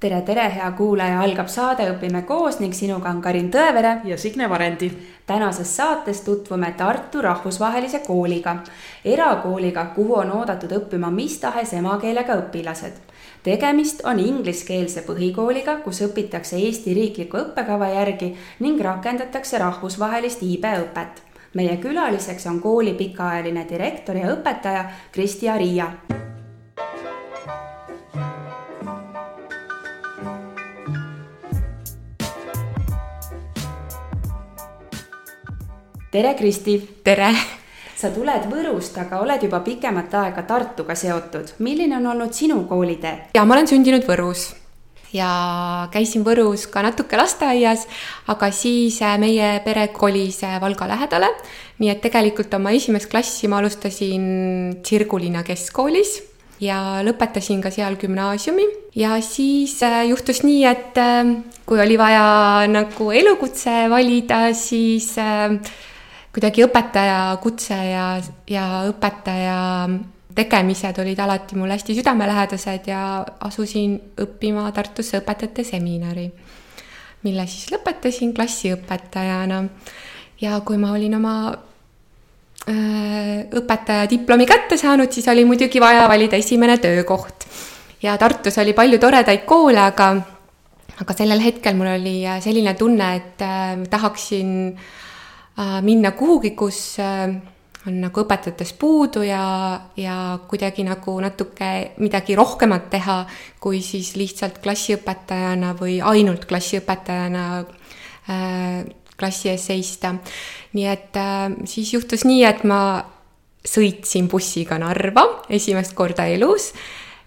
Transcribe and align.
tere, 0.00 0.22
tere, 0.22 0.46
hea 0.54 0.70
kuulaja, 0.72 1.20
algab 1.20 1.48
saade 1.52 1.84
Õpime 1.92 2.22
koos 2.28 2.56
ning 2.60 2.72
sinuga 2.72 3.10
on 3.12 3.20
Karin 3.20 3.50
Tõevere 3.52 3.98
ja 4.08 4.16
Signe 4.18 4.48
Varendi. 4.48 4.90
tänases 5.26 5.76
saates 5.76 6.20
tutvume 6.20 6.72
Tartu 6.76 7.22
Rahvusvahelise 7.22 7.98
Kooliga, 8.06 8.56
erakooliga, 9.04 9.84
kuhu 9.94 10.14
on 10.14 10.32
oodatud 10.32 10.72
õppima 10.72 11.10
mis 11.10 11.38
tahes 11.38 11.72
emakeelega 11.72 12.34
õpilased. 12.34 12.96
tegemist 13.42 14.00
on 14.04 14.18
ingliskeelse 14.18 15.02
põhikooliga, 15.02 15.76
kus 15.84 16.00
õpitakse 16.02 16.56
Eesti 16.56 16.94
riikliku 16.94 17.36
õppekava 17.36 17.88
järgi 17.88 18.36
ning 18.60 18.80
rakendatakse 18.80 19.58
rahvusvahelist 19.58 20.42
iibeõpet. 20.42 21.22
meie 21.54 21.76
külaliseks 21.76 22.46
on 22.46 22.60
kooli 22.60 22.94
pikaajaline 22.94 23.66
direktor 23.68 24.16
ja 24.16 24.32
õpetaja 24.32 24.84
Kristi 25.12 25.48
Aria 25.48 25.92
tere, 36.10 36.34
Kristi. 36.34 36.74
tere. 37.04 37.30
sa 37.94 38.08
tuled 38.10 38.46
Võrust, 38.50 38.96
aga 38.98 39.20
oled 39.22 39.42
juba 39.44 39.60
pikemat 39.62 40.14
aega 40.18 40.42
Tartuga 40.42 40.96
seotud. 40.98 41.52
milline 41.62 41.94
on 42.00 42.08
olnud 42.14 42.34
sinu 42.34 42.64
koolitee? 42.66 43.30
ja 43.34 43.44
ma 43.46 43.54
olen 43.54 43.68
sündinud 43.70 44.06
Võrus 44.08 44.48
ja 45.14 45.28
käisin 45.92 46.24
Võrus 46.26 46.66
ka 46.70 46.82
natuke 46.82 47.18
lasteaias, 47.18 47.86
aga 48.26 48.50
siis 48.50 48.98
äh, 49.06 49.18
meie 49.22 49.52
pere 49.62 49.86
kolis 49.94 50.42
äh, 50.42 50.58
Valga 50.62 50.88
lähedale. 50.90 51.28
nii 51.78 51.92
et 51.92 52.00
tegelikult 52.02 52.54
oma 52.58 52.72
esimest 52.74 53.06
klassi 53.10 53.46
ma 53.48 53.60
alustasin 53.62 54.80
Tsirgulinna 54.82 55.44
keskkoolis 55.46 56.16
ja 56.60 57.04
lõpetasin 57.06 57.62
ka 57.62 57.70
seal 57.70 57.94
gümnaasiumi 58.00 58.66
ja 58.98 59.14
siis 59.22 59.76
äh, 59.86 60.08
juhtus 60.10 60.42
nii, 60.42 60.64
et 60.66 60.98
kui 61.70 61.78
oli 61.78 61.94
vaja 61.94 62.66
nagu 62.66 63.12
elukutse 63.14 63.86
valida, 63.94 64.48
siis 64.58 65.14
kuidagi 66.34 66.64
õpetaja 66.64 67.36
kutse 67.42 67.74
ja, 67.74 68.06
ja 68.50 68.66
õpetaja 68.90 69.58
tegemised 70.34 70.98
olid 71.02 71.18
alati 71.18 71.58
mul 71.58 71.72
hästi 71.74 71.96
südamelähedased 71.98 72.86
ja 72.90 73.00
asusin 73.46 73.96
õppima 74.22 74.68
Tartusse 74.74 75.20
õpetajate 75.20 75.64
seminari, 75.66 76.28
mille 77.26 77.46
siis 77.50 77.72
lõpetasin 77.74 78.34
klassiõpetajana. 78.36 79.64
ja 80.40 80.60
kui 80.64 80.78
ma 80.78 80.92
olin 80.94 81.18
oma 81.18 81.34
äh, 81.50 83.42
õpetaja 83.50 84.06
diplomi 84.10 84.46
kätte 84.46 84.78
saanud, 84.78 85.10
siis 85.12 85.28
oli 85.28 85.44
muidugi 85.44 85.80
vaja 85.80 86.08
valida 86.08 86.36
esimene 86.36 86.78
töökoht. 86.78 87.46
ja 88.02 88.16
Tartus 88.18 88.58
oli 88.58 88.72
palju 88.72 88.98
toredaid 88.98 89.44
koole, 89.44 89.82
aga, 89.82 90.14
aga 91.00 91.18
sellel 91.18 91.42
hetkel 91.42 91.74
mul 91.74 91.90
oli 91.98 92.22
selline 92.40 92.74
tunne, 92.78 93.14
et 93.16 93.42
äh, 93.42 93.76
tahaksin 93.90 94.78
Äh, 94.78 95.09
minna 95.82 96.12
kuhugi, 96.16 96.54
kus 96.56 96.98
äh, 97.02 97.34
on 97.88 97.96
nagu 98.02 98.22
õpetajatest 98.24 98.76
puudu 98.80 99.22
ja, 99.24 99.42
ja 99.96 100.16
kuidagi 100.48 100.84
nagu 100.84 101.16
natuke 101.22 101.70
midagi 102.02 102.36
rohkemat 102.36 102.90
teha, 102.92 103.18
kui 103.60 103.80
siis 103.84 104.14
lihtsalt 104.20 104.60
klassiõpetajana 104.64 105.74
või 105.78 105.98
ainult 106.04 106.46
klassiõpetajana 106.50 107.44
äh, 107.60 108.82
klassi 109.20 109.52
ees 109.52 109.66
seista. 109.68 110.14
nii 110.76 110.86
et 110.88 111.16
äh, 111.16 111.48
siis 111.68 111.94
juhtus 111.94 112.24
nii, 112.28 112.44
et 112.44 112.64
ma 112.64 112.80
sõitsin 113.64 114.28
bussiga 114.32 114.78
Narva 114.80 115.26
esimest 115.52 115.92
korda 115.96 116.24
elus 116.32 116.72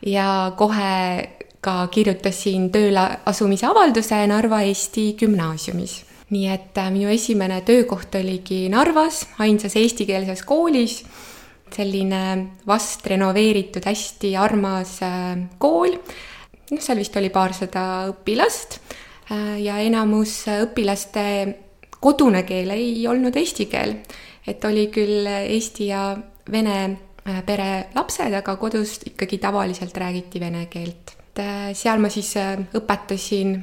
ja 0.05 0.53
kohe 0.57 1.29
ka 1.63 1.75
kirjutasin 1.93 2.71
tööle 2.73 3.03
asumise 3.29 3.69
avalduse 3.69 4.25
Narva 4.27 4.63
Eesti 4.65 5.13
Gümnaasiumis 5.19 6.01
nii 6.33 6.49
et 6.49 6.77
äh, 6.81 6.89
minu 6.93 7.11
esimene 7.13 7.61
töökoht 7.65 8.15
oligi 8.17 8.65
Narvas, 8.71 9.23
ainsas 9.43 9.75
eestikeelses 9.79 10.43
koolis, 10.47 11.01
selline 11.73 12.23
vast 12.69 13.05
renoveeritud, 13.09 13.85
hästi 13.85 14.35
armas 14.39 14.97
äh, 15.05 15.45
kool. 15.61 15.97
noh, 16.73 16.81
seal 16.81 17.01
vist 17.01 17.17
oli 17.19 17.29
paarsada 17.33 17.85
õpilast 18.11 18.79
äh, 18.79 19.61
ja 19.63 19.79
enamus 19.83 20.43
õpilaste 20.53 21.25
kodune 22.03 22.43
keel 22.47 22.73
ei 22.75 23.07
olnud 23.07 23.35
eesti 23.39 23.69
keel. 23.71 23.97
et 24.47 24.63
oli 24.65 24.89
küll 24.91 25.27
eesti 25.27 25.87
ja 25.87 26.11
vene 26.51 26.77
pere 27.47 27.87
lapsed, 27.95 28.33
aga 28.35 28.57
kodus 28.59 28.97
ikkagi 29.07 29.37
tavaliselt 29.39 29.95
räägiti 29.95 30.41
vene 30.43 30.65
keelt. 30.67 31.13
seal 31.73 32.01
ma 32.03 32.09
siis 32.11 32.33
õpetasin 32.75 33.53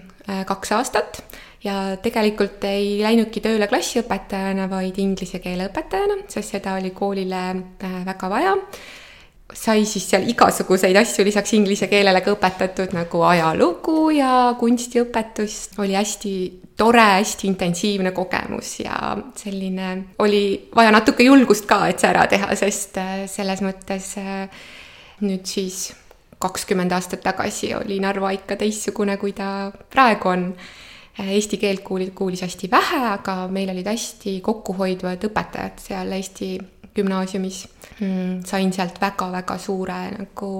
kaks 0.48 0.72
aastat 0.72 1.20
ja 1.64 1.96
tegelikult 2.02 2.64
ei 2.68 3.00
läinudki 3.02 3.42
tööle 3.44 3.68
klassiõpetajana, 3.68 4.68
vaid 4.70 4.96
inglise 5.02 5.42
keele 5.44 5.68
õpetajana, 5.68 6.22
sest 6.32 6.56
seda 6.56 6.76
oli 6.78 6.94
koolile 6.96 7.42
äh, 7.50 8.00
väga 8.06 8.32
vaja. 8.32 8.56
sai 9.50 9.82
siis 9.84 10.04
seal 10.06 10.28
igasuguseid 10.30 10.94
asju 10.96 11.24
lisaks 11.26 11.52
inglise 11.58 11.88
keelele 11.90 12.20
ka 12.22 12.36
õpetatud 12.36 12.92
nagu 12.94 13.22
ajalugu 13.26 14.10
ja 14.14 14.54
kunstiõpetust, 14.58 15.74
oli 15.82 15.96
hästi 15.98 16.34
tore, 16.78 17.02
hästi 17.18 17.48
intensiivne 17.50 18.12
kogemus 18.14 18.78
ja 18.80 19.16
selline 19.36 20.14
oli 20.18 20.70
vaja 20.76 20.92
natuke 20.94 21.26
julgust 21.26 21.66
ka, 21.66 21.88
et 21.90 21.98
see 21.98 22.12
ära 22.12 22.28
teha, 22.30 22.54
sest 22.56 22.96
äh, 23.02 23.24
selles 23.28 23.60
mõttes 23.66 24.14
äh, 24.22 24.46
nüüd 25.20 25.44
siis 25.44 25.90
kakskümmend 26.40 26.92
aastat 26.96 27.20
tagasi 27.20 27.74
oli 27.76 27.98
Narva 28.00 28.30
ikka 28.32 28.56
teistsugune, 28.56 29.18
kui 29.20 29.34
ta 29.36 29.72
praegu 29.92 30.30
on 30.30 30.46
eesti 31.24 31.58
keelt 31.60 31.80
kuulis, 31.86 32.10
kuulis 32.14 32.42
hästi 32.42 32.70
vähe, 32.70 33.00
aga 33.12 33.48
meil 33.48 33.70
olid 33.70 33.86
hästi 33.86 34.40
kokkuhoidvad 34.44 35.24
õpetajad 35.30 35.82
seal 35.82 36.12
Eesti 36.12 36.58
gümnaasiumis 36.96 37.64
mm,. 38.00 38.40
sain 38.46 38.72
sealt 38.72 39.00
väga-väga 39.00 39.58
suure 39.58 39.98
nagu 40.18 40.52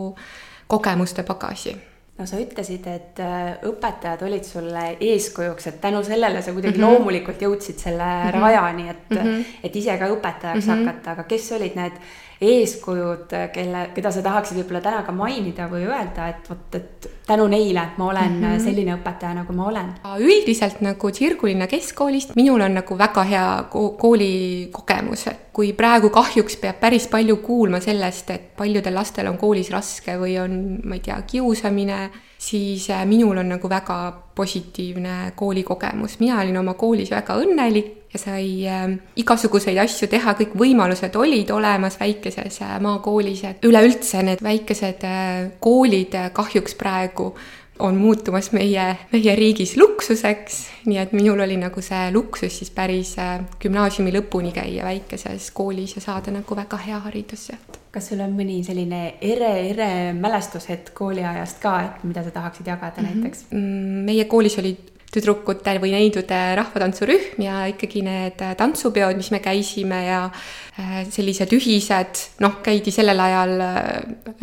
kogemuste 0.70 1.22
pagasi 1.26 1.75
no 2.20 2.26
sa 2.28 2.38
ütlesid, 2.41 2.87
et 2.91 3.20
äh, 3.25 3.54
õpetajad 3.66 4.22
olid 4.26 4.44
sulle 4.44 4.84
eeskujuks, 5.00 5.70
et 5.70 5.78
tänu 5.81 6.03
sellele 6.04 6.43
sa 6.43 6.53
kuidagi 6.53 6.78
mm 6.78 6.84
-hmm. 6.84 6.99
loomulikult 6.99 7.43
jõudsid 7.43 7.78
selle 7.78 8.04
mm 8.04 8.31
-hmm. 8.31 8.41
rajani, 8.41 8.88
et 8.88 9.10
mm, 9.10 9.16
-hmm. 9.16 9.44
et 9.65 9.76
ise 9.76 9.99
ka 9.99 10.09
õpetajaks 10.09 10.66
mm 10.66 10.72
-hmm. 10.72 10.87
hakata, 10.87 11.10
aga 11.10 11.25
kes 11.25 11.53
olid 11.53 11.76
need 11.76 11.93
eeskujud, 12.41 13.33
kelle, 13.53 13.83
keda 13.95 14.11
sa 14.12 14.23
tahaksid 14.25 14.56
võib-olla 14.61 14.81
täna 14.84 15.03
ka 15.05 15.12
mainida 15.12 15.67
või 15.69 15.84
öelda, 15.84 16.28
et 16.33 16.49
vot, 16.49 16.77
et 16.78 17.09
tänu 17.27 17.45
neile 17.53 17.83
ma 17.99 18.06
olen 18.09 18.33
mm 18.39 18.45
-hmm. 18.45 18.65
selline 18.65 18.95
õpetaja, 18.97 19.34
nagu 19.34 19.53
ma 19.53 19.67
olen? 19.69 19.93
üldiselt 20.19 20.81
nagu 20.81 21.11
Tsirgulinna 21.11 21.67
keskkoolist 21.67 22.34
minul 22.37 22.61
on 22.61 22.75
nagu 22.81 22.99
väga 22.99 23.23
hea 23.23 23.65
koolikogemus, 23.99 25.27
et 25.27 25.47
kui 25.53 25.73
praegu 25.73 26.11
kahjuks 26.11 26.56
peab 26.56 26.81
päris 26.81 27.06
palju 27.09 27.37
kuulma 27.37 27.81
sellest, 27.81 28.31
et 28.31 28.56
paljudel 28.56 28.95
lastel 28.95 29.27
on 29.27 29.39
koolis 29.39 29.71
raske 29.71 30.17
või 30.19 30.39
on, 30.41 30.79
ma 30.84 30.95
ei 30.95 31.00
tea, 31.00 31.23
kiusamine, 31.23 32.11
siis 32.41 32.89
äh, 32.91 33.05
minul 33.06 33.39
on 33.43 33.55
nagu 33.55 33.69
väga 33.69 34.01
positiivne 34.34 35.33
koolikogemus, 35.37 36.19
mina 36.21 36.41
olin 36.41 36.56
oma 36.62 36.75
koolis 36.75 37.11
väga 37.12 37.37
õnnelik, 37.43 37.97
ja 38.12 38.19
sai 38.19 38.67
äh, 38.67 38.89
igasuguseid 39.21 39.78
asju 39.78 40.09
teha, 40.11 40.34
kõik 40.39 40.56
võimalused 40.59 41.17
olid 41.21 41.50
olemas 41.55 41.99
väikeses 42.00 42.61
äh, 42.65 42.77
maakoolis, 42.83 43.45
et 43.47 43.65
üleüldse 43.69 44.25
need 44.27 44.43
väikesed 44.43 45.06
äh, 45.06 45.50
koolid 45.62 46.17
äh, 46.19 46.31
kahjuks 46.34 46.75
praegu 46.81 47.34
on 47.81 47.97
muutumas 47.97 48.53
meie, 48.53 48.87
meie 49.12 49.34
riigis 49.37 49.77
luksuseks, 49.81 50.59
nii 50.87 50.99
et 51.00 51.12
minul 51.17 51.41
oli 51.41 51.56
nagu 51.61 51.83
see 51.84 52.11
luksus 52.12 52.61
siis 52.61 52.73
päris 52.75 53.15
äh, 53.19 53.39
gümnaasiumi 53.62 54.12
lõpuni 54.19 54.53
käia 54.56 54.84
väikeses 54.89 55.50
koolis 55.56 55.97
ja 55.97 56.05
saada 56.05 56.34
nagu 56.34 56.56
väga 56.56 56.81
hea 56.87 57.05
haridus 57.06 57.47
sealt. 57.50 57.80
Kas 57.91 58.12
sul 58.12 58.21
on 58.23 58.37
mõni 58.39 58.61
selline 58.67 59.17
ere, 59.21 59.51
ere 59.73 59.91
mälestushetk 60.15 60.93
kooliajast 60.95 61.59
ka, 61.62 61.75
et 61.87 62.05
mida 62.06 62.23
sa 62.25 62.31
tahaksid 62.31 62.67
jagada 62.67 63.03
mm 63.03 63.06
-hmm. 63.06 63.21
näiteks? 63.23 63.45
Mm, 63.51 64.05
meie 64.06 64.25
koolis 64.25 64.59
olid 64.59 64.91
tüdrukute 65.11 65.75
või 65.82 65.91
neidude 65.94 66.38
rahvatantsurühm 66.59 67.43
ja 67.43 67.64
ikkagi 67.70 68.03
need 68.06 68.43
tantsupeod, 68.59 69.17
mis 69.19 69.31
me 69.35 69.41
käisime 69.43 69.99
ja 70.06 70.20
äh, 70.31 71.00
sellised 71.11 71.50
ühised, 71.56 72.23
noh, 72.44 72.61
käidi 72.62 72.94
sellel 72.94 73.19
ajal 73.19 73.55
äh, 73.64 73.81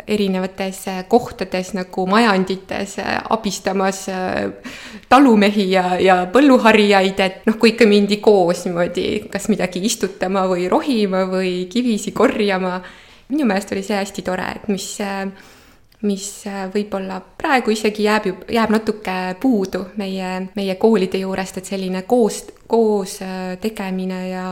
erinevates 0.04 0.82
äh, 0.92 1.00
kohtades 1.08 1.72
nagu 1.76 2.04
majandites 2.10 2.98
abistamas 3.30 4.04
talumehi 5.08 5.70
ja, 5.72 5.96
ja 6.04 6.20
põlluharijaid, 6.32 7.24
et 7.24 7.48
noh, 7.48 7.56
kui 7.56 7.72
ikka 7.72 7.88
mindi 7.88 8.20
koos 8.20 8.66
niimoodi 8.68 9.08
kas 9.32 9.48
midagi 9.48 9.80
istutama 9.88 10.44
või 10.52 10.68
rohima 10.68 11.24
või 11.32 11.62
kivisi 11.72 12.12
korjama, 12.12 12.82
minu 13.28 13.46
meelest 13.46 13.72
oli 13.72 13.82
see 13.84 13.96
hästi 13.96 14.24
tore, 14.24 14.50
et 14.56 14.68
mis 14.68 14.90
mis 16.06 16.26
äh, 16.46 16.66
võib-olla 16.70 17.18
praegu 17.20 17.72
isegi 17.74 18.04
jääb 18.06 18.28
ju, 18.30 18.36
jääb 18.54 18.70
natuke 18.70 19.14
puudu 19.42 19.84
meie, 19.98 20.28
meie 20.54 20.76
koolide 20.78 21.18
juurest, 21.18 21.58
et 21.58 21.70
selline 21.72 22.04
koos, 22.06 22.44
koos 22.70 23.18
äh, 23.26 23.56
tegemine 23.60 24.20
ja 24.28 24.44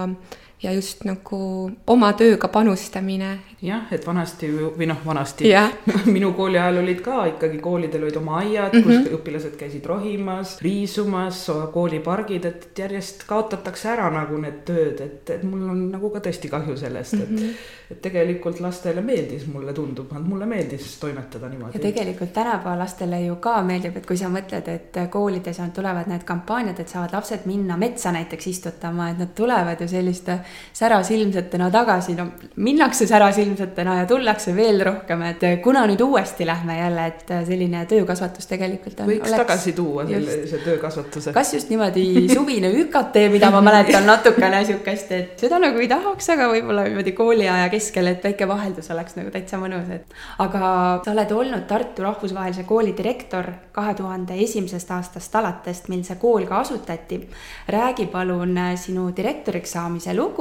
ja 0.63 0.73
just 0.73 1.05
nagu 1.05 1.39
oma 1.87 2.09
tööga 2.17 2.49
panustamine. 2.49 3.35
jah, 3.63 3.89
et 3.93 4.05
vanasti 4.07 4.49
või 4.53 4.87
noh, 4.89 4.99
vanasti 5.05 5.49
Jah. 5.49 5.73
minu 6.17 6.31
kooli 6.37 6.59
ajal 6.59 6.81
olid 6.81 7.01
ka 7.05 7.25
ikkagi 7.33 7.59
koolidel 7.61 8.07
olid 8.07 8.17
oma 8.17 8.39
aiad 8.41 8.73
mm, 8.73 8.83
-hmm. 8.83 9.05
kus 9.05 9.19
õpilased 9.19 9.57
käisid 9.61 9.85
rohimas, 9.87 10.57
riisumas, 10.63 11.43
koolipargid, 11.73 12.45
et 12.45 12.79
järjest 12.79 13.25
kaotatakse 13.29 13.89
ära 13.93 14.09
nagu 14.13 14.39
need 14.41 14.63
tööd, 14.69 15.01
et, 15.01 15.31
et 15.31 15.43
mul 15.45 15.67
on 15.73 15.83
nagu 15.93 16.11
ka 16.15 16.25
tõesti 16.29 16.51
kahju 16.53 16.77
sellest, 16.77 17.15
et 17.15 17.31
mm, 17.31 17.37
-hmm. 17.37 17.67
et 17.91 18.03
tegelikult 18.03 18.61
lastele 18.61 19.01
meeldis, 19.01 19.47
mulle 19.53 19.73
tundub, 19.73 20.13
mulle 20.21 20.47
meeldis 20.47 20.97
toimetada 21.01 21.49
niimoodi. 21.49 21.77
ja 21.77 21.83
tegelikult 21.83 22.33
tänapäeva 22.33 22.79
lastele 22.79 23.21
ju 23.27 23.37
ka 23.37 23.63
meeldib, 23.63 23.97
et 23.97 24.07
kui 24.07 24.17
sa 24.17 24.29
mõtled, 24.29 24.69
et 24.69 25.01
koolides 25.11 25.61
on, 25.61 25.71
tulevad 25.71 26.09
need 26.09 26.25
kampaaniad, 26.25 26.81
et 26.81 26.89
saavad 26.89 27.13
lapsed 27.13 27.45
minna 27.45 27.77
metsa 27.77 28.13
näiteks 28.13 28.47
istutama, 28.47 29.11
et 29.11 29.19
nad 29.19 29.35
tulevad 29.35 29.81
ju 29.81 29.89
selliste 29.89 30.41
särasilmsetena 30.73 31.71
tagasi, 31.71 32.15
no 32.15 32.27
minnakse 32.57 33.07
särasilmsetena 33.07 33.99
ja 34.01 34.07
tullakse 34.07 34.57
veel 34.57 34.83
rohkem, 34.85 35.23
et 35.31 35.45
kuna 35.65 35.87
nüüd 35.89 36.03
uuesti 36.05 36.47
lähme 36.47 36.79
jälle, 36.79 37.07
et 37.07 37.33
selline 37.49 37.85
töökasvatus 37.89 38.47
tegelikult 38.51 39.01
on. 39.01 39.11
võiks 39.11 39.29
oleks, 39.31 39.43
tagasi 39.43 39.73
tuua 39.77 40.07
sellise 40.09 40.61
töökasvatuse. 40.65 41.33
kas 41.33 41.55
just 41.55 41.71
niimoodi 41.73 42.29
suvine 42.33 42.71
ÜKT, 42.83 43.19
mida 43.33 43.51
ma 43.51 43.63
mäletan 43.65 44.07
natukene 44.07 44.65
sihukest, 44.65 45.13
et 45.13 45.47
seda 45.47 45.61
nagu 45.63 45.81
ei 45.81 45.89
tahaks, 45.91 46.31
aga 46.35 46.51
võib-olla 46.53 46.87
niimoodi 46.91 47.15
kooliaja 47.17 47.71
keskel, 47.73 48.13
et 48.13 48.25
väike 48.25 48.49
vaheldus 48.49 48.91
oleks 48.95 49.17
nagu 49.17 49.33
täitsa 49.35 49.61
mõnus, 49.63 49.89
et. 49.95 50.17
aga 50.45 50.73
sa 51.05 51.15
oled 51.15 51.33
olnud 51.33 51.67
Tartu 51.67 52.05
Rahvusvahelise 52.05 52.67
Kooli 52.69 52.93
direktor 52.97 53.51
kahe 53.73 53.95
tuhande 53.95 54.37
esimesest 54.45 54.91
aastast 54.93 55.35
alates, 55.41 55.83
mil 55.89 56.05
see 56.05 56.21
kool 56.21 56.47
ka 56.47 56.61
asutati. 56.61 57.21
räägi 57.69 58.07
palun 58.13 58.59
sinu 58.77 59.09
direktoriks 59.17 59.73
saamise 59.73 60.15
lugu 60.15 60.36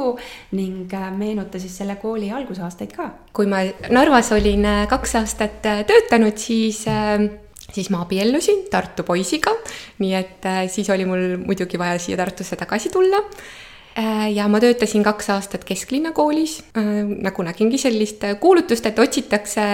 ning 0.56 0.94
äh, 0.94 1.10
meenuta 1.16 1.60
siis 1.62 1.78
selle 1.80 1.98
kooli 2.02 2.32
algusaastaid 2.32 2.94
ka. 2.96 3.10
kui 3.34 3.50
ma 3.50 3.64
Narvas 3.94 4.32
olin 4.36 4.66
äh, 4.66 4.86
kaks 4.92 5.16
aastat 5.22 5.66
äh, 5.66 5.84
töötanud, 5.88 6.38
siis 6.38 6.86
siis 7.66 7.90
ma 7.90 8.04
abiellusin 8.06 8.68
Tartu 8.72 9.04
poisiga, 9.04 9.52
nii 10.00 10.14
et 10.16 10.46
siis 10.72 10.90
oli 10.94 11.08
mul 11.10 11.38
muidugi 11.42 11.80
vaja 11.82 11.98
siia 12.00 12.18
Tartusse 12.18 12.56
tagasi 12.56 12.92
tulla. 12.94 13.18
ja 14.36 14.48
ma 14.52 14.60
töötasin 14.60 15.04
kaks 15.04 15.30
aastat 15.34 15.64
kesklinna 15.64 16.12
koolis, 16.12 16.60
nagu 16.76 17.44
nägingi 17.48 17.80
sellist 17.80 18.24
kuulutust, 18.40 18.86
et 18.86 19.00
otsitakse 19.00 19.66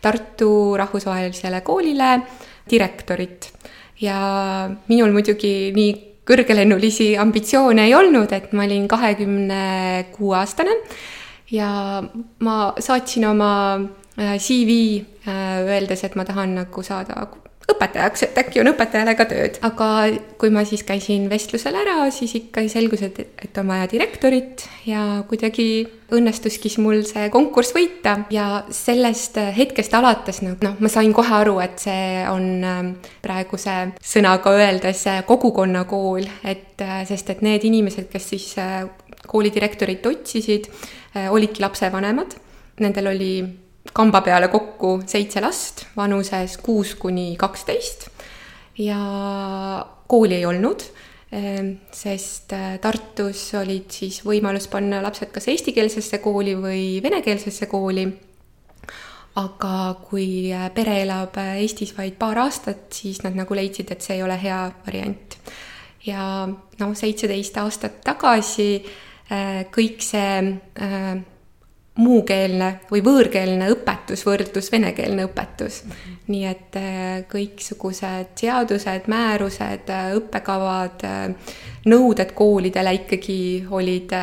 Tartu 0.00 0.76
rahvusvahelisele 0.78 1.60
koolile 1.60 2.20
direktorit. 2.70 3.50
ja 4.00 4.70
minul 4.88 5.12
muidugi 5.12 5.72
nii 5.74 6.11
kõrgelennulisi 6.28 7.12
ambitsioone 7.18 7.88
ei 7.88 7.94
olnud, 7.98 8.32
et 8.32 8.52
ma 8.54 8.66
olin 8.68 8.86
kahekümne 8.90 9.62
kuue 10.14 10.36
aastane 10.38 10.76
ja 11.52 12.02
ma 12.40 12.56
saatsin 12.78 13.26
oma 13.28 13.52
äh, 13.76 14.36
CV 14.38 15.02
äh, 15.26 15.62
öeldes, 15.66 16.04
et 16.04 16.16
ma 16.16 16.24
tahan 16.28 16.54
nagu 16.62 16.84
saada 16.86 17.18
õpetajaks, 17.70 18.26
et 18.26 18.38
äkki 18.42 18.60
on 18.62 18.72
õpetajale 18.72 19.14
ka 19.18 19.26
tööd. 19.30 19.58
aga 19.62 19.88
kui 20.40 20.50
ma 20.50 20.64
siis 20.68 20.82
käisin 20.86 21.28
vestlusel 21.30 21.76
ära, 21.78 22.10
siis 22.14 22.34
ikka 22.38 22.64
selgus, 22.70 23.04
et, 23.06 23.18
et 23.20 23.58
on 23.60 23.68
vaja 23.70 23.88
direktorit 23.90 24.66
ja 24.88 25.22
kuidagi 25.28 25.86
õnnestuski 26.12 26.72
mul 26.82 27.02
see 27.08 27.28
konkurss 27.32 27.74
võita 27.76 28.16
ja 28.34 28.64
sellest 28.74 29.38
hetkest 29.56 29.94
alates 29.96 30.42
noh, 30.44 30.58
noh, 30.64 30.76
ma 30.82 30.90
sain 30.92 31.14
kohe 31.16 31.32
aru, 31.38 31.58
et 31.64 31.78
see 31.82 32.24
on 32.28 32.48
ähm, 32.66 32.92
praeguse 33.24 33.76
sõnaga 34.02 34.52
öeldes 34.58 35.06
kogukonnakool, 35.28 36.26
et 36.44 36.82
äh, 36.84 37.02
sest 37.08 37.32
et 37.32 37.42
need 37.46 37.64
inimesed, 37.68 38.10
kes 38.12 38.30
siis 38.34 38.52
äh, 38.60 38.82
koolidirektorit 39.28 40.06
otsisid, 40.06 40.68
äh, 41.16 41.30
olidki 41.32 41.62
lapsevanemad, 41.64 42.36
nendel 42.82 43.12
oli 43.14 43.34
kamba 43.90 44.20
peale 44.22 44.48
kokku 44.48 45.00
seitse 45.06 45.40
last 45.42 45.86
vanuses 45.96 46.56
kuus 46.62 46.94
kuni 46.94 47.34
kaksteist 47.36 48.08
ja 48.78 48.98
kooli 50.08 50.34
ei 50.34 50.46
olnud, 50.46 50.84
ehm, 51.32 51.72
sest 51.92 52.52
äh, 52.52 52.78
Tartus 52.80 53.44
olid 53.60 53.90
siis 53.92 54.22
võimalus 54.24 54.68
panna 54.72 55.02
lapsed 55.04 55.32
kas 55.34 55.48
eestikeelsesse 55.52 56.20
kooli 56.24 56.56
või 56.58 56.84
venekeelsesse 57.02 57.66
kooli. 57.66 58.06
aga 59.34 59.96
kui 60.04 60.52
äh, 60.52 60.68
pere 60.74 60.98
elab 61.02 61.36
äh, 61.40 61.54
Eestis 61.64 61.94
vaid 61.96 62.18
paar 62.20 62.38
aastat, 62.38 62.92
siis 62.92 63.22
nad 63.24 63.36
nagu 63.36 63.54
leidsid, 63.54 63.90
et 63.90 64.02
see 64.04 64.18
ei 64.18 64.22
ole 64.22 64.36
hea 64.36 64.70
variant. 64.86 65.38
ja 66.04 66.46
noh, 66.78 66.94
seitseteist 66.94 67.56
aastat 67.56 68.02
tagasi 68.04 68.84
kõik 69.72 70.02
see 70.04 70.52
muukeelne 72.00 72.68
või 72.88 73.02
võõrkeelne 73.04 73.66
õpetus 73.74 74.22
võrdlus 74.24 74.70
venekeelne 74.72 75.26
õpetus. 75.28 75.82
-hmm. 75.84 76.20
nii 76.32 76.44
et 76.48 76.76
äh, 76.80 77.24
kõiksugused 77.28 78.32
seadused, 78.40 79.08
määrused, 79.12 79.90
äh, 79.92 80.14
õppekavad, 80.16 81.04
äh, 81.04 81.52
nõuded 81.84 82.32
koolidele 82.32 82.94
ikkagi 82.94 83.66
olid 83.70 84.14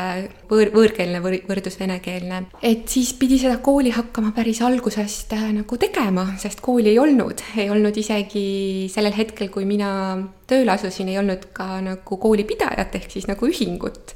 võõr, 0.49 0.71
võõrkeelne 0.73 1.21
võr, 1.21 1.37
võrdlus 1.45 1.79
venekeelne. 1.79 2.43
et 2.63 2.87
siis 2.89 3.13
pidi 3.13 3.37
seda 3.37 3.57
kooli 3.57 3.91
hakkama 3.91 4.31
päris 4.31 4.61
algusest 4.61 5.33
nagu 5.53 5.77
tegema, 5.77 6.25
sest 6.37 6.61
kooli 6.61 6.89
ei 6.89 6.99
olnud, 6.99 7.43
ei 7.57 7.69
olnud 7.69 7.97
isegi 7.97 8.89
sellel 8.89 9.13
hetkel, 9.13 9.49
kui 9.49 9.65
mina 9.65 10.17
tööle 10.47 10.71
asusin, 10.71 11.09
ei 11.09 11.17
olnud 11.17 11.51
ka 11.53 11.81
nagu 11.81 12.17
koolipidajat 12.17 12.95
ehk 12.95 13.11
siis 13.11 13.27
nagu 13.27 13.45
ühingut 13.45 14.15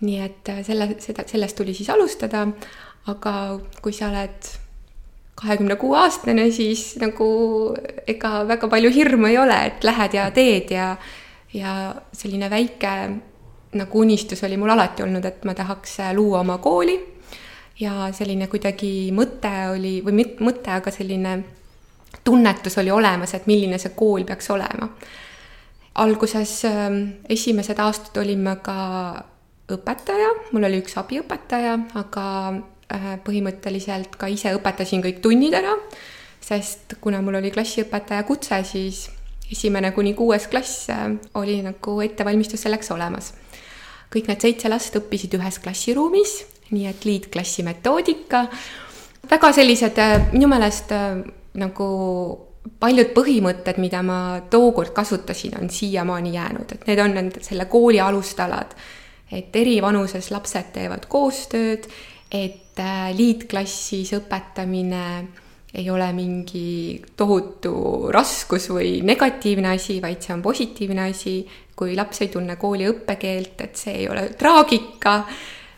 nii 0.00 0.20
et 0.20 0.48
äh, 0.52 0.62
selle, 0.66 0.90
seda, 1.00 1.24
sellest 1.28 1.56
tuli 1.56 1.74
siis 1.74 1.90
alustada, 1.90 2.46
aga 3.10 3.34
kui 3.82 3.94
sa 3.96 4.10
oled 4.10 4.50
kahekümne 5.36 5.76
kuue 5.76 5.98
aastane, 6.00 6.48
siis 6.50 6.94
nagu 7.00 7.28
ega 8.08 8.40
väga 8.48 8.68
palju 8.72 8.90
hirmu 8.92 9.30
ei 9.30 9.38
ole, 9.38 9.56
et 9.70 9.84
lähed 9.84 10.16
ja 10.16 10.30
teed 10.34 10.72
ja, 10.72 10.94
ja 11.52 11.72
selline 12.12 12.48
väike 12.50 12.92
nagu 13.76 14.00
unistus 14.00 14.42
oli 14.46 14.56
mul 14.56 14.72
alati 14.72 15.04
olnud, 15.04 15.24
et 15.24 15.44
ma 15.44 15.54
tahaks 15.56 16.00
äh, 16.04 16.14
luua 16.16 16.40
oma 16.40 16.58
kooli 16.64 16.96
ja 17.80 18.08
selline 18.16 18.48
kuidagi 18.48 19.12
mõte 19.12 19.52
oli, 19.74 20.00
või 20.04 20.22
mitte 20.22 20.44
mõte, 20.44 20.72
aga 20.72 20.92
selline 20.92 21.36
tunnetus 22.24 22.78
oli 22.80 22.90
olemas, 22.90 23.34
et 23.36 23.46
milline 23.46 23.78
see 23.78 23.92
kool 23.96 24.24
peaks 24.24 24.50
olema. 24.50 24.88
alguses 25.96 26.64
ähm, 26.64 26.96
esimesed 27.28 27.78
aastad 27.80 28.16
olin 28.20 28.42
ma 28.44 28.56
ka 28.56 28.76
õpetaja, 29.72 30.30
mul 30.54 30.66
oli 30.68 30.80
üks 30.82 30.94
abiõpetaja, 31.00 31.74
aga 31.98 32.26
äh, 32.52 33.08
põhimõtteliselt 33.26 34.14
ka 34.18 34.28
ise 34.30 34.54
õpetasin 34.56 35.02
kõik 35.04 35.20
tunnid 35.24 35.56
ära, 35.58 35.74
sest 36.42 36.96
kuna 37.02 37.22
mul 37.24 37.40
oli 37.40 37.50
klassiõpetaja 37.54 38.26
kutse, 38.28 38.60
siis 38.68 39.06
esimene 39.50 39.92
kuni 39.94 40.14
kuues 40.18 40.46
klass 40.50 40.90
äh, 40.94 41.08
oli 41.38 41.58
nagu 41.66 41.98
ettevalmistus 42.04 42.66
selleks 42.66 42.92
olemas. 42.94 43.32
kõik 44.12 44.28
need 44.30 44.40
seitse 44.40 44.70
last 44.70 44.94
õppisid 44.96 45.34
ühes 45.34 45.58
klassiruumis, 45.58 46.38
nii 46.70 46.86
et 46.86 47.04
liitklassi 47.04 47.64
metoodika, 47.66 48.46
väga 49.30 49.52
sellised 49.52 49.98
äh, 49.98 50.18
minu 50.32 50.50
meelest 50.52 50.94
nagu 51.56 51.88
paljud 52.82 53.10
põhimõtted, 53.14 53.80
mida 53.82 54.02
ma 54.02 54.18
tookord 54.50 54.92
kasutasin, 54.94 55.58
on 55.58 55.70
siiamaani 55.70 56.32
jäänud, 56.34 56.72
et 56.74 56.86
need 56.86 57.02
on 57.02 57.14
nende, 57.14 57.42
selle 57.42 57.66
kooli 57.70 58.00
alustalad 58.02 58.74
et 59.32 59.56
eri 59.56 59.80
vanuses 59.82 60.30
lapsed 60.30 60.70
teevad 60.74 61.08
koostööd, 61.10 61.88
et 62.30 62.78
äh, 62.82 63.10
liitklassis 63.16 64.14
õpetamine 64.20 65.04
ei 65.76 65.90
ole 65.90 66.06
mingi 66.16 67.02
tohutu 67.16 68.08
raskus 68.14 68.70
või 68.72 69.02
negatiivne 69.04 69.74
asi, 69.74 69.98
vaid 70.02 70.22
see 70.24 70.34
on 70.36 70.42
positiivne 70.42 71.10
asi. 71.10 71.38
kui 71.76 71.92
laps 71.92 72.22
ei 72.24 72.30
tunne 72.32 72.54
kooli 72.56 72.86
õppekeelt, 72.88 73.60
et 73.60 73.76
see 73.76 73.92
ei 73.98 74.08
ole 74.08 74.30
traagika. 74.38 75.24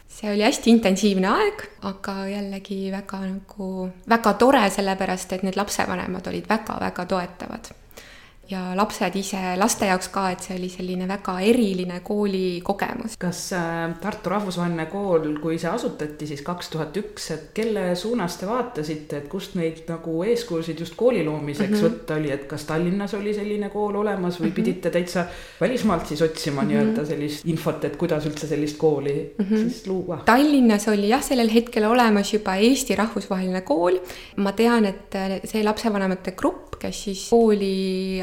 see 0.07 0.31
oli 0.31 0.43
hästi 0.43 0.71
intensiivne 0.71 1.29
aeg, 1.29 1.65
aga 1.91 2.15
jällegi 2.29 2.91
väga 2.91 3.21
nagu, 3.27 3.91
väga 4.09 4.33
tore, 4.35 4.63
sellepärast 4.71 5.33
et 5.33 5.43
need 5.43 5.57
lapsevanemad 5.57 6.27
olid 6.27 6.49
väga-väga 6.49 7.05
toetavad 7.07 7.71
ja 8.51 8.61
lapsed 8.77 9.17
ise, 9.21 9.41
laste 9.61 9.89
jaoks 9.89 10.09
ka, 10.13 10.25
et 10.33 10.45
see 10.45 10.57
oli 10.57 10.71
selline 10.73 11.05
väga 11.09 11.35
eriline 11.45 12.01
koolikogemus. 12.05 13.19
kas 13.21 13.43
äh, 13.57 13.93
Tartu 14.01 14.33
Rahvusvaheline 14.33 14.87
Kool, 14.89 15.35
kui 15.43 15.59
see 15.61 15.69
asutati 15.71 16.27
siis 16.31 16.41
kaks 16.47 16.71
tuhat 16.73 16.97
üks, 16.97 17.29
et 17.35 17.51
kelle 17.57 17.91
suunas 17.99 18.39
te 18.41 18.49
vaatasite, 18.49 19.21
et 19.21 19.29
kust 19.29 19.59
neid 19.59 19.83
nagu 19.91 20.23
eeskujusid 20.25 20.81
just 20.81 20.97
kooli 20.97 21.25
loomiseks 21.27 21.71
mm 21.71 21.77
-hmm. 21.77 21.99
võtta 21.99 22.17
oli, 22.17 22.33
et 22.33 22.47
kas 22.49 22.65
Tallinnas 22.65 23.15
oli 23.15 23.35
selline 23.37 23.69
kool 23.75 24.01
olemas 24.01 24.41
või 24.41 24.47
mm 24.47 24.51
-hmm. 24.51 24.55
pidite 24.55 24.91
täitsa 24.91 25.27
välismaalt 25.61 26.07
siis 26.07 26.23
otsima 26.23 26.63
mm 26.63 26.69
-hmm. 26.69 26.73
nii-öelda 26.73 27.07
sellist 27.07 27.47
infot, 27.47 27.85
et 27.85 27.97
kuidas 27.97 28.27
üldse 28.27 28.47
sellist 28.47 28.79
kooli 28.79 29.35
mm 29.39 29.45
-hmm. 29.45 29.57
siis 29.57 29.87
luua? 29.87 30.23
Tallinnas 30.25 30.89
oli 30.89 31.09
jah, 31.09 31.23
sellel 31.23 31.53
hetkel 31.55 31.85
olemas 31.85 32.33
juba 32.33 32.57
Eesti 32.57 32.97
Rahvusvaheline 32.97 33.61
Kool. 33.61 33.99
ma 34.37 34.53
tean, 34.53 34.85
et 34.85 35.15
see 35.45 35.65
lapsevanemate 35.65 36.33
grupp, 36.33 36.79
kes 36.79 37.05
siis 37.05 37.29
kooli 37.31 38.23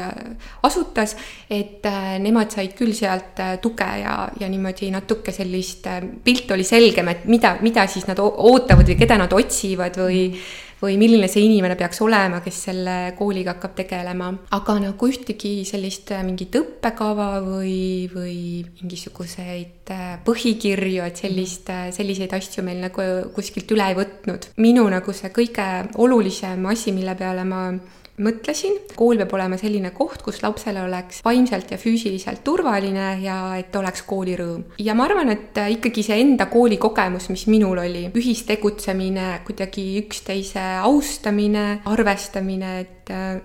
asutas, 0.66 1.16
et 1.50 1.86
nemad 2.22 2.52
said 2.54 2.76
küll 2.78 2.94
sealt 2.96 3.40
tuge 3.62 3.88
ja, 4.02 4.18
ja 4.40 4.50
niimoodi 4.50 4.90
natuke 4.94 5.34
sellist, 5.34 5.88
pilt 6.24 6.50
oli 6.54 6.64
selgem, 6.66 7.08
et 7.12 7.26
mida, 7.30 7.56
mida 7.62 7.86
siis 7.90 8.06
nad 8.08 8.20
ootavad 8.22 8.86
või 8.86 9.00
keda 9.00 9.18
nad 9.20 9.34
otsivad 9.36 10.00
või 10.00 10.22
või 10.82 10.96
milline 11.00 11.28
see 11.30 11.46
inimene 11.46 11.76
peaks 11.78 12.00
olema, 12.04 12.42
kes 12.44 12.58
selle 12.68 12.96
kooliga 13.16 13.54
hakkab 13.54 13.76
tegelema. 13.78 14.28
aga 14.56 14.76
nagu 14.82 15.08
ühtegi 15.08 15.64
sellist 15.68 16.12
mingit 16.26 16.56
õppekava 16.60 17.28
või, 17.44 18.08
või 18.12 18.38
mingisuguseid 18.82 19.92
põhikirju, 20.26 21.04
et 21.06 21.22
sellist, 21.24 21.72
selliseid 21.96 22.32
asju 22.36 22.64
meil 22.66 22.82
nagu 22.84 23.06
kuskilt 23.34 23.72
üle 23.72 23.88
ei 23.88 23.96
võtnud. 23.96 24.50
minu 24.56 24.86
nagu 24.92 25.12
see 25.16 25.32
kõige 25.32 25.68
olulisem 25.96 26.66
asi, 26.66 26.92
mille 26.92 27.16
peale 27.16 27.44
ma 27.44 27.70
mõtlesin, 28.22 28.78
kool 28.96 29.20
peab 29.20 29.34
olema 29.36 29.58
selline 29.60 29.92
koht, 29.96 30.22
kus 30.24 30.42
lapsele 30.44 30.82
oleks 30.84 31.22
vaimselt 31.24 31.72
ja 31.72 31.78
füüsiliselt 31.80 32.42
turvaline 32.46 33.16
ja 33.22 33.38
et 33.58 33.74
oleks 33.76 34.04
koolirõõm. 34.08 34.64
ja 34.78 34.94
ma 34.94 35.06
arvan, 35.08 35.30
et 35.34 35.60
ikkagi 35.76 36.04
see 36.06 36.20
enda 36.22 36.48
koolikogemus, 36.52 37.28
mis 37.32 37.46
minul 37.50 37.78
oli, 37.82 38.06
ühistegutsemine, 38.16 39.28
kuidagi 39.46 39.86
üksteise 40.04 40.64
austamine, 40.82 41.82
arvestamine, 41.84 42.80
et 42.80 42.95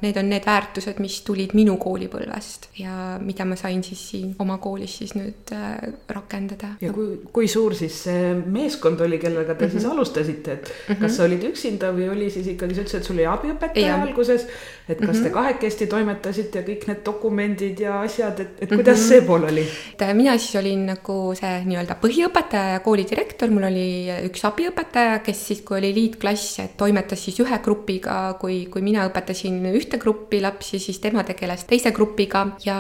need 0.02 0.18
on 0.18 0.30
need 0.30 0.46
väärtused, 0.46 1.00
mis 1.04 1.20
tulid 1.28 1.54
minu 1.58 1.76
koolipõlvest 1.82 2.70
ja 2.82 3.18
mida 3.22 3.46
ma 3.46 3.56
sain 3.60 3.84
siis 3.86 4.02
siin 4.12 4.34
oma 4.42 4.58
koolis 4.62 4.98
siis 5.02 5.14
nüüd 5.18 5.54
äh, 5.56 5.78
rakendada. 6.10 6.76
ja 6.82 6.94
kui, 6.96 7.20
kui 7.34 7.48
suur 7.52 7.76
siis 7.78 7.98
see 8.08 8.34
meeskond 8.42 9.02
oli, 9.06 9.20
kellega 9.22 9.56
te 9.56 9.66
mm 9.66 9.68
-hmm. 9.68 9.72
siis 9.72 9.84
mhm. 9.84 9.92
alustasite, 9.92 10.52
et 10.52 10.72
mm 10.72 10.96
-hmm. 10.96 11.02
kas 11.02 11.18
sa 11.18 11.24
olid 11.24 11.44
üksinda 11.52 11.92
või 11.94 12.10
oli 12.12 12.30
siis 12.30 12.48
ikkagi, 12.48 12.76
sa 12.76 12.82
ütlesid, 12.82 13.00
et 13.00 13.06
sul 13.06 13.16
oli 13.16 13.26
abiõpetaja 13.26 13.88
ja. 13.88 14.02
alguses 14.02 14.48
et 14.90 15.00
kas 15.00 15.08
mm 15.08 15.14
-hmm. 15.14 15.24
te 15.24 15.30
mhm. 15.30 15.34
kahekesti 15.34 15.88
toimetasite 15.88 16.60
ja 16.60 16.66
kõik 16.66 16.88
need 16.88 17.02
dokumendid 17.06 17.80
ja 17.80 18.00
asjad, 18.02 18.40
et, 18.40 18.52
et 18.62 18.70
kuidas 18.70 18.98
mm 18.98 19.04
-hmm. 19.04 19.08
see 19.08 19.22
pool 19.22 19.44
oli? 19.44 19.66
et 19.94 20.02
äh, 20.02 20.14
mina 20.14 20.38
siis 20.38 20.56
olin 20.56 20.86
nagu 20.86 21.18
see 21.36 21.54
nii-öelda 21.66 21.96
põhiõpetaja 22.04 22.74
ja 22.74 22.80
koolidirektor, 22.80 23.50
mul 23.50 23.64
oli 23.64 23.88
üks 24.30 24.46
abiõpetaja, 24.50 25.20
kes 25.20 25.48
siis, 25.48 25.62
kui 25.62 25.78
oli 25.78 25.94
liitklass, 25.94 26.60
et 26.60 26.78
toimetas 26.78 27.26
siis 27.26 27.40
ühe 27.40 27.60
grupiga, 27.64 28.38
kui, 28.40 28.66
kui 28.66 28.82
mina 28.82 29.08
õpetasin 29.10 29.51
ühte 29.76 30.00
gruppi 30.02 30.40
lapsi, 30.42 30.80
siis 30.80 31.00
tema 31.04 31.24
tegeles 31.28 31.64
teise 31.70 31.92
grupiga 31.96 32.44
ja 32.66 32.78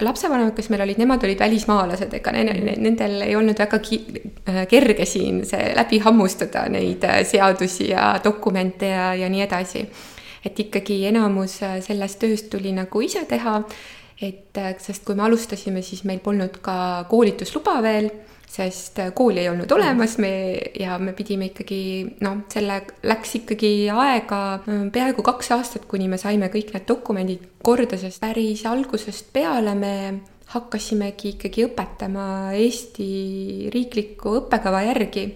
lapsevanemad, 0.00 0.54
kes 0.56 0.70
meil 0.72 0.84
olid, 0.84 1.00
nemad 1.00 1.24
olid 1.26 1.40
välismaalased, 1.40 2.14
ega 2.20 2.34
nendel 2.34 3.20
ei 3.26 3.36
olnud 3.38 3.60
väga 3.60 3.80
äh, 3.80 4.62
kerge 4.70 5.06
siin 5.08 5.44
see 5.48 5.72
läbi 5.76 6.00
hammustada 6.04 6.66
neid 6.72 7.04
äh, 7.08 7.22
seadusi 7.28 7.90
ja 7.92 8.12
dokumente 8.24 8.90
ja, 8.92 9.12
ja 9.14 9.30
nii 9.32 9.46
edasi. 9.46 9.86
Et 10.44 10.60
ikkagi 10.66 11.02
enamus 11.10 11.60
äh, 11.66 11.78
sellest 11.84 12.20
tööst 12.22 12.50
tuli 12.52 12.72
nagu 12.76 13.04
ise 13.04 13.26
teha, 13.28 13.60
et 14.20 14.58
sest 14.84 15.06
kui 15.06 15.16
me 15.16 15.24
alustasime, 15.24 15.82
siis 15.82 16.04
meil 16.08 16.20
polnud 16.24 16.60
ka 16.64 17.06
koolitusluba 17.08 17.78
veel, 17.84 18.10
sest 18.50 18.98
äh, 18.98 19.12
kooli 19.14 19.44
ei 19.44 19.50
olnud 19.52 19.70
olemas, 19.72 20.16
me 20.18 20.32
ja 20.80 20.98
me 20.98 21.14
pidime 21.16 21.50
ikkagi 21.50 21.82
noh, 22.24 22.42
selle 22.50 22.80
läks 23.06 23.36
ikkagi 23.40 23.72
aega 23.94 24.40
peaaegu 24.66 25.24
kaks 25.26 25.52
aastat, 25.54 25.86
kuni 25.90 26.08
me 26.10 26.18
saime 26.18 26.50
kõik 26.52 26.74
need 26.74 26.88
dokumendid 26.88 27.46
korda, 27.62 27.98
sest 28.00 28.22
päris 28.24 28.64
algusest 28.66 29.30
peale 29.34 29.76
me 29.78 29.94
hakkasimegi 30.50 31.36
ikkagi 31.36 31.68
õpetama 31.68 32.26
Eesti 32.58 33.08
riikliku 33.70 34.40
õppekava 34.40 34.82
järgi 34.88 35.28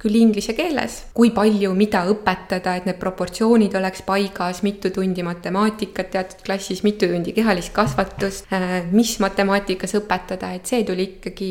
küll 0.00 0.16
inglise 0.16 0.54
keeles, 0.56 0.96
kui 1.16 1.30
palju, 1.34 1.72
mida 1.76 2.02
õpetada, 2.10 2.76
et 2.78 2.86
need 2.88 2.98
proportsioonid 3.00 3.74
oleks 3.76 4.04
paigas, 4.06 4.62
mitu 4.66 4.92
tundi 4.94 5.24
matemaatikat 5.26 6.12
teatud 6.14 6.44
klassis, 6.46 6.82
mitu 6.86 7.08
tundi 7.10 7.34
kehalist 7.36 7.74
kasvatust, 7.76 8.48
äh, 8.56 8.80
mis 8.92 9.18
matemaatikas 9.20 9.98
õpetada, 10.00 10.54
et 10.56 10.70
see 10.70 10.84
tuli 10.88 11.08
ikkagi 11.10 11.50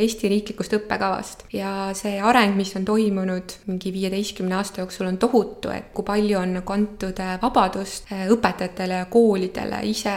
Eesti 0.00 0.30
riiklikust 0.32 0.78
õppekavast. 0.80 1.44
ja 1.52 1.90
see 1.96 2.20
areng, 2.20 2.56
mis 2.56 2.72
on 2.76 2.84
toimunud 2.88 3.56
mingi 3.66 3.92
viieteistkümne 3.92 4.56
aasta 4.56 4.80
jooksul, 4.82 5.10
on 5.10 5.18
tohutu, 5.18 5.70
et 5.74 5.92
kui 5.94 6.06
palju 6.06 6.38
on 6.38 6.56
nagu 6.60 6.72
antud 6.72 7.20
vabadust 7.42 8.12
äh, 8.12 8.26
õpetajatele 8.32 9.02
ja 9.02 9.10
koolidele 9.12 9.84
ise 9.90 10.16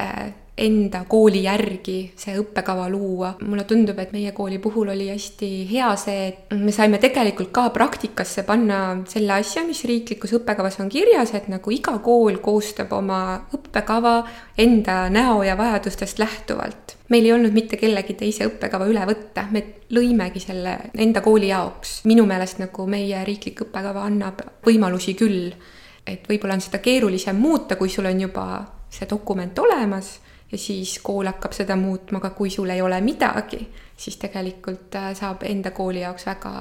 enda 0.58 1.02
kooli 1.10 1.42
järgi 1.48 2.14
see 2.18 2.36
õppekava 2.38 2.86
luua. 2.92 3.34
mulle 3.42 3.64
tundub, 3.66 3.98
et 4.00 4.12
meie 4.14 4.32
kooli 4.38 4.60
puhul 4.62 4.92
oli 4.94 5.08
hästi 5.10 5.50
hea 5.72 5.90
see, 5.98 6.28
et 6.28 6.54
me 6.54 6.72
saime 6.72 7.00
tegelikult 7.02 7.50
ka 7.52 7.70
praktikasse 7.74 8.44
panna 8.46 8.80
selle 9.10 9.34
asja, 9.34 9.64
mis 9.66 9.82
riiklikus 9.90 10.36
õppekavas 10.38 10.78
on 10.84 10.92
kirjas, 10.94 11.34
et 11.34 11.48
nagu 11.50 11.74
iga 11.74 11.98
kool 12.06 12.38
koostab 12.44 12.94
oma 12.94 13.20
õppekava 13.58 14.20
enda 14.62 15.08
näo 15.10 15.42
ja 15.44 15.58
vajadustest 15.58 16.22
lähtuvalt. 16.22 16.98
meil 17.10 17.26
ei 17.26 17.34
olnud 17.34 17.54
mitte 17.54 17.78
kellegi 17.78 18.14
teise 18.14 18.46
õppekava 18.46 18.86
üle 18.90 19.02
võtta, 19.10 19.48
me 19.52 19.64
lõimegi 19.90 20.40
selle 20.40 20.78
enda 20.94 21.22
kooli 21.22 21.50
jaoks. 21.50 22.04
minu 22.06 22.28
meelest 22.30 22.62
nagu 22.62 22.86
meie 22.86 23.26
riiklik 23.26 23.66
õppekava 23.66 24.06
annab 24.06 24.46
võimalusi 24.66 25.18
küll, 25.18 25.50
et 26.06 26.30
võib-olla 26.30 26.54
on 26.54 26.62
seda 26.62 26.78
keerulisem 26.78 27.36
muuta, 27.42 27.76
kui 27.76 27.90
sul 27.90 28.06
on 28.06 28.22
juba 28.22 28.46
see 28.94 29.10
dokument 29.10 29.58
olemas 29.60 30.20
ja 30.54 30.58
siis 30.62 31.00
kool 31.02 31.26
hakkab 31.26 31.56
seda 31.58 31.76
muutma, 31.80 32.20
aga 32.22 32.30
kui 32.38 32.52
sul 32.54 32.70
ei 32.70 32.82
ole 32.82 33.00
midagi, 33.02 33.60
siis 33.98 34.20
tegelikult 34.22 34.94
äh, 35.00 35.10
saab 35.18 35.42
enda 35.50 35.72
kooli 35.74 36.04
jaoks 36.04 36.28
väga 36.30 36.52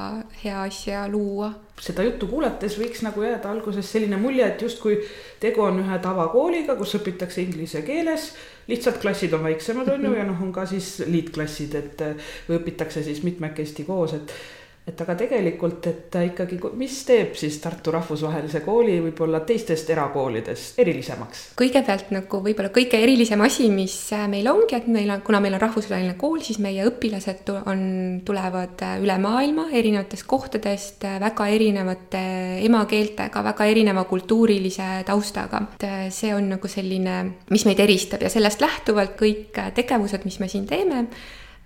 hea 0.45 0.63
asja 0.63 1.03
luua. 1.13 1.53
seda 1.83 2.05
juttu 2.07 2.29
kuulates 2.31 2.79
võiks 2.79 3.03
nagu 3.05 3.25
jääda 3.25 3.51
alguses 3.51 3.93
selline 3.93 4.17
mulje, 4.23 4.47
et 4.47 4.63
justkui 4.63 4.97
tegu 5.43 5.65
on 5.67 5.83
ühe 5.83 5.99
tavakooliga, 6.05 6.77
kus 6.79 6.95
õpitakse 7.01 7.43
inglise 7.43 7.83
keeles, 7.83 8.31
lihtsalt 8.71 9.01
klassid 9.03 9.35
on 9.37 9.45
väiksemad, 9.45 9.93
on 9.93 10.09
ju, 10.09 10.15
ja 10.17 10.25
noh, 10.25 10.41
on 10.41 10.53
ka 10.55 10.65
siis 10.71 10.95
liitklassid, 11.07 11.79
et 11.83 12.05
või 12.49 12.61
õpitakse 12.63 13.05
siis 13.05 13.23
mitmekesti 13.27 13.85
koos, 13.89 14.17
et 14.17 14.37
et 14.83 14.99
aga 14.99 15.15
tegelikult, 15.15 15.87
et 15.87 16.17
ikkagi, 16.27 16.57
mis 16.75 16.95
teeb 17.07 17.37
siis 17.39 17.55
Tartu 17.63 17.93
Rahvusvahelise 17.95 18.65
Kooli 18.65 18.97
võib-olla 19.05 19.39
teistest 19.47 19.91
erakoolidest 19.95 20.81
erilisemaks? 20.83 21.43
kõigepealt 21.59 22.09
nagu 22.11 22.41
võib-olla 22.43 22.73
kõige 22.75 22.99
erilisem 22.99 23.45
asi, 23.47 23.69
mis 23.71 23.95
äh, 24.17 24.25
meil 24.31 24.49
ongi, 24.51 24.75
et 24.75 24.89
meil 24.91 25.13
on, 25.15 25.23
kuna 25.23 25.39
meil 25.45 25.55
on 25.55 25.63
rahvusvaheline 25.63 26.17
kool, 26.19 26.41
siis 26.43 26.59
meie 26.63 26.83
õpilased 26.89 27.53
on, 27.61 27.85
tulevad 28.27 28.83
äh, 28.83 28.97
üle 29.05 29.19
maailma 29.23 29.69
erinevatest 29.71 30.27
kohtadest, 30.31 31.07
äh, 31.07 31.21
väga 31.23 31.47
erinevate 31.55 32.25
emakeeltega, 32.67 33.45
väga 33.53 33.69
erineva 33.71 34.03
kultuurilise 34.11 34.89
taustaga. 35.07 35.63
et 35.79 36.11
see 36.15 36.35
on 36.35 36.51
nagu 36.57 36.69
selline, 36.69 37.21
mis 37.55 37.69
meid 37.71 37.79
eristab 37.87 38.27
ja 38.27 38.33
sellest 38.33 38.65
lähtuvalt 38.65 39.15
kõik 39.21 39.63
tegevused, 39.79 40.27
mis 40.27 40.41
me 40.43 40.51
siin 40.51 40.67
teeme 40.67 41.07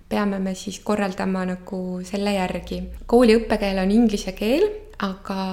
peame 0.09 0.39
me 0.39 0.55
siis 0.55 0.79
korraldama 0.83 1.45
nagu 1.45 1.81
selle 2.07 2.33
järgi. 2.37 2.81
kooli 3.05 3.35
õppekeel 3.41 3.83
on 3.83 3.91
inglise 3.91 4.33
keel, 4.37 4.67
aga 5.03 5.43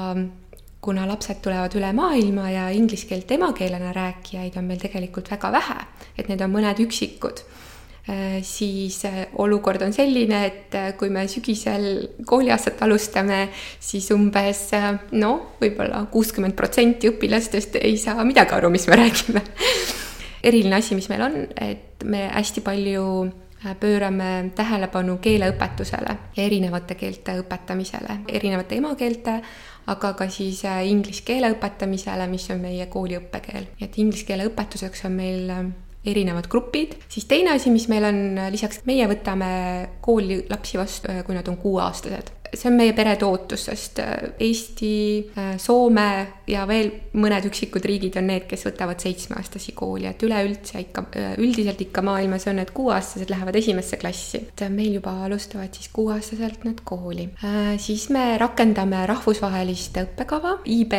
kuna 0.85 1.07
lapsed 1.09 1.41
tulevad 1.45 1.75
üle 1.79 1.91
maailma 1.97 2.51
ja 2.53 2.69
inglise 2.75 3.09
keelt 3.09 3.31
emakeelena 3.33 3.93
rääkijaid 3.97 4.57
on 4.61 4.67
meil 4.69 4.83
tegelikult 4.83 5.31
väga 5.33 5.53
vähe, 5.55 5.77
et 6.19 6.29
need 6.29 6.43
on 6.45 6.53
mõned 6.53 6.83
üksikud, 6.85 7.41
äh, 8.11 8.37
siis 8.45 9.01
äh, 9.09 9.23
olukord 9.41 9.83
on 9.87 9.97
selline, 9.97 10.43
et 10.51 10.77
äh, 10.77 10.91
kui 11.01 11.09
me 11.11 11.25
sügisel 11.31 11.87
kooliaastat 12.29 12.85
alustame, 12.85 13.47
siis 13.81 14.11
umbes 14.15 14.67
noh, 15.17 15.57
võib-olla 15.63 16.05
kuuskümmend 16.13 16.57
protsenti 16.59 17.09
õpilastest 17.15 17.81
ei 17.81 17.97
saa 18.01 18.27
midagi 18.29 18.55
aru, 18.59 18.71
mis 18.75 18.85
me 18.91 19.01
räägime 19.01 19.45
eriline 20.51 20.83
asi, 20.83 20.99
mis 20.99 21.09
meil 21.09 21.25
on, 21.31 21.41
et 21.57 22.05
me 22.05 22.27
hästi 22.29 22.61
palju 22.61 23.09
pöörame 23.81 24.51
tähelepanu 24.55 25.19
keeleõpetusele 25.25 26.17
ja 26.37 26.43
erinevate 26.45 26.95
keelte 26.99 27.39
õpetamisele, 27.41 28.19
erinevate 28.29 28.77
emakeelte, 28.81 29.39
aga 29.87 30.13
ka 30.19 30.29
siis 30.33 30.65
äh, 30.69 30.83
inglise 30.89 31.25
keele 31.25 31.53
õpetamisele, 31.55 32.29
mis 32.31 32.49
on 32.53 32.63
meie 32.65 32.87
kooli 32.93 33.19
õppekeel. 33.21 33.67
et 33.81 33.99
inglise 33.99 34.27
keele 34.29 34.49
õpetuseks 34.51 35.07
on 35.09 35.17
meil 35.17 35.51
äh, 35.51 35.65
erinevad 36.05 36.49
grupid, 36.53 36.99
siis 37.09 37.25
teine 37.25 37.55
asi, 37.57 37.71
mis 37.73 37.89
meil 37.89 38.05
on 38.05 38.23
lisaks, 38.53 38.83
meie 38.85 39.09
võtame 39.09 39.51
kooli 40.05 40.45
lapsi 40.51 40.79
vastu, 40.79 41.13
kui 41.25 41.37
nad 41.37 41.49
on 41.49 41.57
kuueaastased 41.57 42.33
see 42.55 42.71
on 42.71 42.77
meie 42.79 42.93
perede 42.97 43.27
ootus, 43.27 43.67
sest 43.69 44.01
äh, 44.03 44.13
Eesti, 44.43 44.95
äh, 45.39 45.55
Soome 45.61 46.09
ja 46.51 46.65
veel 46.69 46.91
mõned 47.21 47.49
üksikud 47.49 47.85
riigid 47.89 48.19
on 48.21 48.29
need, 48.31 48.47
kes 48.51 48.67
võtavad 48.69 49.03
seitsmeaastasi 49.03 49.75
kooli, 49.77 50.09
et 50.11 50.23
üleüldse 50.27 50.83
ikka, 50.83 51.07
äh, 51.21 51.33
üldiselt 51.43 51.81
ikka 51.85 52.05
maailmas 52.07 52.49
on 52.51 52.61
need 52.61 52.75
kuueaastased 52.77 53.33
lähevad 53.33 53.57
esimesse 53.61 53.99
klassi. 54.01 54.45
et 54.45 54.67
meil 54.71 54.99
juba 54.99 55.17
alustavad 55.25 55.75
siis 55.75 55.89
kuueaastaselt 55.93 56.65
nad 56.65 56.81
kooli. 56.85 57.29
siis 57.79 58.09
me 58.11 58.39
rakendame 58.39 59.07
rahvusvahelist 59.07 59.97
õppekava, 60.03 60.59
IB 60.65 60.95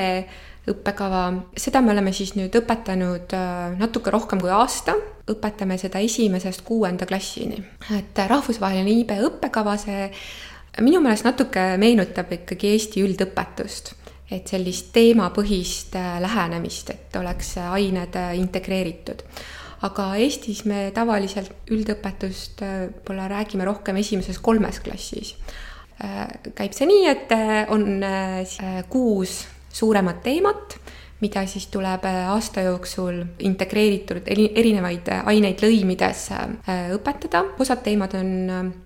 õppekava, 0.65 1.21
seda 1.57 1.81
me 1.81 1.91
oleme 1.93 2.11
siis 2.13 2.33
nüüd 2.35 2.55
õpetanud 2.57 3.35
natuke 3.77 4.09
rohkem 4.13 4.41
kui 4.41 4.49
aasta, 4.49 4.95
õpetame 5.29 5.77
seda 5.77 6.01
esimesest 6.01 6.63
kuuenda 6.65 7.05
klassini. 7.05 7.61
et 7.97 8.17
rahvusvaheline 8.17 8.99
IB 9.01 9.11
õppekava, 9.29 9.77
see 9.77 10.09
minu 10.83 11.01
meelest 11.03 11.27
natuke 11.27 11.61
meenutab 11.81 12.31
ikkagi 12.35 12.73
Eesti 12.75 13.03
üldõpetust, 13.05 13.93
et 14.31 14.49
sellist 14.49 14.91
teemapõhist 14.95 15.95
äh, 15.99 16.15
lähenemist, 16.23 16.89
et 16.95 17.19
oleks 17.19 17.55
ained 17.63 18.17
äh, 18.19 18.33
integreeritud. 18.39 19.23
aga 19.85 20.15
Eestis 20.17 20.63
me 20.65 20.89
tavaliselt 20.95 21.69
üldõpetust 21.71 22.61
võib-olla 22.63 23.27
räägime 23.29 23.65
rohkem 23.67 23.97
esimeses 24.01 24.39
kolmes 24.39 24.79
klassis. 24.79 25.35
käib 26.55 26.73
see 26.73 26.87
nii, 26.89 27.03
et 27.07 27.29
on 27.69 28.01
kuus 28.89 29.45
suuremat 29.71 30.23
teemat 30.23 30.79
mida 31.23 31.45
siis 31.47 31.67
tuleb 31.71 32.03
äh, 32.05 32.27
aasta 32.27 32.65
jooksul 32.65 33.21
integreeritud 33.47 34.27
erinevaid 34.27 35.07
äh, 35.13 35.23
aineid 35.31 35.61
lõimides 35.63 36.25
äh, 36.35 36.89
õpetada. 36.95 37.45
osad 37.59 37.83
teemad 37.85 38.17
on 38.19 38.31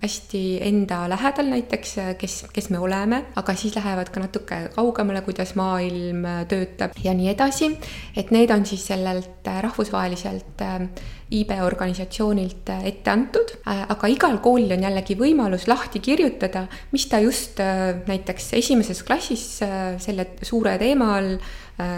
hästi 0.02 0.42
enda 0.62 1.02
lähedal, 1.10 1.50
näiteks 1.50 1.96
kes, 2.20 2.36
kes 2.54 2.70
me 2.70 2.78
oleme, 2.78 3.24
aga 3.40 3.54
siis 3.58 3.74
lähevad 3.74 4.12
ka 4.14 4.22
natuke 4.22 4.60
kaugemale, 4.76 5.24
kuidas 5.26 5.56
maailm 5.58 6.26
töötab 6.48 6.94
ja 7.02 7.14
nii 7.14 7.32
edasi. 7.34 7.72
et 8.16 8.30
need 8.30 8.50
on 8.54 8.66
siis 8.66 8.86
sellelt 8.86 9.50
rahvusvaheliselt 9.66 10.62
IB 11.30 11.52
organisatsioonilt 11.62 12.70
ette 12.84 13.10
antud, 13.10 13.52
aga 13.64 14.08
igal 14.10 14.40
koolil 14.42 14.72
on 14.74 14.82
jällegi 14.82 15.14
võimalus 15.18 15.68
lahti 15.70 16.02
kirjutada, 16.02 16.64
mis 16.90 17.06
ta 17.06 17.20
just 17.22 17.60
näiteks 18.06 18.52
esimeses 18.58 19.04
klassis 19.06 19.44
selle 20.02 20.26
suure 20.42 20.74
teema 20.78 21.12
all 21.18 21.36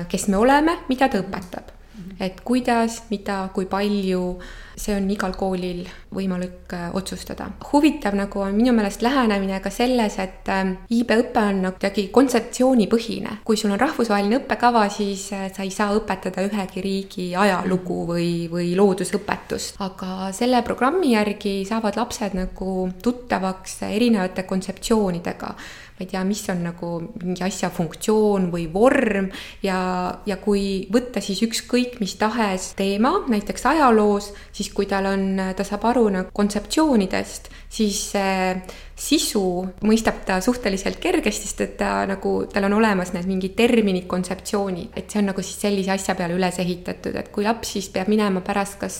kes 0.08 0.28
me 0.28 0.36
oleme, 0.36 0.78
mida 0.88 1.08
ta 1.08 1.22
õpetab. 1.22 1.78
et 2.22 2.40
kuidas, 2.44 3.02
mida, 3.10 3.48
kui 3.54 3.66
palju, 3.66 4.38
see 4.78 4.94
on 4.94 5.08
igal 5.10 5.34
koolil 5.36 5.82
võimalik 6.14 6.72
äh, 6.76 6.88
otsustada. 6.94 7.48
huvitav 7.72 8.14
nagu 8.16 8.40
on 8.40 8.54
minu 8.56 8.72
meelest 8.76 9.02
lähenemine 9.02 9.60
ka 9.60 9.70
selles, 9.70 10.18
et 10.22 10.48
äh, 10.48 10.72
iibeõpe 10.90 11.42
on 11.50 11.62
nagu 11.66 11.76
kuidagi 11.76 12.08
kontseptsioonipõhine. 12.14 13.38
kui 13.44 13.56
sul 13.56 13.74
on 13.74 13.80
rahvusvaheline 13.80 14.38
õppekava, 14.42 14.86
siis 14.90 15.28
sa 15.28 15.62
ei 15.64 15.70
saa 15.70 15.92
õpetada 15.96 16.46
ühegi 16.46 16.84
riigi 16.84 17.28
ajalugu 17.36 18.02
või, 18.12 18.48
või 18.52 18.72
loodusõpetust. 18.78 19.80
aga 19.80 20.32
selle 20.32 20.62
programmi 20.62 21.14
järgi 21.14 21.62
saavad 21.68 21.96
lapsed 21.96 22.36
nagu 22.38 22.90
tuttavaks 23.02 23.82
erinevate 23.90 24.46
kontseptsioonidega 24.48 25.54
ma 26.02 26.06
ei 26.06 26.10
tea, 26.10 26.24
mis 26.26 26.42
on 26.50 26.64
nagu 26.66 26.88
mingi 27.22 27.44
asja 27.46 27.70
funktsioon 27.70 28.48
või 28.50 28.66
vorm. 28.72 29.28
Ja, 29.62 29.78
ja 30.26 30.36
kui 30.42 30.88
võtta 30.90 31.22
siis 31.22 31.42
ükskõik 31.46 32.00
mis 32.02 32.16
tahes 32.18 32.72
teema, 32.78 33.14
näiteks 33.30 33.66
ajaloos, 33.70 34.32
siis 34.52 34.72
kui 34.74 34.88
tal 34.90 35.06
on, 35.12 35.38
ta 35.54 35.66
saab 35.66 35.86
aru 35.92 36.08
nagu 36.10 36.34
kontseptsioonidest, 36.34 37.52
siis 37.70 38.00
see 38.12 38.56
sisu 39.02 39.44
mõistab 39.86 40.20
ta 40.26 40.40
suhteliselt 40.42 40.98
kergesti, 41.02 41.46
sest 41.48 41.64
et 41.64 41.78
ta 41.80 42.02
nagu, 42.08 42.34
tal 42.52 42.66
on 42.68 42.76
olemas 42.80 43.14
need 43.14 43.30
mingid 43.30 43.56
terminid, 43.58 44.06
kontseptsioonid, 44.10 44.92
et 44.98 45.10
see 45.10 45.22
on 45.22 45.30
nagu 45.30 45.42
siis 45.42 45.62
sellise 45.62 45.94
asja 45.94 46.18
peale 46.18 46.36
üles 46.38 46.58
ehitatud, 46.62 47.16
et 47.18 47.30
kui 47.34 47.46
laps 47.46 47.76
siis 47.76 47.90
peab 47.94 48.10
minema 48.12 48.42
pärast 48.44 48.78
kas 48.82 48.98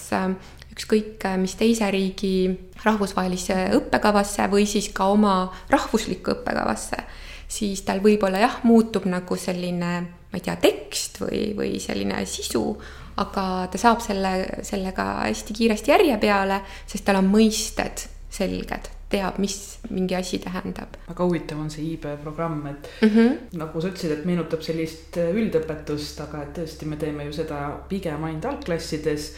ükskõik 0.73 1.27
mis 1.41 1.55
teise 1.61 1.91
riigi 1.93 2.51
rahvusvahelisse 2.85 3.59
õppekavasse 3.77 4.49
või 4.53 4.67
siis 4.67 4.89
ka 4.95 5.11
oma 5.13 5.35
rahvuslikku 5.71 6.33
õppekavasse, 6.37 7.03
siis 7.53 7.85
tal 7.87 8.01
võib-olla 8.05 8.41
jah, 8.43 8.59
muutub 8.65 9.07
nagu 9.11 9.37
selline, 9.37 9.93
ma 10.33 10.41
ei 10.41 10.45
tea, 10.45 10.57
tekst 10.63 11.21
või, 11.23 11.53
või 11.59 11.77
selline 11.83 12.25
sisu, 12.27 12.65
aga 13.21 13.69
ta 13.71 13.81
saab 13.81 14.01
selle, 14.05 14.33
sellega 14.65 15.07
hästi 15.27 15.61
kiiresti 15.61 15.93
järje 15.93 16.19
peale, 16.23 16.63
sest 16.89 17.05
tal 17.05 17.21
on 17.21 17.29
mõisted 17.33 18.07
selged, 18.33 18.89
teab, 19.13 19.37
mis 19.43 19.57
mingi 19.93 20.17
asi 20.17 20.39
tähendab. 20.41 20.97
väga 21.09 21.25
huvitav 21.25 21.61
on 21.61 21.71
see 21.71 21.93
IB 21.93 22.07
programm, 22.23 22.67
et 22.67 22.89
mm 23.03 23.09
-hmm. 23.09 23.59
nagu 23.61 23.81
sa 23.81 23.89
ütlesid, 23.89 24.13
et 24.13 24.25
meenutab 24.25 24.63
sellist 24.63 25.17
üldõpetust, 25.17 26.21
aga 26.21 26.43
et 26.43 26.59
tõesti, 26.59 26.87
me 26.87 26.97
teeme 26.97 27.25
ju 27.25 27.33
seda 27.33 27.85
pigem 27.89 28.25
ainult 28.25 28.45
algklassides 28.45 29.35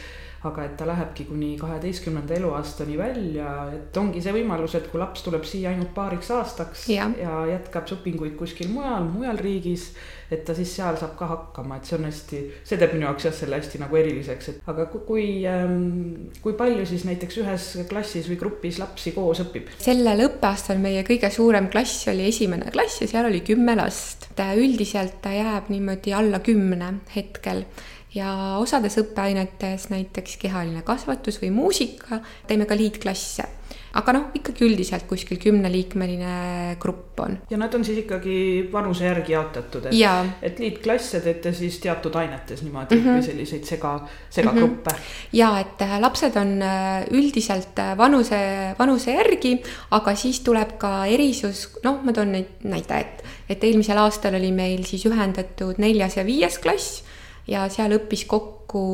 aga 0.49 0.65
et 0.67 0.75
ta 0.79 0.87
lähebki 0.89 1.27
kuni 1.29 1.55
kaheteistkümnenda 1.61 2.37
eluaastani 2.37 2.99
välja, 2.99 3.51
et 3.75 3.97
ongi 3.97 4.23
see 4.25 4.35
võimalus, 4.35 4.77
et 4.79 4.91
kui 4.93 5.01
laps 5.01 5.25
tuleb 5.25 5.47
siia 5.49 5.71
ainult 5.73 5.95
paariks 5.97 6.31
aastaks 6.35 6.89
ja, 6.93 7.09
ja 7.21 7.45
jätkab 7.55 7.89
õpinguid 7.97 8.37
kuskil 8.39 8.69
mujal, 8.73 9.09
mujal 9.09 9.41
riigis, 9.41 9.91
et 10.33 10.45
ta 10.47 10.57
siis 10.57 10.73
seal 10.77 10.99
saab 11.01 11.15
ka 11.19 11.29
hakkama, 11.31 11.79
et 11.79 11.89
see 11.89 11.97
on 11.99 12.07
hästi, 12.09 12.43
see 12.67 12.81
teeb 12.81 12.95
minu 12.97 13.09
jaoks 13.09 13.29
jah, 13.29 13.37
selle 13.37 13.61
hästi 13.61 13.81
nagu 13.83 13.99
eriliseks, 14.01 14.51
et 14.53 14.71
aga 14.73 14.87
kui, 14.93 15.27
ähm, 15.49 16.29
kui 16.45 16.57
palju 16.59 16.85
siis 16.89 17.07
näiteks 17.09 17.41
ühes 17.45 17.71
klassis 17.91 18.29
või 18.31 18.39
grupis 18.41 18.81
lapsi 18.83 19.15
koos 19.17 19.43
õpib? 19.47 19.73
sellel 19.85 20.27
õppeaastal 20.29 20.81
meie 20.83 21.05
kõige 21.07 21.31
suurem 21.33 21.71
klass 21.73 22.09
oli 22.13 22.29
esimene 22.29 22.73
klass 22.75 23.05
ja 23.05 23.11
seal 23.11 23.31
oli 23.31 23.45
kümme 23.47 23.77
last. 23.79 24.29
üldiselt 24.35 25.21
ta 25.23 25.33
jääb 25.33 25.71
niimoodi 25.73 26.13
alla 26.13 26.41
kümne 26.45 26.95
hetkel 27.15 27.65
ja 28.15 28.31
osades 28.63 28.99
õppeainetes, 29.03 29.89
näiteks 29.91 30.37
kehaline 30.43 30.83
kasvatus 30.87 31.41
või 31.43 31.51
muusika, 31.55 32.21
teeme 32.47 32.67
ka 32.67 32.79
liitklasse 32.79 33.49
aga 33.95 34.15
noh, 34.17 34.25
ikkagi 34.35 34.65
üldiselt 34.67 35.07
kuskil 35.07 35.39
kümneliikmeline 35.43 36.75
grupp 36.83 37.21
on. 37.23 37.37
ja 37.51 37.59
nad 37.61 37.75
on 37.77 37.85
siis 37.87 38.01
ikkagi 38.03 38.37
vanuse 38.73 39.07
järgi 39.07 39.35
jaotatud, 39.37 39.87
et, 39.91 40.33
et 40.49 40.63
liitklasse 40.63 41.21
teete 41.23 41.53
siis 41.55 41.79
teatud 41.83 42.15
ainetes 42.19 42.65
niimoodi 42.65 42.97
mm 42.97 43.05
-hmm. 43.05 43.21
või 43.21 43.27
selliseid 43.29 43.65
sega, 43.71 43.95
segagruppe 44.31 44.91
mm? 44.91 44.99
-hmm. 44.99 45.31
ja 45.39 45.53
et 45.61 45.83
äh, 45.83 45.97
lapsed 46.01 46.37
on 46.37 46.63
äh, 46.63 47.07
üldiselt 47.11 47.79
äh, 47.79 47.97
vanuse, 47.99 48.75
vanuse 48.79 49.15
järgi, 49.15 49.61
aga 49.91 50.15
siis 50.15 50.41
tuleb 50.41 50.77
ka 50.79 51.07
erisus, 51.07 51.69
noh, 51.85 52.03
ma 52.03 52.13
toon 52.13 52.33
neid 52.33 52.65
näite, 52.65 52.99
et, 52.99 53.25
et 53.49 53.65
eelmisel 53.65 53.99
aastal 53.99 54.35
oli 54.35 54.53
meil 54.53 54.85
siis 54.85 55.07
ühendatud 55.07 55.79
neljas 55.79 56.17
ja 56.17 56.27
viies 56.27 56.59
klass 56.59 57.05
ja 57.51 57.67
seal 57.73 57.95
õppis 57.99 58.25
kokku 58.29 58.85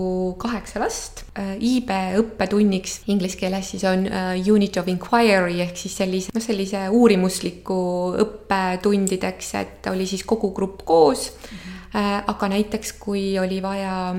kaheksa 0.40 0.82
last. 0.82 1.24
Äh, 1.38 1.54
iibe 1.62 1.98
õppetunniks 2.20 3.00
inglise 3.12 3.38
keeles 3.40 3.70
siis 3.72 3.84
on 3.88 4.06
äh, 4.08 4.34
unit 4.50 4.76
of 4.80 4.90
inquiry 4.90 5.60
ehk 5.64 5.78
siis 5.78 5.96
sellise, 6.02 6.34
noh, 6.34 6.44
sellise 6.44 6.88
uurimusliku 6.94 7.78
õppetundideks, 8.24 9.54
et 9.60 9.90
oli 9.92 10.08
siis 10.10 10.26
kogu 10.28 10.52
grupp 10.56 10.84
koos 10.84 11.30
mm. 11.30 11.56
-hmm. 11.56 12.28
aga 12.34 12.48
näiteks, 12.48 12.92
kui 12.98 13.38
oli 13.38 13.62
vaja 13.62 14.14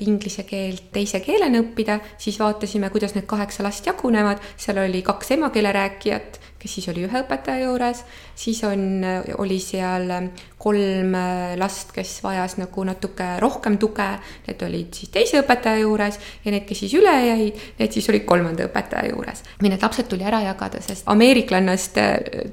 inglise 0.00 0.44
keelt 0.46 0.92
teise 0.92 1.18
keelena 1.20 1.58
õppida, 1.58 1.98
siis 2.18 2.38
vaatasime, 2.38 2.90
kuidas 2.94 3.16
need 3.16 3.26
kaheksa 3.26 3.64
last 3.66 3.86
jagunevad, 3.86 4.38
seal 4.56 4.78
oli 4.78 5.02
kaks 5.02 5.32
emakeele 5.34 5.72
rääkijat 5.72 6.38
kes 6.58 6.74
siis 6.78 6.88
oli 6.92 7.04
ühe 7.06 7.22
õpetaja 7.22 7.66
juures, 7.66 8.02
siis 8.38 8.60
on, 8.66 9.04
oli 9.38 9.58
seal 9.62 10.10
kolm 10.58 11.14
last, 11.60 11.92
kes 11.94 12.18
vajas 12.24 12.56
nagu 12.58 12.84
natuke 12.86 13.28
rohkem 13.42 13.78
tuge, 13.78 14.08
need 14.48 14.64
olid 14.66 15.00
siis 15.00 15.12
teise 15.14 15.42
õpetaja 15.42 15.82
juures 15.82 16.18
ja 16.44 16.54
need, 16.54 16.66
kes 16.68 16.84
siis 16.84 16.96
üle 16.98 17.14
jäid, 17.26 17.66
need 17.78 17.94
siis 17.94 18.08
olid 18.12 18.26
kolmanda 18.28 18.66
õpetaja 18.68 19.12
juures. 19.12 19.44
või 19.62 19.72
need 19.72 19.82
lapsed 19.82 20.10
tuli 20.10 20.26
ära 20.26 20.42
jagada, 20.46 20.82
sest 20.84 21.06
ameeriklannast 21.06 22.00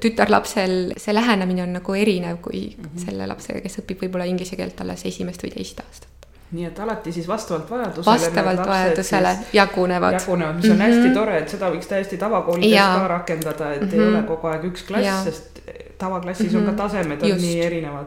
tütarlapsel 0.02 0.94
see 0.96 1.14
lähenemine 1.14 1.66
on 1.66 1.78
nagu 1.80 1.94
erinev 1.94 2.40
kui 2.42 2.68
mm 2.68 2.84
-hmm. 2.84 3.06
selle 3.06 3.26
lapsega, 3.26 3.60
kes 3.60 3.80
õpib 3.82 4.06
võib-olla 4.06 4.28
inglise 4.30 4.56
keelt 4.56 4.80
alles 4.80 5.04
esimest 5.04 5.42
või 5.42 5.54
teist 5.56 5.80
aastat 5.80 6.15
nii 6.52 6.64
et 6.64 6.78
alati 6.80 7.12
siis 7.12 7.28
vastavalt 7.28 7.70
vajadusele. 7.70 8.04
vastavalt 8.06 8.68
vajadusele 8.68 9.36
jagunevad. 9.52 10.12
jagunevad, 10.12 10.54
mis 10.54 10.64
on 10.64 10.76
mm 10.76 10.82
-hmm. 10.82 10.82
hästi 10.82 11.14
tore, 11.14 11.38
et 11.38 11.48
seda 11.48 11.70
võiks 11.70 11.88
täiesti 11.88 12.16
tavakoolides 12.16 12.80
ka 12.80 13.08
rakendada, 13.08 13.72
et 13.72 13.82
mm 13.82 13.88
-hmm. 13.88 13.92
ei 13.92 14.00
mhm. 14.00 14.14
ole 14.14 14.22
kogu 14.22 14.46
aeg 14.46 14.64
üks 14.64 14.86
klass, 14.86 15.24
sest 15.24 15.60
tavaklassis 15.98 16.52
mm 16.52 16.58
-hmm. 16.58 16.58
on 16.58 16.64
ka 16.64 16.72
mhm. 16.72 16.80
tasemed 16.80 17.22
on 17.22 17.28
Just. 17.28 17.40
nii 17.40 17.60
erinevad 17.60 18.06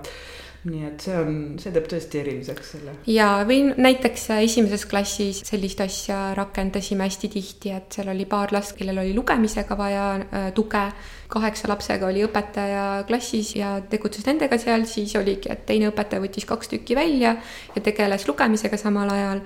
nii 0.68 0.82
et 0.90 1.04
see 1.06 1.16
on, 1.16 1.36
see 1.62 1.72
teeb 1.72 1.86
tõesti 1.88 2.20
eriliseks 2.20 2.72
selle. 2.74 2.96
ja, 3.08 3.30
või 3.48 3.62
näiteks 3.72 4.26
esimeses 4.42 4.84
klassis 4.92 5.40
sellist 5.48 5.80
asja 5.86 6.34
rakendasime 6.36 7.08
hästi 7.08 7.30
tihti, 7.32 7.72
et 7.72 7.96
seal 7.96 8.12
oli 8.12 8.26
paar 8.28 8.52
last, 8.52 8.76
kellel 8.76 9.00
oli 9.00 9.14
lugemisega 9.16 9.78
vaja 9.80 10.10
äh, 10.20 10.50
tuge. 10.56 10.90
kaheksa 11.30 11.70
lapsega 11.70 12.08
oli 12.10 12.26
õpetaja 12.26 13.06
klassis 13.08 13.54
ja 13.56 13.78
tegutses 13.90 14.26
nendega 14.26 14.58
seal, 14.60 14.84
siis 14.90 15.16
oligi, 15.16 15.48
et 15.54 15.64
teine 15.66 15.94
õpetaja 15.94 16.24
võttis 16.24 16.48
kaks 16.50 16.74
tükki 16.74 16.98
välja 16.98 17.36
ja 17.76 17.82
tegeles 17.86 18.28
lugemisega 18.28 18.78
samal 18.82 19.14
ajal 19.14 19.44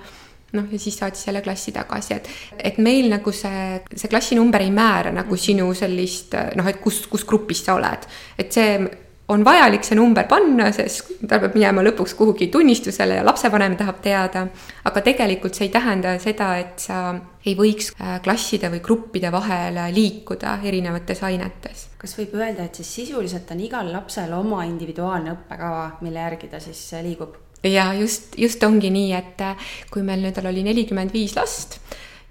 noh, 0.54 0.66
ja 0.72 0.78
siis 0.78 0.98
saatis 0.98 1.26
jälle 1.28 1.44
klassi 1.46 1.72
tagasi, 1.76 2.14
et, 2.14 2.28
et 2.58 2.82
meil 2.82 3.06
nagu 3.12 3.30
see, 3.30 3.78
see 3.94 4.10
klassinumber 4.10 4.66
ei 4.66 4.74
määra 4.74 5.14
nagu 5.14 5.38
sinu 5.38 5.70
sellist 5.78 6.34
noh, 6.58 6.66
et 6.66 6.82
kus, 6.82 7.04
kus 7.10 7.26
grupis 7.28 7.62
sa 7.66 7.78
oled. 7.78 8.10
et 8.38 8.50
see 8.50 9.03
on 9.28 9.44
vajalik 9.44 9.84
see 9.84 9.96
number 9.96 10.26
panna, 10.28 10.68
sest 10.74 11.14
ta 11.28 11.38
peab 11.40 11.54
minema 11.56 11.84
lõpuks 11.86 12.12
kuhugi 12.18 12.50
tunnistusele 12.52 13.18
ja 13.18 13.24
lapsevanem 13.24 13.76
tahab 13.80 14.02
teada. 14.04 14.46
aga 14.84 15.00
tegelikult 15.00 15.54
see 15.56 15.68
ei 15.68 15.72
tähenda 15.72 16.18
seda, 16.20 16.50
et 16.60 16.78
sa 16.78 16.98
ei 17.44 17.54
võiks 17.56 17.92
äh, 17.96 18.18
klasside 18.24 18.68
või 18.72 18.82
gruppide 18.84 19.32
vahel 19.32 19.80
liikuda 19.94 20.58
erinevates 20.64 21.22
ainetes. 21.22 21.88
kas 21.98 22.18
võib 22.18 22.36
öelda, 22.36 22.68
et 22.68 22.74
siis 22.74 22.94
sisuliselt 23.00 23.50
on 23.50 23.64
igal 23.64 23.92
lapsel 23.92 24.32
oma 24.36 24.64
individuaalne 24.68 25.32
õppekava, 25.38 25.86
mille 26.04 26.20
järgi 26.20 26.52
ta 26.52 26.60
siis 26.60 26.84
äh, 26.92 27.04
liigub? 27.06 27.40
ja 27.64 27.92
just, 27.96 28.36
just 28.36 28.62
ongi 28.62 28.92
nii, 28.92 29.12
et 29.16 29.40
äh, 29.40 29.70
kui 29.90 30.04
meil 30.04 30.20
nüüd 30.20 30.40
oli 30.44 30.66
nelikümmend 30.68 31.12
viis 31.16 31.36
last 31.36 31.80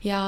ja 0.03 0.21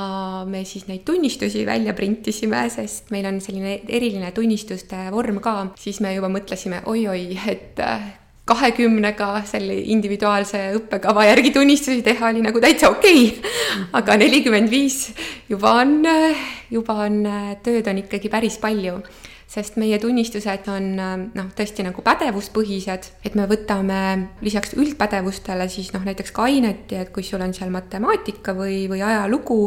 me 0.47 0.63
siis 0.65 0.88
neid 0.88 1.03
tunnistusi 1.07 1.65
välja 1.67 1.93
printisime, 1.93 2.65
sest 2.73 3.11
meil 3.11 3.27
on 3.29 3.41
selline 3.43 3.81
eriline 3.88 4.31
tunnistuste 4.35 5.07
vorm 5.11 5.41
ka, 5.43 5.57
siis 5.79 5.99
me 6.03 6.13
juba 6.15 6.29
mõtlesime 6.31 6.83
oi-oi, 6.91 7.35
et 7.51 7.81
äh, 7.83 8.07
kahekümnega 8.45 9.29
selle 9.49 9.75
individuaalse 9.93 10.61
õppekava 10.77 11.25
järgi 11.31 11.51
tunnistusi 11.55 12.03
teha 12.05 12.29
oli 12.29 12.43
nagu 12.45 12.61
täitsa 12.61 12.91
okei. 12.93 13.27
Okay.. 13.29 13.85
aga 13.99 14.17
nelikümmend 14.21 14.69
viis 14.69 15.09
juba 15.49 15.79
on, 15.81 15.97
juba 16.71 16.99
on, 17.07 17.23
tööd 17.65 17.88
on 17.89 18.03
ikkagi 18.05 18.29
päris 18.31 18.59
palju 18.61 18.99
sest 19.47 19.77
meie 19.79 19.99
tunnistused 20.01 20.67
on 20.71 20.88
noh, 20.97 21.51
tõesti 21.55 21.86
nagu 21.86 22.01
pädevuspõhised, 22.03 23.12
et 23.23 23.38
me 23.38 23.45
võtame 23.47 23.99
lisaks 24.43 24.73
üldpädevustele 24.75 25.69
siis 25.69 25.93
noh, 25.93 26.03
näiteks 26.08 26.34
ka 26.36 26.49
aineti, 26.49 26.97
et 26.99 27.13
kui 27.15 27.23
sul 27.23 27.43
on 27.45 27.53
seal 27.55 27.71
matemaatika 27.73 28.55
või, 28.58 28.86
või 28.91 29.05
ajalugu 29.05 29.60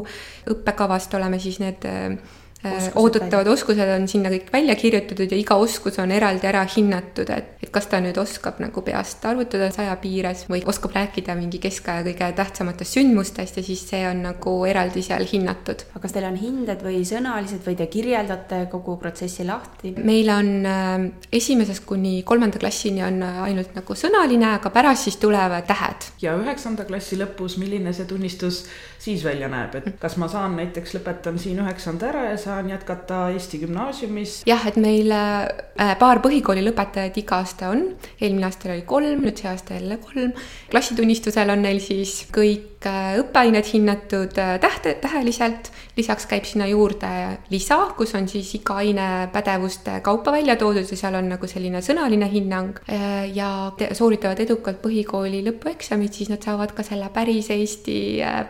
õppekavast, 0.51 1.15
oleme 1.15 1.41
siis 1.43 1.63
need 1.63 1.87
Äh, 1.87 2.19
oskused 2.19 2.48
oodatavad 2.95 3.47
välja. 3.47 3.53
oskused 3.53 3.91
on 3.95 4.09
sinna 4.09 4.31
kõik 4.33 4.49
välja 4.53 4.75
kirjutatud 4.75 5.31
ja 5.31 5.39
iga 5.39 5.55
oskus 5.63 5.99
on 6.03 6.11
eraldi 6.11 6.47
ära 6.51 6.65
hinnatud, 6.67 7.31
et, 7.31 7.53
et 7.63 7.71
kas 7.71 7.87
ta 7.87 8.01
nüüd 8.03 8.19
oskab 8.19 8.59
nagu 8.63 8.83
peast 8.83 9.25
arvutada 9.29 9.71
saja 9.75 9.95
piires 10.03 10.45
või 10.51 10.65
oskab 10.67 10.97
rääkida 10.97 11.37
mingi 11.39 11.61
keskaja 11.63 12.03
kõige 12.07 12.31
tähtsamatest 12.41 12.99
sündmustest 12.99 13.61
ja 13.61 13.65
siis 13.67 13.85
see 13.91 14.03
on 14.09 14.25
nagu 14.27 14.55
eraldi 14.67 15.05
seal 15.07 15.23
hinnatud. 15.31 15.85
aga 15.93 16.03
kas 16.03 16.17
teil 16.17 16.27
on 16.27 16.41
hinded 16.41 16.83
või 16.83 17.05
sõnalised 17.07 17.63
või 17.67 17.77
te 17.79 17.87
kirjeldate 17.87 18.65
kogu 18.73 18.99
protsessi 18.99 19.47
lahti? 19.47 19.95
meil 20.03 20.33
on 20.35 20.51
äh, 20.67 21.07
esimesest 21.33 21.87
kuni 21.87 22.23
kolmanda 22.27 22.59
klassini 22.59 23.07
on 23.07 23.23
ainult 23.23 23.79
nagu 23.79 23.99
sõnaline, 23.99 24.51
aga 24.59 24.75
pärast 24.75 25.07
siis 25.07 25.21
tulevad 25.23 25.67
tähed. 25.71 26.11
ja 26.23 26.35
üheksanda 26.43 26.89
klassi 26.91 27.21
lõpus, 27.23 27.55
milline 27.63 27.95
see 27.95 28.11
tunnistus 28.11 28.65
siis 28.99 29.23
välja 29.23 29.47
näeb, 29.49 29.79
et 29.79 29.95
kas 30.03 30.19
ma 30.19 30.27
saan 30.29 30.59
näiteks, 30.59 30.99
lõpetan 30.99 31.39
siin 31.39 31.63
üheksanda 31.63 32.11
ära 32.11 32.27
ja 32.33 32.37
saan 32.37 32.48
jätkata 32.71 33.29
Eesti 33.35 33.59
Gümnaasiumis? 33.63 34.43
jah, 34.49 34.67
et 34.69 34.77
meil 34.81 35.13
äh, 35.15 35.95
paar 36.01 36.23
põhikooli 36.25 36.63
lõpetajat 36.67 37.19
iga 37.23 37.43
aasta 37.43 37.73
on, 37.75 37.85
eelmine 38.21 38.49
aasta 38.49 38.71
oli 38.73 38.85
kolm, 38.89 39.25
nüüd 39.27 39.41
see 39.41 39.51
aasta 39.51 39.77
jälle 39.79 39.99
kolm. 40.03 40.33
klassitunnistusel 40.71 41.51
on 41.55 41.65
neil 41.67 41.81
siis 41.85 42.23
kõik 42.35 42.78
äh, 42.87 43.17
õppeained 43.21 43.67
hinnatud 43.73 44.39
äh, 44.39 44.59
tähte, 44.61 44.95
täheliselt, 45.03 45.73
lisaks 45.97 46.29
käib 46.31 46.47
sinna 46.47 46.69
juurde 46.71 47.11
lisa, 47.51 47.79
kus 47.99 48.15
on 48.15 48.29
siis 48.31 48.53
iga 48.59 48.79
aine 48.83 49.29
pädevuste 49.33 49.99
kaupa 50.07 50.33
välja 50.33 50.57
toodud 50.57 50.87
ja 50.87 50.99
seal 51.01 51.19
on 51.19 51.29
nagu 51.33 51.51
selline 51.51 51.83
sõnaline 51.83 52.29
hinnang 52.31 52.79
ja 53.35 53.73
sooritavad 53.99 54.39
edukalt 54.45 54.79
põhikooli 54.83 55.41
lõpueksamid, 55.49 56.13
siis 56.15 56.31
nad 56.31 56.45
saavad 56.45 56.73
ka 56.77 56.85
selle 56.87 57.09
päris 57.15 57.51
Eesti 57.51 57.99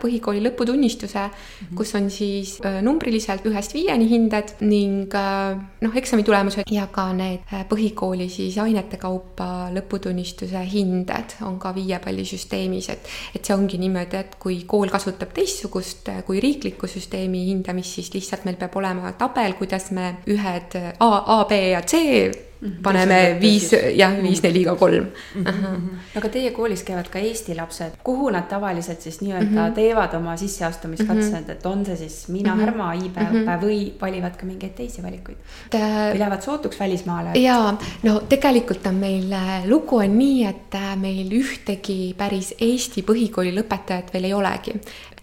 põhikooli 0.01 0.43
lõputunnistuse 0.45 1.23
mm, 1.25 1.33
-hmm. 1.33 1.75
kus 1.77 1.95
on 1.97 2.09
siis 2.13 2.59
numbriliselt 2.85 3.45
ühest 3.49 3.73
viieni 3.73 4.09
hinded 4.09 4.53
ning 4.61 5.13
äh, 5.15 5.57
noh, 5.81 5.95
eksami 5.95 6.23
tulemused 6.27 6.69
ja 6.71 6.87
ka 6.91 7.09
need 7.15 7.45
äh, 7.53 7.63
põhikooli 7.69 8.29
siis 8.31 8.57
ainete 8.61 8.99
kaupa 9.01 9.69
lõputunnistuse 9.73 10.63
hinded 10.71 11.37
on 11.45 11.59
ka 11.61 11.73
viiepallisüsteemis, 11.75 12.89
et 12.93 13.09
et 13.35 13.45
see 13.45 13.55
ongi 13.55 13.79
niimoodi, 13.81 14.18
et 14.19 14.35
kui 14.39 14.63
kool 14.67 14.91
kasutab 14.91 15.33
teistsugust 15.35 16.09
äh, 16.11 16.21
kui 16.27 16.41
riiklikku 16.43 16.87
süsteemi 16.87 17.45
hindamist, 17.49 17.97
siis 17.99 18.13
lihtsalt 18.13 18.45
meil 18.47 18.59
peab 18.59 18.75
olema 18.79 19.13
tabel, 19.19 19.55
kuidas 19.59 19.89
me 19.95 20.15
ühed 20.27 20.77
A, 20.99 21.09
A, 21.09 21.43
B 21.49 21.63
ja 21.71 21.81
C. 21.81 22.48
paneme 22.83 23.37
viis, 23.39 23.69
jah, 23.95 24.17
viis, 24.19 24.41
neli, 24.43 24.65
kolm. 24.79 25.05
Mhm. 25.35 25.99
aga 26.19 26.29
teie 26.29 26.51
koolis 26.51 26.83
käivad 26.83 27.07
ka 27.11 27.19
Eesti 27.19 27.55
lapsed, 27.55 27.99
kuhu 28.03 28.29
nad 28.35 28.49
tavaliselt 28.51 29.01
siis 29.01 29.21
nii-öelda 29.21 29.49
mm 29.49 29.57
-hmm. 29.57 29.75
teevad 29.75 30.13
oma 30.13 30.35
sisseastumiskatsed 30.37 31.49
et 31.49 31.65
on 31.65 31.85
see 31.85 31.95
siis 31.97 32.27
Miina 32.27 32.55
mm 32.55 32.61
-hmm. 32.61 32.65
Härma 32.65 32.93
IB-õpe 32.93 33.31
mm 33.31 33.45
-hmm. 33.45 33.61
või 33.61 33.91
valivad 34.01 34.35
ka 34.37 34.45
mingeid 34.45 34.75
teisi 34.75 35.03
valikuid? 35.03 35.37
või 35.73 36.19
lähevad 36.19 36.41
sootuks 36.41 36.79
välismaale? 36.79 37.39
jaa, 37.39 37.77
no 38.03 38.19
tegelikult 38.29 38.87
on 38.87 38.95
meil, 38.95 39.31
äh, 39.33 39.67
lugu 39.67 39.95
on 39.95 40.17
nii, 40.19 40.45
et 40.45 40.75
äh, 40.75 40.97
meil 40.97 41.31
ühtegi 41.31 42.13
päris 42.17 42.53
Eesti 42.61 43.01
põhikooli 43.01 43.55
lõpetajat 43.55 44.13
veel 44.13 44.23
ei 44.23 44.33
olegi 44.33 44.73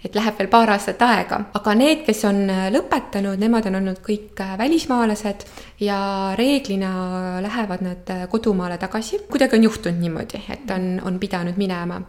et 0.07 0.15
läheb 0.15 0.39
veel 0.39 0.51
paar 0.51 0.71
aastat 0.75 1.03
aega, 1.03 1.41
aga 1.57 1.75
need, 1.79 2.03
kes 2.07 2.25
on 2.29 2.45
äh, 2.53 2.67
lõpetanud, 2.75 3.41
nemad 3.41 3.67
on 3.71 3.81
olnud 3.81 4.01
kõik 4.05 4.39
äh, 4.43 4.55
välismaalased 4.61 5.47
ja 5.81 6.33
reeglina 6.37 7.43
lähevad 7.43 7.83
nad 7.85 8.11
äh, 8.11 8.29
kodumaale 8.29 8.79
tagasi. 8.79 9.21
kuidagi 9.31 9.57
on 9.57 9.65
juhtunud 9.65 10.01
niimoodi, 10.01 10.43
et 10.51 10.71
on, 10.71 11.01
on 11.05 11.19
pidanud 11.19 11.57
minema. 11.57 12.01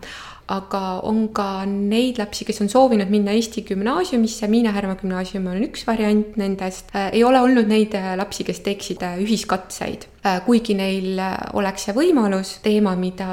Aga 0.47 1.01
on 1.03 1.25
ka 1.35 1.65
neid 1.67 2.21
lapsi, 2.21 2.45
kes 2.47 2.61
on 2.63 2.69
soovinud 2.71 3.09
minna 3.11 3.33
Eesti 3.35 3.65
gümnaasiumisse, 3.67 4.47
Miina 4.47 4.71
Härma 4.71 4.95
gümnaasium 4.95 5.49
on 5.51 5.59
üks 5.65 5.83
variant 5.87 6.37
nendest. 6.39 6.93
ei 7.11 7.23
ole 7.23 7.41
olnud 7.41 7.67
neid 7.67 7.97
lapsi, 8.15 8.45
kes 8.47 8.63
teeksid 8.63 9.03
ühiskatseid. 9.25 10.07
Äh, 10.27 10.41
kuigi 10.45 10.73
neil 10.75 11.19
äh, 11.21 11.35
oleks 11.55 11.85
see 11.87 11.93
võimalus, 11.95 12.55
teema, 12.63 12.95
mida, 12.99 13.27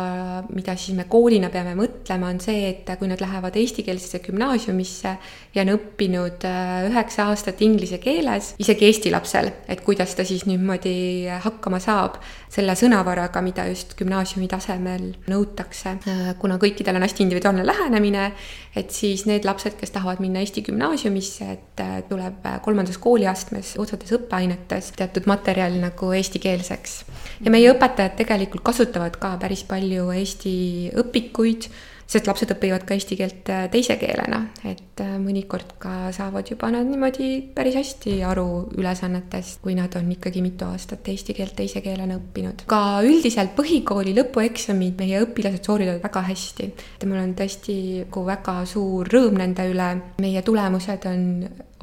mida 0.53 0.75
siis 0.79 0.97
me 0.99 1.07
koolina 1.11 1.49
peame 1.51 1.73
mõtlema, 1.79 2.29
on 2.31 2.41
see, 2.43 2.69
et 2.71 2.91
kui 3.01 3.09
nad 3.11 3.23
lähevad 3.23 3.57
eestikeelsesse 3.59 4.21
gümnaasiumisse 4.27 5.15
ja 5.57 5.65
on 5.65 5.73
õppinud 5.75 6.45
äh, 6.47 6.85
üheksa 6.91 7.31
aastat 7.33 7.63
inglise 7.65 7.99
keeles, 8.03 8.53
isegi 8.63 8.91
eesti 8.91 9.15
lapsel, 9.15 9.51
et 9.67 9.81
kuidas 9.87 10.15
ta 10.15 10.24
siis 10.25 10.45
niimoodi 10.49 11.27
hakkama 11.45 11.81
saab 11.83 12.19
selle 12.53 12.75
sõnavaraga, 12.79 13.43
mida 13.45 13.67
just 13.71 13.97
gümnaasiumi 13.99 14.49
tasemel 14.49 15.07
nõutakse. 15.31 15.97
kuna 16.39 16.59
kõikidel 16.63 16.97
on 16.97 17.07
hästi 17.07 17.23
individuaalne 17.23 17.67
lähenemine, 17.67 18.33
et 18.77 18.91
siis 18.91 19.27
need 19.27 19.45
lapsed, 19.45 19.77
kes 19.81 19.91
tahavad 19.91 20.21
minna 20.21 20.41
Eesti 20.41 20.63
gümnaasiumisse, 20.63 21.51
et 21.53 21.85
tuleb 22.09 22.47
kolmandas 22.63 22.99
kooliastmes 22.99 23.75
osades 23.79 24.13
õppeainetes 24.13 24.93
teatud 24.97 25.27
materjal 25.27 25.79
nagu 25.81 26.13
eestikeelseks 26.13 27.01
ja 27.45 27.51
meie 27.51 27.73
õpetajad 27.73 28.17
tegelikult 28.19 28.65
kasutavad 28.67 29.17
ka 29.21 29.35
päris 29.41 29.65
palju 29.69 30.11
Eesti 30.15 30.55
õpikuid 31.01 31.69
sest 32.07 32.29
lapsed 32.29 32.53
õpivad 32.55 32.85
ka 32.87 32.97
eesti 32.97 33.17
keelt 33.19 33.51
äh, 33.53 33.67
teise 33.73 33.97
keelena, 34.01 34.41
et 34.69 35.01
äh, 35.03 35.15
mõnikord 35.21 35.77
ka 35.83 36.13
saavad 36.15 36.49
juba 36.51 36.71
nad 36.75 36.87
niimoodi 36.89 37.31
päris 37.55 37.79
hästi 37.79 38.19
aru 38.29 38.47
ülesannetest, 38.77 39.61
kui 39.65 39.77
nad 39.79 39.95
on 39.99 40.11
ikkagi 40.13 40.43
mitu 40.45 40.69
aastat 40.69 41.09
eesti 41.11 41.37
keelt 41.37 41.57
teise 41.59 41.83
keelena 41.85 42.19
õppinud. 42.21 42.67
ka 42.71 43.01
üldiselt 43.07 43.55
põhikooli 43.59 44.15
lõpueksamid 44.21 45.01
meie 45.01 45.23
õpilased 45.25 45.65
sooritavad 45.65 46.03
väga 46.05 46.25
hästi. 46.31 46.71
et 46.99 47.09
mul 47.09 47.23
on 47.23 47.37
tõesti 47.39 47.77
nagu 48.05 48.25
väga 48.27 48.57
suur 48.69 49.09
rõõm 49.11 49.39
nende 49.41 49.69
üle, 49.71 49.91
meie 50.21 50.43
tulemused 50.45 51.09
on 51.11 51.23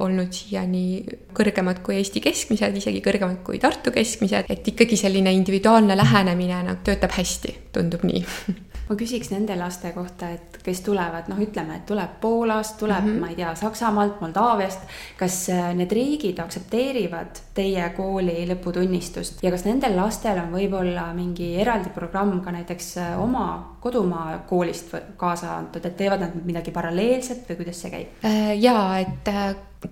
olnud 0.02 0.32
siiani 0.34 1.04
kõrgemad 1.36 1.82
kui 1.84 1.98
Eesti 1.98 2.22
keskmised, 2.24 2.74
isegi 2.78 3.02
kõrgemad 3.04 3.42
kui 3.46 3.60
Tartu 3.62 3.92
keskmised, 3.94 4.50
et 4.50 4.72
ikkagi 4.72 4.98
selline 4.98 5.34
individuaalne 5.36 5.96
lähenemine 5.98 6.62
nagu 6.66 6.82
töötab 6.86 7.14
hästi, 7.18 7.56
tundub 7.76 8.06
nii 8.08 8.24
ma 8.88 8.96
küsiks 8.98 9.30
nende 9.32 9.56
laste 9.58 9.92
kohta, 9.94 10.28
et 10.34 10.58
kes 10.62 10.82
tulevad, 10.86 11.28
noh, 11.30 11.40
ütleme, 11.42 11.78
et 11.80 11.86
tuleb 11.88 12.18
Poolast, 12.20 12.76
tuleb 12.78 13.04
mm, 13.04 13.10
-hmm. 13.10 13.20
ma 13.20 13.28
ei 13.28 13.36
tea, 13.36 13.54
Saksamaalt, 13.54 14.20
Moldaaviast. 14.20 14.80
kas 15.18 15.48
äh, 15.48 15.74
need 15.74 15.92
riigid 15.92 16.38
aktsepteerivad 16.38 17.40
teie 17.54 17.88
kooli 17.96 18.46
lõputunnistust 18.48 19.42
ja 19.42 19.50
kas 19.50 19.64
nendel 19.64 19.96
lastel 19.96 20.38
on 20.38 20.52
võib-olla 20.52 21.12
mingi 21.14 21.54
eraldi 21.60 21.90
programm 21.94 22.40
ka 22.40 22.52
näiteks 22.52 22.96
äh, 22.98 23.20
oma 23.22 23.76
kodumaa 23.80 24.38
koolist 24.48 24.94
kaasa 25.16 25.56
antud, 25.56 25.84
et 25.84 25.96
teevad 25.96 26.20
nad 26.20 26.34
midagi 26.44 26.70
paralleelset 26.70 27.48
või 27.48 27.56
kuidas 27.56 27.80
see 27.82 27.90
käib? 27.90 28.24
Äh, 28.24 28.54
jaa, 28.60 28.98
et 28.98 29.30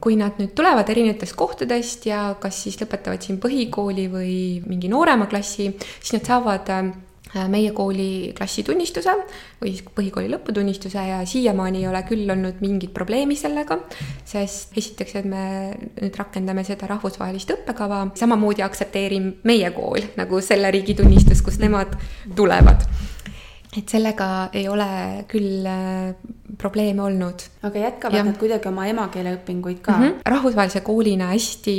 kui 0.00 0.16
nad 0.16 0.38
nüüd 0.38 0.55
tulevad 0.55 0.88
erinevatest 0.88 1.35
kohtadest 1.38 2.07
ja 2.07 2.35
kas 2.40 2.62
siis 2.62 2.79
lõpetavad 2.81 3.22
siin 3.24 3.40
põhikooli 3.42 4.07
või 4.12 4.35
mingi 4.66 4.88
noorema 4.88 5.26
klassi, 5.26 5.70
siis 5.98 6.12
nad 6.12 6.29
saavad 6.31 6.70
meie 7.48 7.70
kooli 7.76 8.32
klassitunnistuse 8.36 9.12
või 9.60 9.74
põhikooli 9.94 10.30
lõputunnistuse 10.32 11.04
ja 11.10 11.20
siiamaani 11.28 11.82
ei 11.82 11.88
ole 11.90 12.02
küll 12.08 12.30
olnud 12.30 12.58
mingit 12.64 12.92
probleemi 12.94 13.36
sellega, 13.38 13.78
sest 14.26 14.76
esiteks, 14.78 15.14
et 15.20 15.28
me 15.30 15.44
nüüd 16.00 16.18
rakendame 16.18 16.64
seda 16.66 16.88
rahvusvahelist 16.90 17.54
õppekava, 17.54 18.02
samamoodi 18.18 18.66
aktsepteerib 18.66 19.46
meie 19.46 19.70
kool 19.76 20.10
nagu 20.18 20.42
selle 20.44 20.72
riigi 20.74 20.98
tunnistust, 20.98 21.44
kust 21.46 21.62
nemad 21.62 21.94
tulevad 22.36 22.86
et 23.76 23.87
sellega 23.88 24.50
ei 24.56 24.66
ole 24.68 24.90
küll 25.30 25.66
äh, 25.68 26.11
probleeme 26.59 27.02
olnud. 27.02 27.42
aga 27.62 27.78
jätkavad 27.78 28.18
ja. 28.18 28.24
nad 28.26 28.38
kuidagi 28.38 28.68
oma 28.68 28.87
emakeeleõpinguid 28.90 29.78
ka 29.85 29.92
mm? 29.92 30.04
-hmm. 30.04 30.22
rahvusvahelise 30.26 30.80
koolina 30.80 31.30
hästi 31.30 31.74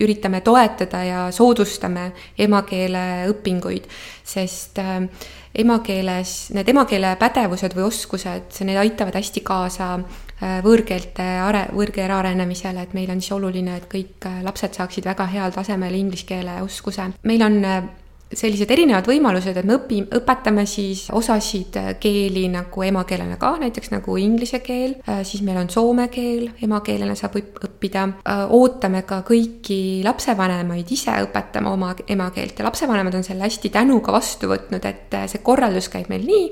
üritame 0.00 0.40
toetada 0.44 1.04
ja 1.04 1.20
soodustame 1.32 2.12
emakeeleõpinguid, 2.38 3.88
sest 4.24 4.78
äh, 4.78 5.06
emakeeles, 5.54 6.50
need 6.54 6.68
emakeele 6.68 7.16
pädevused 7.16 7.74
või 7.74 7.88
oskused, 7.88 8.60
need 8.60 8.76
aitavad 8.76 9.16
hästi 9.16 9.40
kaasa 9.40 9.94
äh, 9.96 10.60
võõrkeelte 10.64 11.24
are-, 11.46 11.70
võõrkeele 11.72 12.18
arenemisele, 12.18 12.82
et 12.82 12.92
meil 12.92 13.10
on 13.10 13.24
siis 13.24 13.32
oluline, 13.32 13.80
et 13.80 13.88
kõik 13.88 14.28
lapsed 14.44 14.76
saaksid 14.76 15.08
väga 15.08 15.26
heal 15.32 15.56
tasemel 15.56 15.94
inglise 15.94 16.28
keele 16.28 16.60
oskuse. 16.62 17.10
meil 17.22 17.42
on 17.42 17.62
sellised 18.30 18.70
erinevad 18.70 19.08
võimalused, 19.10 19.56
et 19.58 19.66
me 19.66 19.74
õpi-, 19.76 20.04
õpetame 20.20 20.64
siis 20.68 21.06
osasid 21.14 21.76
keeli 22.02 22.46
nagu 22.52 22.84
emakeelena 22.86 23.38
ka, 23.40 23.56
näiteks 23.62 23.90
nagu 23.90 24.14
inglise 24.22 24.60
keel, 24.62 24.94
siis 25.26 25.42
meil 25.46 25.58
on 25.64 25.70
soome 25.72 26.06
keel, 26.12 26.46
emakeelena 26.62 27.16
saab 27.18 27.40
õppida. 27.40 28.06
ootame 28.54 29.02
ka 29.08 29.22
kõiki 29.26 29.80
lapsevanemaid 30.06 30.92
ise 30.94 31.16
õpetama 31.26 31.72
oma 31.74 31.94
emakeelt 32.06 32.58
ja 32.58 32.68
lapsevanemad 32.68 33.18
on 33.18 33.26
selle 33.26 33.48
hästi 33.48 33.72
tänuga 33.74 34.14
vastu 34.14 34.50
võtnud, 34.50 34.86
et 34.86 35.18
see 35.26 35.42
korraldus 35.42 35.90
käib 35.90 36.10
meil 36.12 36.22
nii, 36.26 36.46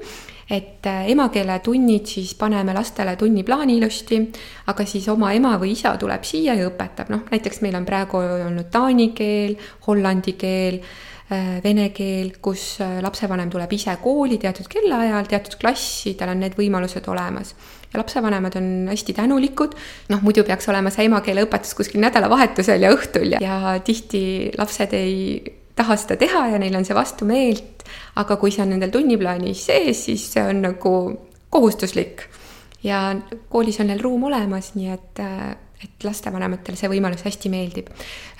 et 0.51 0.87
emakeeletunnid 1.12 2.09
siis 2.09 2.33
paneme 2.35 2.75
lastele 2.75 3.14
tunniplaani 3.21 3.77
ilusti, 3.79 4.19
aga 4.73 4.87
siis 4.88 5.07
oma 5.12 5.31
ema 5.37 5.55
või 5.61 5.77
isa 5.77 5.93
tuleb 6.01 6.25
siia 6.27 6.57
ja 6.59 6.67
õpetab, 6.71 7.12
noh 7.12 7.29
näiteks 7.31 7.61
meil 7.62 7.77
on 7.79 7.87
praegu 7.87 8.19
olnud 8.25 8.73
taani 8.73 9.12
keel, 9.14 9.55
hollandi 9.87 10.35
keel 10.41 10.81
Äh, 10.81 11.08
vene 11.29 11.91
keel, 11.93 12.33
kus 12.41 12.79
äh, 12.81 12.99
lapsevanem 13.05 13.51
tuleb 13.53 13.73
ise 13.77 13.93
kooli 14.01 14.38
teatud 14.41 14.69
kellaajal, 14.71 15.29
teatud 15.29 15.59
klassi, 15.61 16.14
tal 16.17 16.33
on 16.33 16.41
need 16.41 16.57
võimalused 16.57 17.05
olemas. 17.12 17.55
ja 17.93 18.01
lapsevanemad 18.01 18.57
on 18.57 18.88
hästi 18.88 19.14
tänulikud, 19.17 19.77
noh 20.09 20.25
muidu 20.25 20.45
peaks 20.45 20.69
olema 20.69 20.91
see 20.93 21.07
emakeeleõpetus 21.09 21.75
kuskil 21.77 22.01
nädalavahetusel 22.05 22.85
ja 22.85 22.93
õhtul 22.93 23.37
ja, 23.37 23.41
ja 23.45 23.77
tihti 23.85 24.51
lapsed 24.59 24.93
ei 24.97 25.41
taha 25.77 25.97
seda 26.01 26.17
teha 26.21 26.47
ja 26.55 26.59
neil 26.61 26.77
on 26.77 26.85
see 26.88 26.97
vastumeelt, 26.97 27.85
aga 28.21 28.37
kui 28.41 28.53
see 28.53 28.64
on 28.64 28.75
nendel 28.75 28.93
tunniplaanis 28.95 29.69
sees, 29.69 30.05
siis 30.09 30.27
see 30.33 30.45
on 30.45 30.64
nagu 30.64 30.95
kohustuslik. 31.53 32.25
ja 32.83 33.17
koolis 33.49 33.81
on 33.81 33.93
neil 33.93 34.01
ruum 34.01 34.29
olemas, 34.31 34.73
nii 34.79 34.93
et 34.97 35.21
äh, 35.25 35.57
et 35.85 36.05
lastevanematele 36.05 36.79
see 36.79 36.91
võimalus 36.91 37.25
hästi 37.27 37.51
meeldib. 37.53 37.91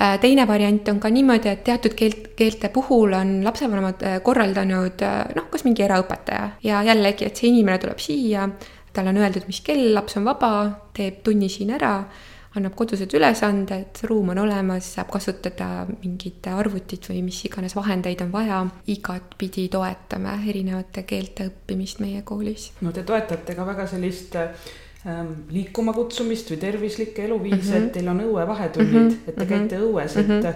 Äh, 0.03 0.16
teine 0.22 0.46
variant 0.48 0.88
on 0.90 1.01
ka 1.03 1.11
niimoodi, 1.12 1.53
et 1.53 1.64
teatud 1.66 1.94
keelt, 1.98 2.33
keelte 2.38 2.70
puhul 2.74 3.14
on 3.18 3.38
lapsevanemad 3.46 4.03
äh, 4.07 4.16
korraldanud 4.27 5.05
äh, 5.07 5.20
noh, 5.37 5.46
kas 5.53 5.66
mingi 5.66 5.87
eraõpetaja 5.87 6.48
ja 6.64 6.83
jällegi, 6.87 7.29
et 7.29 7.38
see 7.38 7.53
inimene 7.53 7.79
tuleb 7.83 8.03
siia, 8.03 8.48
talle 8.94 9.14
on 9.14 9.20
öeldud, 9.22 9.46
mis 9.46 9.62
kell, 9.66 9.92
laps 9.94 10.18
on 10.18 10.27
vaba, 10.27 10.51
teeb 10.96 11.22
tunni 11.27 11.51
siin 11.53 11.70
ära, 11.77 11.92
annab 12.59 12.74
kodused 12.74 13.12
ülesanded, 13.14 14.01
ruum 14.09 14.33
on 14.33 14.42
olemas, 14.42 14.88
saab 14.96 15.12
kasutada 15.12 15.85
mingit 16.01 16.48
arvutit 16.51 17.07
või 17.11 17.20
mis 17.29 17.38
iganes 17.46 17.77
vahendeid 17.79 18.24
on 18.24 18.33
vaja. 18.35 18.64
igatpidi 18.90 19.68
toetame 19.70 20.35
erinevate 20.48 21.05
keelte 21.07 21.46
õppimist 21.53 22.03
meie 22.03 22.24
koolis. 22.27 22.72
no 22.81 22.92
te 22.92 23.07
toetate 23.07 23.55
ka 23.55 23.66
väga 23.68 23.87
sellist 23.87 24.37
äh 24.37 24.51
liikuma 25.52 25.92
kutsumist 25.96 26.50
või 26.52 26.58
tervislikke 26.60 27.24
eluviise 27.24 27.56
mm, 27.56 27.72
-hmm. 27.72 27.86
et 27.86 27.92
teil 27.96 28.08
on 28.12 28.20
õuevahetunnid 28.24 28.92
mm, 28.92 29.08
-hmm. 29.08 29.28
et 29.28 29.36
te 29.36 29.46
käite 29.46 29.78
mhm. 29.78 29.84
õues, 29.84 30.16
et 30.16 30.28
mm, 30.28 30.40
-hmm. 30.40 30.54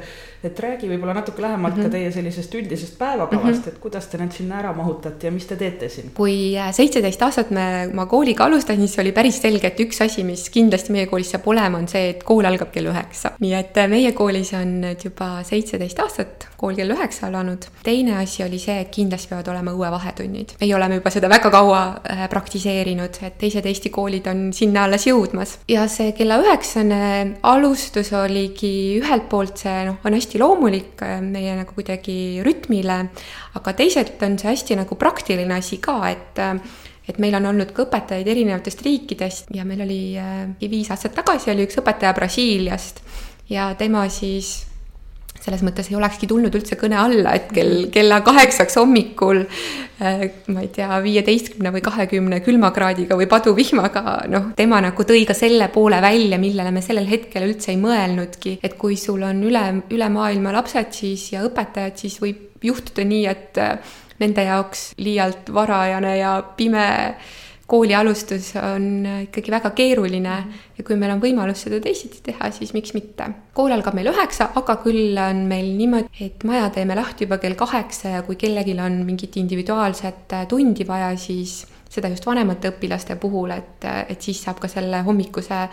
et 0.48 0.60
räägi 0.60 0.90
võib-olla 0.90 1.14
natuke 1.14 1.42
lähemalt 1.42 1.76
mm 1.76 1.80
-hmm. 1.80 1.82
ka 1.82 1.88
mhm. 1.88 1.96
teie 1.96 2.12
sellisest 2.12 2.54
üldisest 2.54 2.98
päevakavast 2.98 3.46
mm, 3.46 3.62
-hmm. 3.62 3.68
et 3.68 3.78
kuidas 3.78 4.06
te 4.06 4.18
need 4.18 4.32
sinna 4.32 4.58
ära 4.58 4.72
mahutate 4.72 5.26
ja 5.26 5.32
mis 5.32 5.46
te 5.46 5.56
teete 5.56 5.88
siin? 5.88 6.10
kui 6.14 6.58
äh, 6.58 6.72
seitseteist 6.74 7.22
aastat 7.22 7.50
me, 7.50 7.88
ma 7.92 8.06
kooliga 8.06 8.44
alustasin, 8.44 8.86
siis 8.88 8.98
oli 8.98 9.12
päris 9.12 9.40
selge, 9.42 9.66
et 9.66 9.80
üks 9.80 10.04
asi, 10.04 10.24
mis 10.24 10.50
kindlasti 10.50 10.92
meie 10.92 11.06
koolis 11.06 11.30
saab 11.30 11.46
olema, 11.46 11.78
on 11.78 11.88
see, 11.88 12.08
et 12.10 12.24
kool 12.24 12.44
algab 12.44 12.72
kell 12.72 12.86
üheksa. 12.92 13.32
nii 13.40 13.54
et 13.54 13.76
äh, 13.76 13.88
meie 13.88 14.12
koolis 14.12 14.52
on 14.52 14.80
nüüd 14.80 15.04
juba 15.04 15.42
seitseteist 15.42 15.98
aastat 15.98 16.48
kool 16.62 16.76
kell 16.78 16.94
üheksa 16.94 17.26
alanud. 17.26 17.64
teine 17.82 18.16
asi 18.16 18.44
oli 18.44 18.58
see, 18.62 18.80
et 18.84 18.90
kindlasti 18.94 19.32
peavad 19.32 19.48
olema 19.54 19.74
õuevahetunnid. 19.74 20.54
meie 20.60 20.74
oleme 20.76 21.00
juba 21.00 21.10
seda 21.10 21.30
väga 21.32 21.50
kaua 21.50 21.82
äh, 21.88 22.28
praktiseerinud, 22.30 23.18
et 23.26 23.38
teised 23.38 23.66
Eesti 23.66 23.90
koolid 23.90 24.26
on 24.30 24.41
sinna 24.55 24.87
alles 24.87 25.07
jõudmas. 25.07 25.57
ja 25.70 25.87
see 25.90 26.12
kella 26.16 26.40
üheksane 26.42 27.02
alustus 27.48 28.12
oligi 28.16 28.98
ühelt 29.00 29.28
poolt 29.31 29.62
see 29.62 29.85
noh, 29.88 30.00
on 30.05 30.16
hästi 30.16 30.40
loomulik 30.42 31.02
äh, 31.07 31.20
meie 31.24 31.57
nagu 31.59 31.76
kuidagi 31.76 32.42
rütmile, 32.44 32.98
aga 33.59 33.76
teisalt 33.78 34.22
on 34.26 34.38
see 34.40 34.50
hästi 34.50 34.81
nagu 34.83 34.98
praktiline 34.98 35.61
asi 35.61 35.78
ka, 35.83 36.00
et 36.11 36.42
äh, 36.42 36.57
et 37.09 37.18
meil 37.18 37.35
on 37.35 37.48
olnud 37.50 37.72
ka 37.74 37.83
õpetajaid 37.87 38.28
erinevatest 38.31 38.83
riikidest 38.87 39.50
ja 39.55 39.64
meil 39.66 39.83
oli 39.83 40.02
äh, 40.18 40.44
viis 40.61 40.90
aastat 40.94 41.16
tagasi 41.18 41.50
oli 41.50 41.66
üks 41.66 41.81
õpetaja 41.83 42.14
Brasiiliast 42.14 43.02
ja 43.50 43.72
tema 43.78 44.07
siis 44.11 44.71
selles 45.42 45.62
mõttes 45.66 45.88
ei 45.90 45.96
olekski 45.98 46.28
tulnud 46.31 46.55
üldse 46.55 46.76
kõne 46.78 46.98
alla, 47.00 47.35
et 47.38 47.50
kell, 47.55 47.88
kella 47.94 48.20
kaheksaks 48.22 48.78
hommikul 48.78 49.42
äh, 49.42 50.24
ma 50.55 50.62
ei 50.62 50.70
tea, 50.74 51.00
viieteistkümne 51.02 51.72
või 51.74 51.83
kahekümne 51.85 52.38
külmakraadiga 52.46 53.18
või 53.18 53.26
paduvihmaga, 53.31 54.05
noh, 54.31 54.52
tema 54.59 54.78
nagu 54.85 55.07
tõi 55.09 55.24
ka 55.28 55.37
selle 55.37 55.68
poole 55.74 55.98
välja, 56.05 56.38
millele 56.42 56.74
me 56.74 56.85
sellel 56.85 57.11
hetkel 57.11 57.48
üldse 57.48 57.72
ei 57.74 57.81
mõelnudki, 57.83 58.59
et 58.62 58.78
kui 58.78 58.96
sul 59.00 59.24
on 59.26 59.42
üle, 59.48 59.64
üle 59.94 60.11
maailma 60.14 60.55
lapsed 60.59 60.94
siis 60.94 61.33
ja 61.35 61.42
õpetajad, 61.48 61.98
siis 62.05 62.20
võib 62.22 62.48
juhtuda 62.62 63.07
nii, 63.09 63.26
et 63.31 63.59
äh, 63.59 63.94
nende 64.22 64.46
jaoks 64.46 64.92
liialt 65.02 65.50
varajane 65.55 66.16
ja 66.20 66.37
pime 66.57 66.87
kooli 67.66 67.94
alustus 67.94 68.53
on 68.61 69.07
ikkagi 69.22 69.53
väga 69.55 69.70
keeruline 69.77 70.37
ja 70.77 70.85
kui 70.85 70.96
meil 71.01 71.14
on 71.14 71.22
võimalus 71.22 71.64
seda 71.64 71.79
teisiti 71.83 72.20
teha, 72.27 72.51
siis 72.53 72.75
miks 72.77 72.94
mitte. 72.96 73.29
kool 73.55 73.72
algab 73.72 73.96
meil 73.96 74.11
üheksa, 74.12 74.51
aga 74.59 74.77
küll 74.85 75.18
on 75.20 75.44
meil 75.48 75.72
niimoodi, 75.79 76.11
et 76.27 76.44
maja 76.48 76.70
teeme 76.75 76.96
lahti 76.98 77.27
juba 77.27 77.38
kell 77.42 77.57
kaheksa 77.59 78.16
ja 78.16 78.22
kui 78.27 78.37
kellelgi 78.40 78.77
on 78.81 79.03
mingit 79.07 79.37
individuaalset 79.40 80.37
tundi 80.48 80.87
vaja, 80.88 81.14
siis 81.16 81.62
seda 81.92 82.09
just 82.09 82.27
vanemate 82.27 82.72
õpilaste 82.72 83.16
puhul, 83.20 83.53
et, 83.53 83.85
et 84.09 84.20
siis 84.25 84.40
saab 84.40 84.61
ka 84.62 84.70
selle 84.70 85.03
hommikuse 85.07 85.66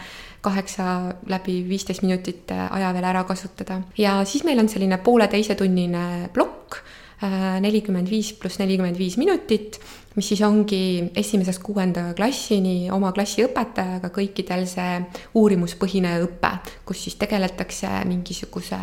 kaheksa 0.43 0.86
läbi 1.32 1.62
viisteist 1.67 2.04
minutit 2.04 2.52
aja 2.52 2.93
veel 2.95 3.08
ära 3.08 3.23
kasutada. 3.28 3.82
ja 3.97 4.19
siis 4.25 4.43
meil 4.47 4.60
on 4.60 4.69
selline 4.71 4.99
pooleteise-tunnine 5.04 6.30
plokk, 6.36 6.80
nelikümmend 7.21 8.08
viis 8.08 8.32
pluss 8.39 8.62
nelikümmend 8.62 8.95
viis 8.97 9.17
minutit 9.19 9.79
mis 10.19 10.29
siis 10.34 10.41
ongi 10.43 11.12
esimesest 11.17 11.62
kuuenda 11.63 12.10
klassini 12.17 12.89
oma 12.91 13.13
klassiõpetajaga 13.15 14.10
kõikidel 14.13 14.65
see 14.67 14.97
uurimuspõhine 15.39 16.17
õpe, 16.25 16.51
kus 16.88 17.05
siis 17.05 17.15
tegeletakse 17.21 17.91
mingisuguse 18.10 18.79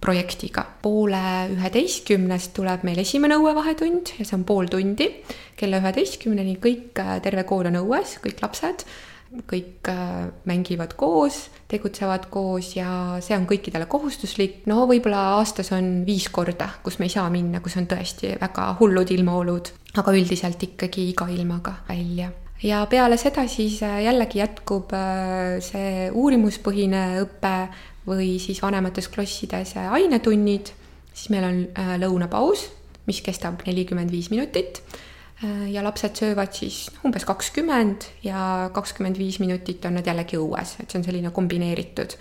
projektiga. 0.00 0.64
poole 0.82 1.22
üheteistkümnest 1.54 2.54
tuleb 2.56 2.84
meil 2.88 3.00
esimene 3.02 3.36
õuevahetund 3.36 4.14
ja 4.18 4.24
see 4.24 4.36
on 4.36 4.44
pool 4.48 4.68
tundi. 4.72 5.08
kella 5.56 5.80
üheteistkümneni 5.80 6.56
kõik, 6.60 7.00
terve 7.22 7.44
kool 7.44 7.68
on 7.68 7.80
õues, 7.84 8.18
kõik 8.24 8.42
lapsed 8.42 8.84
kõik 9.30 9.86
äh, 9.88 10.30
mängivad 10.48 10.96
koos, 10.98 11.44
tegutsevad 11.70 12.26
koos 12.32 12.72
ja 12.74 13.18
see 13.22 13.36
on 13.36 13.46
kõikidele 13.50 13.86
kohustuslik. 13.90 14.64
no 14.66 14.82
võib-olla 14.90 15.36
aastas 15.38 15.70
on 15.76 16.02
viis 16.06 16.26
korda, 16.34 16.68
kus 16.82 16.98
me 16.98 17.06
ei 17.06 17.14
saa 17.14 17.28
minna, 17.30 17.60
kus 17.62 17.76
on 17.78 17.86
tõesti 17.90 18.34
väga 18.40 18.72
hullud 18.80 19.10
ilmaolud, 19.14 19.70
aga 20.02 20.14
üldiselt 20.16 20.62
ikkagi 20.66 21.10
iga 21.12 21.28
ilmaga 21.30 21.76
välja. 21.88 22.32
ja 22.62 22.82
peale 22.90 23.18
seda 23.22 23.46
siis 23.48 23.78
äh, 23.86 24.02
jällegi 24.08 24.42
jätkub 24.42 24.90
äh, 24.98 25.60
see 25.62 26.10
uurimuspõhine 26.10 27.04
õpe 27.22 27.54
või 28.10 28.32
siis 28.42 28.58
vanemates 28.62 29.06
klassides 29.12 29.76
ainetunnid, 29.78 30.72
siis 31.14 31.30
meil 31.30 31.46
on 31.46 31.62
lõunapaus, 32.00 32.64
mis 33.06 33.20
kestab 33.22 33.62
nelikümmend 33.66 34.10
viis 34.10 34.30
minutit 34.32 34.80
ja 35.42 35.80
lapsed 35.84 36.18
söövad 36.20 36.52
siis 36.52 36.90
umbes 37.04 37.24
kakskümmend 37.24 38.04
ja 38.24 38.70
kakskümmend 38.76 39.16
viis 39.18 39.38
minutit 39.40 39.84
on 39.88 39.96
nad 39.96 40.06
jällegi 40.06 40.36
õues, 40.36 40.74
et 40.82 40.90
see 40.90 41.00
on 41.00 41.06
selline 41.06 41.32
kombineeritud 41.32 42.18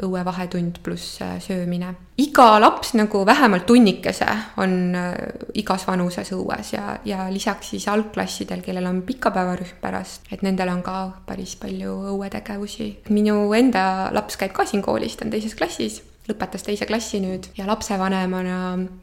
õuevahetund 0.00 0.80
pluss 0.82 1.20
äh, 1.22 1.36
söömine. 1.40 1.94
iga 2.16 2.60
laps 2.60 2.94
nagu 2.94 3.24
vähemalt 3.26 3.66
tunnikese 3.66 4.28
on 4.56 4.94
äh, 4.96 5.14
igas 5.54 5.86
vanuses 5.86 6.32
õues 6.32 6.72
ja, 6.72 6.98
ja 7.04 7.26
lisaks 7.30 7.74
siis 7.74 7.88
algklassidel, 7.88 8.62
kellel 8.62 8.86
on 8.88 9.02
pikapäevarühm 9.02 9.80
pärast, 9.80 10.28
et 10.32 10.42
nendel 10.42 10.72
on 10.72 10.82
ka 10.82 10.96
päris 11.26 11.56
palju 11.56 11.98
õuetegevusi. 12.14 12.88
minu 13.10 13.52
enda 13.52 14.10
laps 14.12 14.40
käib 14.40 14.56
ka 14.56 14.66
siin 14.66 14.82
koolis, 14.82 15.16
ta 15.16 15.26
on 15.26 15.34
teises 15.34 15.54
klassis 15.58 16.02
lõpetas 16.28 16.62
teise 16.62 16.86
klassi 16.86 17.18
nüüd 17.22 17.48
ja 17.56 17.66
lapsevanemana 17.66 18.58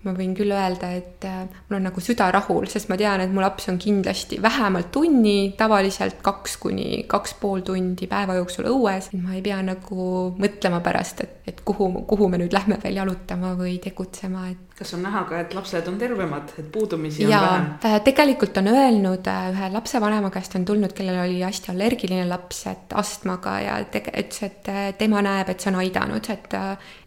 ma 0.05 0.13
võin 0.15 0.31
küll 0.37 0.53
öelda, 0.55 0.91
et 0.95 1.25
äh, 1.27 1.41
mul 1.67 1.79
on 1.79 1.87
nagu 1.89 2.03
süda 2.03 2.29
rahul, 2.31 2.67
sest 2.71 2.87
ma 2.91 2.97
tean, 2.99 3.23
et 3.23 3.33
mu 3.33 3.43
laps 3.43 3.67
on 3.71 3.79
kindlasti 3.81 4.39
vähemalt 4.41 4.91
tunni, 4.95 5.51
tavaliselt 5.59 6.21
kaks 6.25 6.55
kuni 6.63 7.03
kaks 7.11 7.35
pool 7.41 7.65
tundi 7.67 8.07
päeva 8.07 8.37
jooksul 8.39 8.69
õues. 8.71 9.11
ma 9.19 9.35
ei 9.35 9.43
pea 9.43 9.59
nagu 9.65 10.07
mõtlema 10.39 10.79
pärast, 10.85 11.25
et, 11.25 11.35
et 11.51 11.61
kuhu, 11.67 11.91
kuhu 12.07 12.29
me 12.31 12.39
nüüd 12.39 12.55
lähme 12.55 12.79
veel 12.83 13.01
jalutama 13.01 13.55
või 13.59 13.77
tegutsema, 13.83 14.47
et 14.53 14.68
kas 14.79 14.93
on 14.95 15.01
näha 15.03 15.25
ka, 15.27 15.41
et 15.43 15.53
lapsed 15.55 15.87
on 15.91 15.97
tervemad, 15.99 16.53
et 16.61 16.67
puudumisi 16.71 17.25
on 17.27 17.33
ja, 17.33 17.39
vähem? 17.43 17.67
Äh, 17.85 17.97
tegelikult 18.05 18.57
on 18.61 18.71
öelnud 18.71 19.27
äh, 19.27 19.49
ühe 19.51 19.69
lapsevanema 19.73 20.31
käest 20.31 20.55
on 20.55 20.65
tulnud, 20.67 20.93
kellel 20.95 21.19
oli 21.25 21.41
hästi 21.43 21.73
allergiline 21.73 22.27
laps, 22.29 22.63
et 22.71 22.95
astmaga 23.01 23.57
ja 23.65 23.77
tege-, 23.91 24.15
ütles, 24.23 24.43
et 24.47 24.71
äh, 24.71 24.83
tema 24.99 25.23
näeb, 25.25 25.51
et 25.51 25.59
see 25.59 25.73
on 25.73 25.81
aidanud, 25.83 26.31
et, 26.31 26.59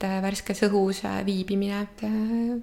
värskes 0.03 0.65
õhus 0.69 1.03
viibimine, 1.27 1.87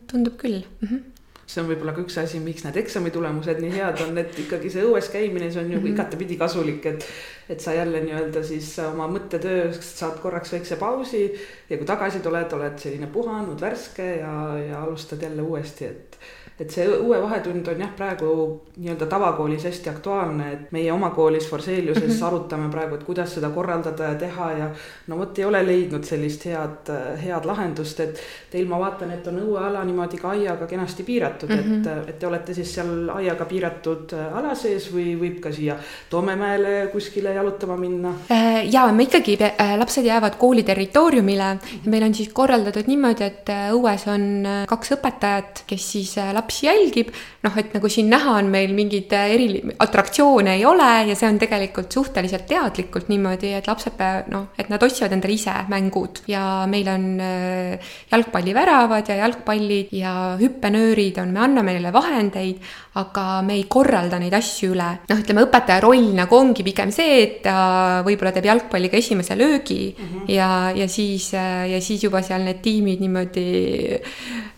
tundub 0.10 0.38
küll 0.40 0.62
mm. 0.62 0.88
-hmm 0.88 1.19
see 1.50 1.64
on 1.64 1.70
võib-olla 1.72 1.96
ka 1.96 2.04
üks 2.04 2.18
asi, 2.22 2.40
miks 2.44 2.64
need 2.66 2.78
eksamitulemused 2.78 3.62
nii 3.64 3.72
head 3.74 4.04
on, 4.06 4.18
et 4.22 4.36
ikkagi 4.44 4.70
see 4.70 4.86
õues 4.86 5.10
käimine, 5.10 5.50
see 5.50 5.64
on 5.64 5.72
ju 5.72 5.80
-hmm. 5.80 5.94
igatepidi 5.94 6.38
kasulik, 6.38 6.86
et 6.86 7.08
et 7.50 7.60
sa 7.60 7.74
jälle 7.74 8.04
nii-öelda 8.04 8.44
siis 8.46 8.68
oma 8.86 9.08
mõttetööst 9.10 9.98
saad 9.98 10.20
korraks 10.22 10.52
väikse 10.54 10.76
pausi 10.78 11.24
ja 11.70 11.78
kui 11.78 11.86
tagasi 11.86 12.20
tuled, 12.22 12.54
oled 12.54 12.78
selline 12.78 13.08
puhanud, 13.08 13.62
värske 13.62 14.06
ja, 14.20 14.34
ja 14.68 14.84
alustad 14.84 15.22
jälle 15.22 15.42
uuesti, 15.42 15.86
et 15.86 16.20
et 16.60 16.72
see 16.72 16.86
õue 16.88 17.22
vahetund 17.22 17.68
on 17.72 17.80
jah, 17.80 17.92
praegu 17.96 18.32
nii-öelda 18.78 19.06
tavakoolis 19.12 19.64
hästi 19.64 19.90
aktuaalne, 19.90 20.52
et 20.54 20.72
meie 20.76 20.92
oma 20.92 21.10
koolis 21.16 21.48
Forseliuses 21.50 22.04
mm 22.04 22.10
-hmm. 22.10 22.26
arutame 22.28 22.70
praegu, 22.72 22.96
et 22.96 23.04
kuidas 23.04 23.34
seda 23.34 23.50
korraldada 23.50 24.04
ja 24.04 24.16
teha 24.16 24.52
ja 24.52 24.70
no 25.08 25.18
vot 25.18 25.40
ei 25.40 25.46
ole 25.46 25.66
leidnud 25.66 26.04
sellist 26.04 26.46
head, 26.46 26.92
head 27.24 27.46
lahendust, 27.46 28.00
et 28.00 28.20
teil 28.52 28.68
ma 28.68 28.80
vaatan, 28.80 29.12
et 29.12 29.28
on 29.28 29.40
õueala 29.40 29.86
niimoodi 29.86 30.18
ka 30.18 30.30
aiaga 30.30 30.68
kenasti 30.68 31.04
piiratud 31.04 31.50
mm, 31.50 31.56
-hmm. 31.56 31.88
et, 31.88 32.10
et 32.10 32.20
te 32.20 32.28
olete 32.28 32.54
siis 32.54 32.74
seal 32.76 33.10
aiaga 33.10 33.46
piiratud 33.46 34.14
ala 34.34 34.56
sees 34.56 34.94
või 34.94 35.16
võib 35.20 35.40
ka 35.40 35.52
siia 35.52 35.78
Toomemäele 36.10 36.90
kuskile 36.92 37.34
jalutama 37.34 37.78
minna? 37.78 38.14
Äh, 38.32 38.74
ja 38.74 38.88
me 38.92 39.04
ikkagi, 39.04 39.38
äh, 39.42 39.78
lapsed 39.78 40.06
jäävad 40.06 40.36
kooli 40.38 40.64
territooriumile 40.64 41.44
ja 41.44 41.58
meil 41.86 42.04
on 42.04 42.14
siis 42.14 42.30
korraldatud 42.34 42.88
niimoodi, 42.88 43.24
et 43.24 43.50
äh, 43.50 43.70
õues 43.72 44.08
on 44.08 44.48
kaks 44.68 44.92
õpetajat, 44.98 45.64
kes 45.68 45.92
siis 45.92 46.16
lapsi 46.34 46.49
lapsi 46.50 46.66
jälgib, 46.66 47.12
noh, 47.46 47.58
et 47.62 47.74
nagu 47.76 47.90
siin 47.92 48.10
näha 48.10 48.34
on 48.40 48.50
meil 48.50 48.74
mingeid 48.74 49.14
äh, 49.14 49.34
eri 49.36 49.62
atraktsioone 49.80 50.56
ei 50.58 50.66
ole 50.66 50.88
ja 51.12 51.16
see 51.18 51.30
on 51.30 51.38
tegelikult 51.40 51.94
suhteliselt 51.94 52.48
teadlikult 52.50 53.10
niimoodi, 53.12 53.54
et 53.54 53.70
lapsed 53.70 53.94
pea-, 53.98 54.26
noh, 54.34 54.50
et 54.58 54.72
nad 54.72 54.82
otsivad 54.82 55.14
endale 55.14 55.36
ise 55.38 55.54
mängud. 55.70 56.24
Ja 56.28 56.66
meil 56.70 56.90
on 56.90 57.06
äh, 57.22 57.94
jalgpalliväravad 58.12 59.14
ja 59.14 59.20
jalgpallid 59.22 59.94
ja 59.94 60.16
hüppenöörid 60.42 61.22
on, 61.22 61.36
me 61.36 61.46
anname 61.46 61.78
neile 61.78 61.94
vahendeid, 61.94 62.66
aga 62.98 63.42
me 63.46 63.54
ei 63.54 63.66
korralda 63.70 64.18
neid 64.18 64.34
asju 64.34 64.72
üle. 64.74 64.88
noh, 65.10 65.20
ütleme 65.22 65.44
õpetaja 65.46 65.82
roll 65.84 66.10
nagu 66.18 66.36
ongi 66.36 66.66
pigem 66.66 66.90
see, 66.92 67.20
et 67.22 67.36
ta 67.46 68.02
võib-olla 68.06 68.34
teeb 68.34 68.50
jalgpalliga 68.50 68.98
esimese 68.98 69.38
löögi 69.38 69.94
mm 69.94 70.06
-hmm. 70.06 70.32
ja, 70.34 70.72
ja 70.76 70.88
siis, 70.88 71.34
äh, 71.34 71.70
ja 71.72 71.82
siis 71.82 72.04
juba 72.04 72.22
seal 72.22 72.44
need 72.44 72.62
tiimid 72.62 73.00
niimoodi 73.00 74.00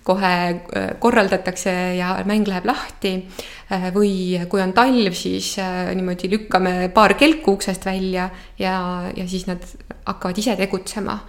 kohe 0.03 0.61
korraldatakse 0.99 1.71
ja 1.97 2.23
mäng 2.25 2.47
läheb 2.47 2.65
lahti. 2.65 3.27
Äh, 3.71 3.91
või 3.93 4.39
kui 4.49 4.61
on 4.61 4.73
talv, 4.73 5.13
siis 5.13 5.57
äh, 5.59 5.93
niimoodi 5.95 6.29
lükkame 6.29 6.89
paar 6.93 7.13
kelku 7.13 7.51
uksest 7.51 7.85
välja 7.85 8.29
ja, 8.59 9.11
ja 9.15 9.27
siis 9.27 9.47
nad 9.47 9.63
hakkavad 10.05 10.37
ise 10.37 10.55
tegutsema 10.55 11.19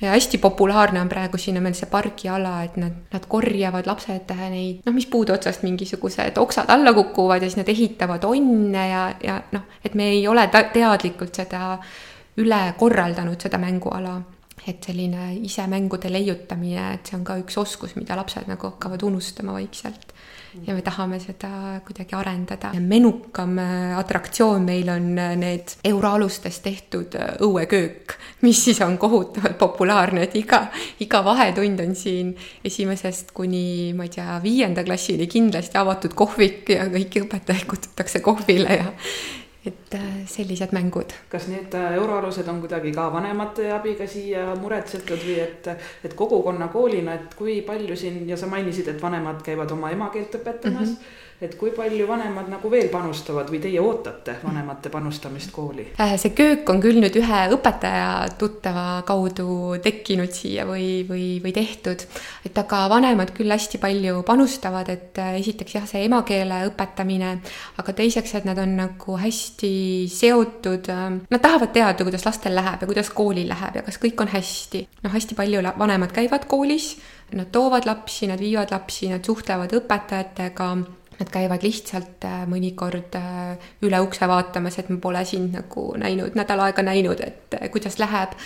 ja 0.00 0.10
hästi 0.10 0.38
populaarne 0.38 1.00
on 1.00 1.08
praegu 1.08 1.38
siin 1.38 1.56
on 1.56 1.62
meil 1.66 1.74
see 1.74 1.88
pargiala, 1.90 2.62
et 2.64 2.76
nad, 2.78 2.94
nad 3.12 3.26
korjavad 3.28 3.86
lapsed 3.86 4.30
neid, 4.50 4.84
noh, 4.86 4.94
mis 4.94 5.08
puude 5.10 5.34
otsast 5.34 5.64
mingisugused 5.66 6.38
oksad 6.38 6.70
alla 6.70 6.92
kukuvad 6.94 7.42
ja 7.42 7.50
siis 7.50 7.58
nad 7.58 7.68
ehitavad 7.68 8.24
onne 8.24 8.88
ja, 8.88 9.04
ja 9.24 9.40
noh, 9.52 9.66
et 9.84 9.94
me 9.98 10.10
ei 10.14 10.26
ole 10.28 10.46
teadlikult 10.52 11.42
seda 11.42 11.78
üle 12.38 12.60
korraldanud, 12.78 13.40
seda 13.42 13.58
mänguala. 13.58 14.20
Et 14.68 14.84
selline 14.84 15.30
ise 15.46 15.64
mängude 15.70 16.10
leiutamine, 16.12 16.90
et 16.98 17.08
see 17.08 17.16
on 17.16 17.22
ka 17.24 17.38
üks 17.40 17.56
oskus, 17.56 17.94
mida 17.96 18.16
lapsed 18.18 18.50
nagu 18.50 18.68
hakkavad 18.68 19.02
unustama 19.06 19.54
vaikselt 19.54 20.12
ja 20.66 20.74
me 20.74 20.82
tahame 20.82 21.18
seda 21.20 21.80
kuidagi 21.86 22.16
arendada. 22.16 22.72
menukam 22.80 23.58
äh, 23.58 23.98
atraktsioon 23.98 24.64
meil 24.64 24.88
on 24.88 25.18
äh, 25.18 25.36
need 25.36 25.74
euroalustest 25.84 26.62
tehtud 26.62 27.14
äh, 27.14 27.34
õueköök, 27.44 28.16
mis 28.42 28.64
siis 28.64 28.80
on 28.84 28.98
kohutavalt 28.98 29.58
populaarne, 29.58 30.22
et 30.28 30.36
iga, 30.38 30.66
iga 31.00 31.22
vahetund 31.24 31.80
on 31.84 31.94
siin 31.98 32.34
esimesest 32.64 33.32
kuni 33.36 33.92
ma 33.96 34.08
ei 34.08 34.14
tea, 34.14 34.38
viienda 34.42 34.84
klassini 34.84 35.26
kindlasti 35.30 35.78
avatud 35.78 36.14
kohvik 36.18 36.72
ja 36.76 36.88
kõiki 36.92 37.26
õpetajaid 37.26 37.68
kutsutakse 37.68 38.24
kohvile 38.24 38.80
ja 38.80 38.92
et 39.66 39.94
äh, 39.94 40.02
sellised 40.26 40.72
mängud. 40.72 41.12
kas 41.28 41.48
need 41.48 41.74
äh, 41.74 41.94
euroalused 41.94 42.48
on 42.48 42.60
kuidagi 42.60 42.92
ka 42.94 43.08
vanemate 43.12 43.72
abiga 43.72 44.06
siia 44.06 44.54
muretsetud 44.60 45.18
või 45.24 45.38
et, 45.42 45.70
et 46.04 46.14
kogukonnakoolina, 46.14 47.14
et 47.14 47.34
kui 47.38 47.60
palju 47.66 47.96
siin 47.96 48.28
ja 48.28 48.36
sa 48.36 48.46
mainisid, 48.46 48.88
et 48.88 49.02
vanemad 49.02 49.42
käivad 49.42 49.70
oma 49.74 49.90
emakeelt 49.90 50.38
õpetamas 50.40 50.88
mm. 50.88 50.94
-hmm 50.94 51.26
et 51.38 51.54
kui 51.54 51.70
palju 51.70 52.06
vanemad 52.08 52.48
nagu 52.50 52.70
veel 52.70 52.88
panustavad 52.90 53.46
või 53.52 53.60
teie 53.62 53.78
ootate 53.78 54.34
vanemate 54.42 54.90
panustamist 54.90 55.52
kooli? 55.54 55.84
Äh, 56.02 56.16
see 56.18 56.34
köök 56.34 56.66
on 56.72 56.82
küll 56.82 56.98
nüüd 56.98 57.14
ühe 57.20 57.42
õpetaja 57.54 58.08
tuttava 58.40 59.04
kaudu 59.06 59.76
tekkinud 59.84 60.34
siia 60.34 60.66
või, 60.66 61.04
või, 61.06 61.38
või 61.44 61.54
tehtud. 61.54 62.02
et 62.46 62.58
aga 62.58 62.82
vanemad 62.90 63.30
küll 63.36 63.54
hästi 63.54 63.78
palju 63.78 64.24
panustavad, 64.26 64.90
et 64.90 65.22
äh, 65.22 65.38
esiteks 65.38 65.78
jah, 65.78 65.86
see 65.86 66.02
emakeele 66.08 66.64
õpetamine, 66.72 67.36
aga 67.78 67.96
teiseks, 68.02 68.34
et 68.34 68.48
nad 68.48 68.58
on 68.58 68.74
nagu 68.80 69.18
hästi 69.22 69.72
seotud, 70.10 70.90
äh, 70.90 71.06
nad 71.22 71.44
tahavad 71.44 71.70
teada, 71.76 72.02
kuidas 72.02 72.26
lastel 72.26 72.58
läheb 72.58 72.82
ja 72.82 72.90
kuidas 72.90 73.14
koolil 73.14 73.46
läheb 73.54 73.78
ja 73.78 73.86
kas 73.86 74.02
kõik 74.02 74.26
on 74.26 74.34
hästi. 74.34 74.88
noh, 75.06 75.14
hästi 75.14 75.38
palju 75.38 75.62
vanemad 75.78 76.10
käivad 76.10 76.50
koolis, 76.50 76.96
nad 77.30 77.52
toovad 77.54 77.86
lapsi, 77.86 78.26
nad 78.26 78.42
viivad 78.42 78.74
lapsi, 78.74 79.12
nad 79.12 79.22
suhtlevad 79.22 79.70
õpetajatega 79.78 80.72
Nad 81.18 81.30
käivad 81.34 81.64
lihtsalt 81.66 82.24
äh, 82.28 82.44
mõnikord 82.46 83.16
äh, 83.18 83.70
üle 83.82 83.98
ukse 84.04 84.28
vaatamas, 84.30 84.78
et 84.78 84.90
ma 84.92 85.00
pole 85.02 85.24
sind 85.26 85.56
nagu 85.56 85.90
näinud, 85.98 86.36
nädal 86.38 86.62
aega 86.68 86.84
näinud, 86.86 87.22
et 87.24 87.56
äh, 87.58 87.70
kuidas 87.74 87.98
läheb. 87.98 88.36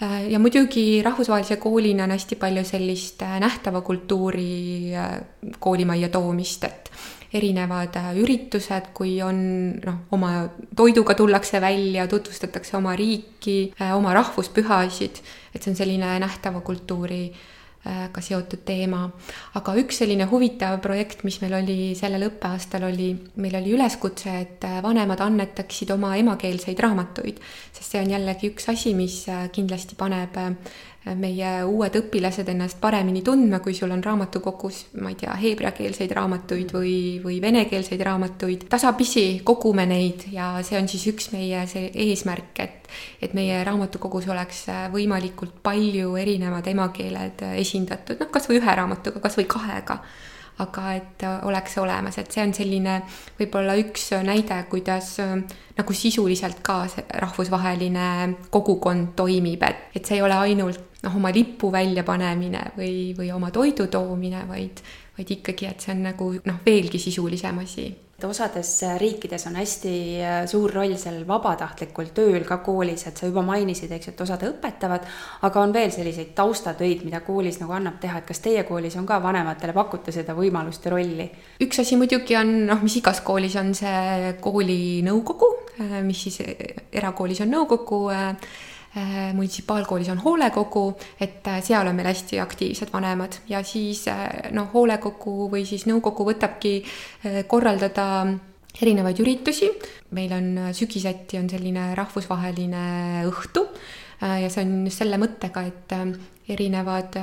ja 0.00 0.38
muidugi 0.40 1.02
rahvusvahelise 1.04 1.58
koolina 1.60 2.06
on 2.06 2.14
hästi 2.14 2.36
palju 2.40 2.62
sellist 2.64 3.20
nähtava 3.20 3.82
kultuuri 3.84 4.94
koolimajja 5.60 6.08
toomist, 6.08 6.64
et 6.64 6.88
erinevad 7.36 7.98
üritused, 8.16 8.94
kui 8.96 9.18
on 9.20 9.42
noh, 9.84 9.98
oma 10.16 10.30
toiduga 10.76 11.14
tullakse 11.14 11.60
välja, 11.60 12.06
tutvustatakse 12.08 12.78
oma 12.80 12.96
riiki, 12.96 13.74
oma 13.92 14.16
rahvuspühasid, 14.16 15.20
et 15.52 15.60
see 15.60 15.74
on 15.74 15.80
selline 15.82 16.16
nähtava 16.24 16.64
kultuuri 16.64 17.26
Äh, 17.28 17.58
ka 17.80 18.20
seotud 18.20 18.60
teema. 18.68 19.06
aga 19.56 19.74
üks 19.80 20.02
selline 20.02 20.26
huvitav 20.28 20.78
projekt, 20.84 21.24
mis 21.24 21.38
meil 21.40 21.54
oli 21.62 21.78
sellel 21.96 22.26
õppeaastal, 22.28 22.84
oli, 22.90 23.08
meil 23.40 23.56
oli 23.56 23.72
üleskutse, 23.76 24.34
et 24.44 24.66
äh, 24.68 24.80
vanemad 24.84 25.20
annetaksid 25.24 25.90
oma 25.94 26.12
emakeelseid 26.20 26.80
raamatuid, 26.80 27.40
sest 27.72 27.94
see 27.94 28.02
on 28.04 28.12
jällegi 28.12 28.52
üks 28.52 28.68
asi, 28.72 28.92
mis 28.94 29.22
äh, 29.32 29.48
kindlasti 29.54 29.96
paneb 29.96 30.36
meie 31.16 31.50
uued 31.64 31.94
õpilased 31.96 32.48
ennast 32.52 32.76
paremini 32.80 33.22
tundma, 33.24 33.62
kui 33.64 33.72
sul 33.74 33.92
on 33.94 34.02
raamatukogus, 34.04 34.82
ma 35.00 35.12
ei 35.12 35.16
tea, 35.22 35.32
heebreakeelseid 35.40 36.12
raamatuid 36.16 36.74
või, 36.76 36.94
või 37.24 37.38
venekeelseid 37.40 38.04
raamatuid. 38.04 38.66
tasapisi 38.72 39.40
kogume 39.44 39.86
neid 39.88 40.26
ja 40.32 40.52
see 40.66 40.78
on 40.78 40.88
siis 40.92 41.06
üks 41.14 41.30
meie 41.32 41.64
see 41.70 41.88
eesmärk, 42.04 42.60
et, 42.60 42.90
et 43.22 43.36
meie 43.36 43.62
raamatukogus 43.64 44.28
oleks 44.28 44.66
võimalikult 44.92 45.62
palju 45.64 46.16
erinevad 46.20 46.68
emakeeled 46.68 47.46
esindatud, 47.54 48.20
noh, 48.20 48.28
kasvõi 48.32 48.60
ühe 48.60 48.76
raamatuga, 48.82 49.24
kasvõi 49.24 49.48
kahega 49.48 50.02
aga 50.60 50.90
et 50.92 51.24
oleks 51.48 51.78
olemas, 51.80 52.18
et 52.20 52.28
see 52.28 52.42
on 52.44 52.52
selline 52.52 52.98
võib-olla 53.38 53.78
üks 53.80 54.10
näide, 54.26 54.58
kuidas 54.68 55.14
nagu 55.78 55.96
sisuliselt 55.96 56.60
ka 56.66 56.82
see 56.92 57.06
rahvusvaheline 57.24 58.10
kogukond 58.52 59.14
toimib, 59.16 59.64
et, 59.64 59.88
et 59.96 60.04
see 60.04 60.18
ei 60.18 60.26
ole 60.26 60.36
ainult 60.36 60.89
noh, 61.04 61.16
oma 61.16 61.32
lipu 61.34 61.70
väljapanemine 61.72 62.70
või, 62.76 62.92
või 63.16 63.32
oma 63.32 63.50
toidu 63.54 63.88
toomine, 63.92 64.44
vaid, 64.48 64.82
vaid 65.16 65.34
ikkagi, 65.38 65.70
et 65.70 65.80
see 65.80 65.94
on 65.96 66.06
nagu 66.10 66.30
noh, 66.44 66.62
veelgi 66.66 67.02
sisulisem 67.02 67.60
asi 67.64 67.90
et 68.20 68.26
osades 68.28 68.70
riikides 69.00 69.46
on 69.48 69.54
hästi 69.56 69.92
äh, 70.20 70.42
suur 70.50 70.72
roll 70.74 70.92
seal 71.00 71.22
vabatahtlikul 71.28 72.10
tööl 72.12 72.44
ka 72.44 72.58
koolis, 72.60 73.06
et 73.08 73.16
sa 73.16 73.28
juba 73.30 73.40
mainisid, 73.46 73.92
eks 73.96 74.10
ju, 74.10 74.12
et 74.12 74.20
osad 74.26 74.44
õpetavad, 74.44 75.06
aga 75.48 75.62
on 75.64 75.72
veel 75.72 75.88
selliseid 75.94 76.34
taustatöid, 76.36 77.06
mida 77.06 77.22
koolis 77.24 77.62
nagu 77.62 77.72
annab 77.72 77.96
teha, 78.02 78.20
et 78.20 78.28
kas 78.28 78.42
teie 78.44 78.66
koolis 78.68 78.98
on 79.00 79.08
ka 79.08 79.22
vanematele 79.24 79.72
pakute 79.76 80.12
seda 80.12 80.36
võimalust 80.36 80.84
ja 80.84 80.92
rolli? 80.92 81.30
üks 81.64 81.80
asi 81.80 81.96
muidugi 81.96 82.36
on 82.36 82.52
noh, 82.68 82.84
mis 82.84 82.98
igas 83.00 83.22
koolis 83.24 83.56
on 83.60 83.72
see 83.78 84.34
kooli 84.44 85.00
nõukogu, 85.06 85.54
äh, 85.80 86.00
mis 86.04 86.26
siis 86.28 86.42
erakoolis 86.92 87.40
on 87.46 87.56
nõukogu 87.56 88.04
Äh, 88.10 88.36
munitsipaalkoolis 89.34 90.08
on 90.10 90.18
hoolekogu, 90.18 90.84
et 91.20 91.46
äh, 91.46 91.60
seal 91.62 91.86
on 91.86 91.94
meil 91.94 92.10
hästi 92.10 92.40
aktiivsed 92.42 92.90
vanemad 92.92 93.36
ja 93.48 93.62
siis 93.62 94.06
äh, 94.10 94.50
noh, 94.56 94.66
hoolekogu 94.72 95.46
või 95.52 95.62
siis 95.68 95.86
nõukogu 95.86 96.26
võtabki 96.26 96.80
korraldada 97.46 98.06
erinevaid 98.82 99.18
üritusi. 99.22 99.70
meil 100.10 100.32
on 100.32 100.72
sügiseti 100.74 101.38
on 101.38 101.48
selline 101.50 101.94
rahvusvaheline 101.94 102.84
õhtu 103.28 103.66
ja 104.20 104.50
see 104.50 104.64
on 104.64 104.86
just 104.86 105.00
selle 105.00 105.18
mõttega, 105.18 105.62
et 105.66 105.94
erinevad 106.50 107.16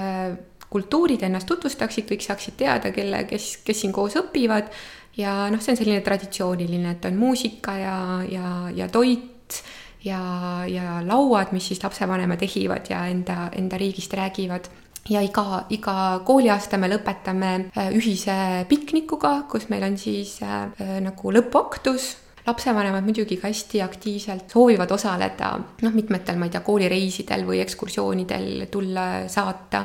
kultuurid 0.70 1.24
ennast 1.24 1.48
tutvustaksid, 1.48 2.08
kõik 2.10 2.24
saaksid 2.26 2.58
teada, 2.60 2.92
kelle, 2.96 3.24
kes, 3.30 3.58
kes 3.64 3.84
siin 3.84 3.94
koos 3.96 4.18
õpivad 4.20 4.72
ja 5.18 5.48
noh, 5.52 5.62
see 5.64 5.74
on 5.74 5.80
selline 5.80 6.04
traditsiooniline, 6.06 6.96
et 6.98 7.08
on 7.10 7.20
muusika 7.20 7.78
ja, 7.80 7.98
ja, 8.30 8.52
ja 8.76 8.90
toit 8.92 9.62
ja, 10.06 10.20
ja 10.68 11.00
lauad, 11.06 11.54
mis 11.56 11.70
siis 11.72 11.82
lapsevanemad 11.84 12.42
ehivad 12.44 12.90
ja 12.90 13.06
enda, 13.08 13.50
enda 13.56 13.78
riigist 13.78 14.14
räägivad. 14.14 14.70
Ja 15.08 15.22
iga, 15.24 15.64
iga 15.72 16.20
kooliaasta 16.28 16.76
me 16.78 16.90
lõpetame 16.92 17.52
äh, 17.72 17.92
ühise 17.96 18.66
piknikuga, 18.68 19.46
kus 19.48 19.70
meil 19.72 19.86
on 19.88 19.96
siis 19.98 20.42
äh, 20.44 20.68
nagu 21.04 21.32
lõpuaktus 21.32 22.16
lapsevanemad 22.48 23.04
muidugi 23.04 23.38
ka 23.40 23.50
hästi 23.50 23.82
aktiivselt 23.84 24.52
soovivad 24.52 24.92
osaleda, 24.92 25.52
noh, 25.84 25.96
mitmetel, 25.96 26.38
ma 26.40 26.48
ei 26.48 26.54
tea, 26.54 26.64
koolireisidel 26.64 27.44
või 27.48 27.60
ekskursioonidel 27.64 28.68
tulla, 28.72 29.08
saata 29.32 29.84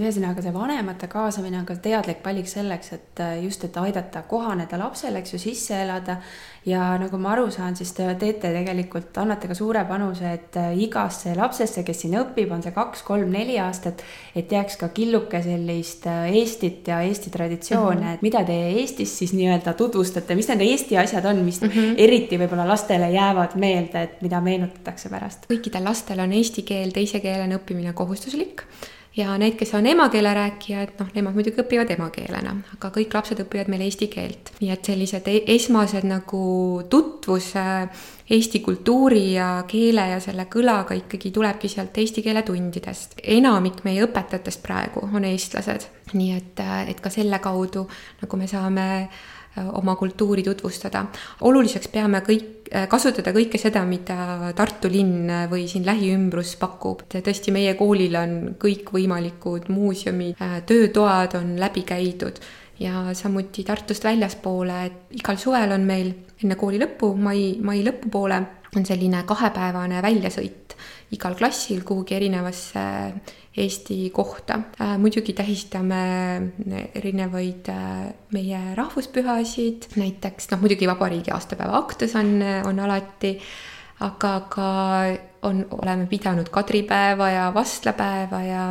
et 0.00 0.06
ühesõnaga 0.06 0.42
see 0.42 0.52
vanemate 0.54 1.08
kaasamine 1.10 1.58
on 1.60 1.66
ka 1.68 1.76
teadlik 1.82 2.22
valik 2.24 2.48
selleks, 2.48 2.92
et 2.96 3.20
äh, 3.22 3.36
just, 3.44 3.64
et 3.66 3.76
aidata 3.80 4.22
kohaneda 4.28 4.78
lapsele, 4.80 5.20
eks 5.20 5.34
ju, 5.34 5.42
sisse 5.42 5.76
elada. 5.84 6.20
ja 6.66 6.98
nagu 7.00 7.16
ma 7.16 7.30
aru 7.32 7.46
saan, 7.50 7.72
siis 7.76 7.94
te 7.96 8.04
teete 8.20 8.50
tegelikult, 8.52 9.16
annate 9.16 9.48
ka 9.48 9.54
suure 9.56 9.80
panuse, 9.88 10.28
et 10.28 10.56
äh, 10.60 10.74
igasse 10.84 11.32
lapsesse, 11.36 11.84
kes 11.86 12.02
siin 12.02 12.18
õpib, 12.20 12.52
on 12.52 12.60
see 12.62 12.74
kaks, 12.76 13.02
kolm, 13.06 13.30
neli 13.32 13.56
aastat, 13.60 14.04
et 14.36 14.52
jääks 14.52 14.76
ka 14.80 14.90
killuke 14.96 15.40
sellist 15.44 16.04
äh, 16.10 16.28
Eestit 16.40 16.88
ja 16.88 17.00
Eesti 17.00 17.32
traditsioone 17.32 18.00
mm, 18.00 18.06
-hmm. 18.06 18.14
et 18.14 18.22
mida 18.22 18.44
te 18.44 18.58
Eestis 18.82 19.16
siis 19.22 19.32
nii-öelda 19.32 19.72
tutvustate, 19.72 20.36
mis 20.36 20.48
need 20.52 20.66
Eesti 20.68 20.98
asjad 21.00 21.24
on, 21.24 21.42
mis 21.44 21.62
mm 21.62 21.68
-hmm. 21.68 21.94
eriti 21.96 22.38
võib-olla 22.38 22.68
lastele 22.68 23.10
jäävad 23.10 23.56
meelde, 23.56 24.02
et 24.02 24.22
mida 24.22 24.40
meenutatakse 24.40 25.08
pärast? 25.08 25.48
kõikidel 25.50 25.84
lastel 25.84 26.20
on 26.20 26.32
eesti 26.32 26.62
keel 26.62 26.92
teise 26.92 27.20
keelena 27.20 27.56
õppimine 27.56 27.92
kohustuslik 27.92 28.64
ja 29.16 29.38
need, 29.38 29.56
kes 29.58 29.74
on 29.74 29.86
emakeele 29.86 30.34
rääkijad, 30.34 30.94
noh, 31.00 31.08
nemad 31.14 31.34
muidugi 31.34 31.62
õpivad 31.62 31.90
emakeelena, 31.96 32.54
aga 32.76 32.90
kõik 32.94 33.14
lapsed 33.14 33.42
õpivad 33.42 33.70
meil 33.72 33.82
eesti 33.86 34.06
keelt. 34.12 34.52
nii 34.60 34.70
et 34.70 34.86
sellised 34.86 35.26
e-, 35.30 35.42
esmased 35.54 36.06
nagu 36.06 36.42
tutvus 36.90 37.50
eesti 38.30 38.60
kultuuri 38.62 39.32
ja 39.32 39.48
keele 39.68 40.06
ja 40.12 40.20
selle 40.22 40.46
kõlaga 40.52 40.94
ikkagi 40.98 41.32
tulebki 41.34 41.68
sealt 41.68 41.98
eesti 41.98 42.22
keele 42.22 42.42
tundidest. 42.46 43.18
enamik 43.22 43.84
meie 43.84 44.06
õpetajatest 44.06 44.62
praegu 44.62 45.08
on 45.12 45.24
eestlased, 45.24 45.90
nii 46.12 46.32
et, 46.36 46.64
et 46.88 47.00
ka 47.00 47.10
selle 47.10 47.38
kaudu 47.38 47.88
nagu 48.22 48.36
me 48.36 48.46
saame 48.46 48.88
Äh, 48.90 49.39
oma 49.72 49.96
kultuuri 49.96 50.42
tutvustada. 50.42 51.04
oluliseks 51.40 51.88
peame 51.88 52.22
kõik, 52.26 52.68
äh, 52.74 52.88
kasutada 52.88 53.32
kõike 53.32 53.58
seda, 53.58 53.84
mida 53.84 54.52
Tartu 54.56 54.88
linn 54.88 55.28
või 55.50 55.66
siin 55.68 55.86
lähiümbrus 55.86 56.56
pakub. 56.56 57.02
tõesti, 57.12 57.52
meie 57.52 57.74
koolil 57.74 58.16
on 58.16 58.56
kõikvõimalikud 58.58 59.68
muuseumid, 59.68 60.36
äh, 60.40 60.62
töötoad 60.66 61.34
on 61.34 61.58
läbi 61.60 61.82
käidud 61.82 62.40
ja 62.80 63.14
samuti 63.14 63.64
Tartust 63.64 64.04
väljaspoole, 64.04 64.84
et 64.86 65.20
igal 65.20 65.36
suvel 65.36 65.72
on 65.72 65.84
meil 65.84 66.14
enne 66.42 66.56
kooli 66.56 66.80
lõppu, 66.80 67.14
mai, 67.16 67.58
mai 67.62 67.84
lõpupoole, 67.84 68.40
on 68.76 68.86
selline 68.86 69.22
kahepäevane 69.26 70.02
väljasõit 70.02 70.76
igal 71.14 71.34
klassil 71.38 71.82
kuhugi 71.86 72.14
erinevasse 72.16 72.82
Eesti 73.60 74.12
kohta. 74.14 74.60
Äh, 74.78 74.94
muidugi 74.98 75.34
tähistame 75.34 76.02
erinevaid 76.94 77.66
äh, 77.72 78.12
meie 78.32 78.60
rahvuspühasid, 78.78 79.90
näiteks 79.98 80.52
noh, 80.52 80.62
muidugi 80.62 80.86
vabariigi 80.86 81.34
aastapäeva 81.34 81.80
aktus 81.82 82.14
on, 82.18 82.38
on 82.66 82.78
alati, 82.86 83.34
aga 84.06 84.32
ka 84.52 84.70
on, 85.50 85.64
oleme 85.80 86.06
pidanud 86.06 86.48
kadripäeva 86.52 87.30
ja 87.34 87.50
vastlapäeva 87.54 88.42
ja, 88.46 88.64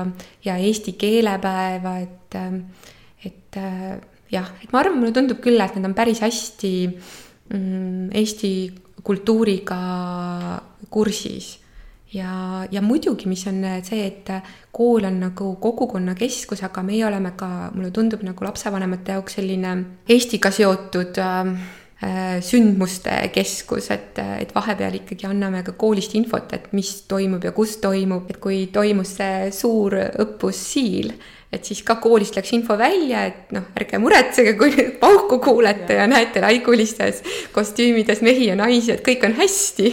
ja 0.45 0.57
eesti 0.57 0.95
keelepäeva, 1.01 1.97
et, 1.99 2.39
et 3.27 3.61
jah, 4.31 4.51
et 4.63 4.71
ma 4.71 4.79
arvan, 4.79 5.01
mulle 5.01 5.13
tundub 5.13 5.41
küll, 5.43 5.59
et 5.59 5.75
need 5.75 5.91
on 5.91 5.97
päris 5.97 6.23
hästi 6.23 6.73
mm, 6.87 8.11
Eesti 8.15 8.53
kultuuriga 9.03 9.79
kursis 10.89 11.57
ja, 12.14 12.66
ja 12.72 12.82
muidugi, 12.82 13.28
mis 13.30 13.45
on 13.49 13.64
see, 13.86 14.05
et 14.07 14.32
kool 14.76 15.05
on 15.07 15.20
nagu 15.24 15.53
kogukonnakeskus, 15.62 16.64
aga 16.68 16.84
meie 16.86 17.05
oleme 17.07 17.34
ka, 17.38 17.70
mulle 17.76 17.91
tundub 17.95 18.24
nagu 18.26 18.47
lapsevanemate 18.47 19.18
jaoks 19.18 19.39
selline 19.39 19.76
Eestiga 20.10 20.51
seotud 20.53 21.20
äh, 21.22 21.51
sündmuste 22.45 23.16
keskus, 23.36 23.89
et, 23.91 24.20
et 24.39 24.53
vahepeal 24.55 25.01
ikkagi 25.01 25.28
anname 25.30 25.64
ka 25.68 25.76
koolist 25.80 26.16
infot, 26.16 26.53
et 26.55 26.72
mis 26.74 26.93
toimub 27.10 27.43
ja 27.43 27.51
kus 27.55 27.78
toimub, 27.84 28.30
et 28.32 28.39
kui 28.41 28.68
toimus 28.74 29.18
see 29.20 29.51
suur 29.55 29.97
õppus 30.24 30.64
Siil 30.72 31.14
et 31.49 31.65
siis 31.65 31.79
ka 31.85 31.95
koolist 31.97 32.35
läks 32.37 32.51
info 32.53 32.75
välja, 32.77 33.23
et 33.25 33.53
noh, 33.55 33.71
ärge 33.77 33.97
muretsege, 34.01 34.53
kui 34.57 34.83
pauku 35.01 35.39
kuulete 35.41 35.95
ja, 35.97 36.03
ja 36.03 36.09
näete 36.09 36.43
laigulistes 36.43 37.23
kostüümides 37.55 38.21
mehi 38.25 38.51
ja 38.51 38.57
naisi, 38.59 38.93
et 38.93 39.01
kõik 39.05 39.25
on 39.25 39.33
hästi. 39.39 39.89